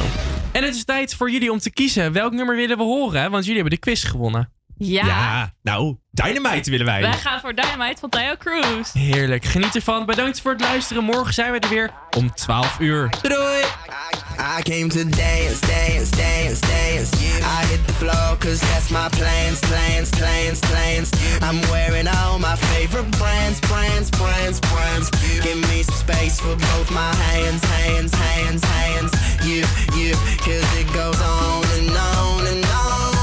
En 0.52 0.64
het 0.64 0.74
is 0.74 0.84
tijd 0.84 1.14
voor 1.14 1.30
jullie 1.30 1.52
om 1.52 1.58
te 1.58 1.70
kiezen 1.70 2.12
welk 2.12 2.32
nummer 2.32 2.56
willen 2.56 2.76
we 2.76 2.82
horen, 2.82 3.30
want 3.30 3.44
jullie 3.44 3.60
hebben 3.60 3.78
de 3.78 3.84
quiz 3.84 4.10
gewonnen. 4.10 4.52
Ja. 4.76 5.06
ja. 5.06 5.54
nou, 5.62 5.96
Dynamite 6.10 6.70
willen 6.70 6.86
wij. 6.86 7.00
Wij 7.00 7.12
gaan 7.12 7.40
voor 7.40 7.54
Dynamite 7.54 8.00
van 8.00 8.08
Theo 8.08 8.36
Cruz. 8.38 8.92
Heerlijk, 8.92 9.44
geniet 9.44 9.74
ervan. 9.74 10.06
Bedankt 10.06 10.40
voor 10.40 10.52
het 10.52 10.60
luisteren. 10.60 11.04
Morgen 11.04 11.34
zijn 11.34 11.52
we 11.52 11.58
er 11.58 11.68
weer 11.68 11.90
om 12.16 12.34
12 12.34 12.78
uur. 12.80 13.10
Doei! 13.22 13.64
I 14.58 14.62
came 14.62 14.88
I 17.50 17.66
hit 17.66 17.84
the 17.84 17.92
floor 17.94 18.36
cause 18.38 18.60
that's 18.60 18.92
my 18.92 19.08
plans, 19.08 19.60
plans, 19.60 20.10
plans, 20.12 20.60
plans. 20.60 21.10
I'm 21.42 21.60
wearing 21.70 22.06
all 22.06 22.38
my 22.38 22.54
favorite 22.54 23.10
brands, 23.18 23.60
brands, 23.60 24.08
brands, 24.10 24.60
brands. 24.60 25.10
Give 25.42 25.58
me 25.68 25.82
some 25.82 25.96
space 25.96 26.38
for 26.38 26.54
both 26.54 26.90
my 26.92 27.12
hands, 27.12 27.64
hands, 27.64 28.14
hands, 28.14 28.62
hands. 28.62 29.12
You, 29.44 29.66
you, 29.98 30.14
cause 30.46 30.68
it 30.78 30.86
goes 30.94 31.20
on 31.20 31.64
and 31.78 31.90
on 31.90 32.46
and 32.46 32.64
on. 32.64 33.19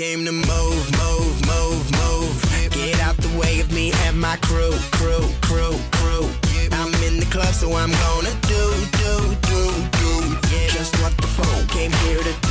came 0.00 0.24
to 0.24 0.32
move, 0.32 0.90
move, 0.96 1.46
move, 1.46 1.84
move. 2.00 2.70
Get 2.70 2.98
out 3.00 3.18
the 3.18 3.38
way 3.38 3.60
of 3.60 3.70
me 3.70 3.92
and 4.06 4.18
my 4.18 4.36
crew, 4.36 4.72
crew, 4.92 5.28
crew, 5.42 5.76
crew. 5.92 6.26
I'm 6.72 6.94
in 7.04 7.20
the 7.20 7.26
club, 7.30 7.52
so 7.52 7.74
I'm 7.74 7.92
gonna 7.92 8.34
do, 8.48 8.64
do, 8.96 9.36
do, 9.50 9.62
do. 10.00 10.38
Just 10.72 10.98
what 11.02 11.14
the 11.18 11.26
phone 11.26 11.66
came 11.66 11.92
here 11.92 12.22
to 12.22 12.32
do. 12.48 12.49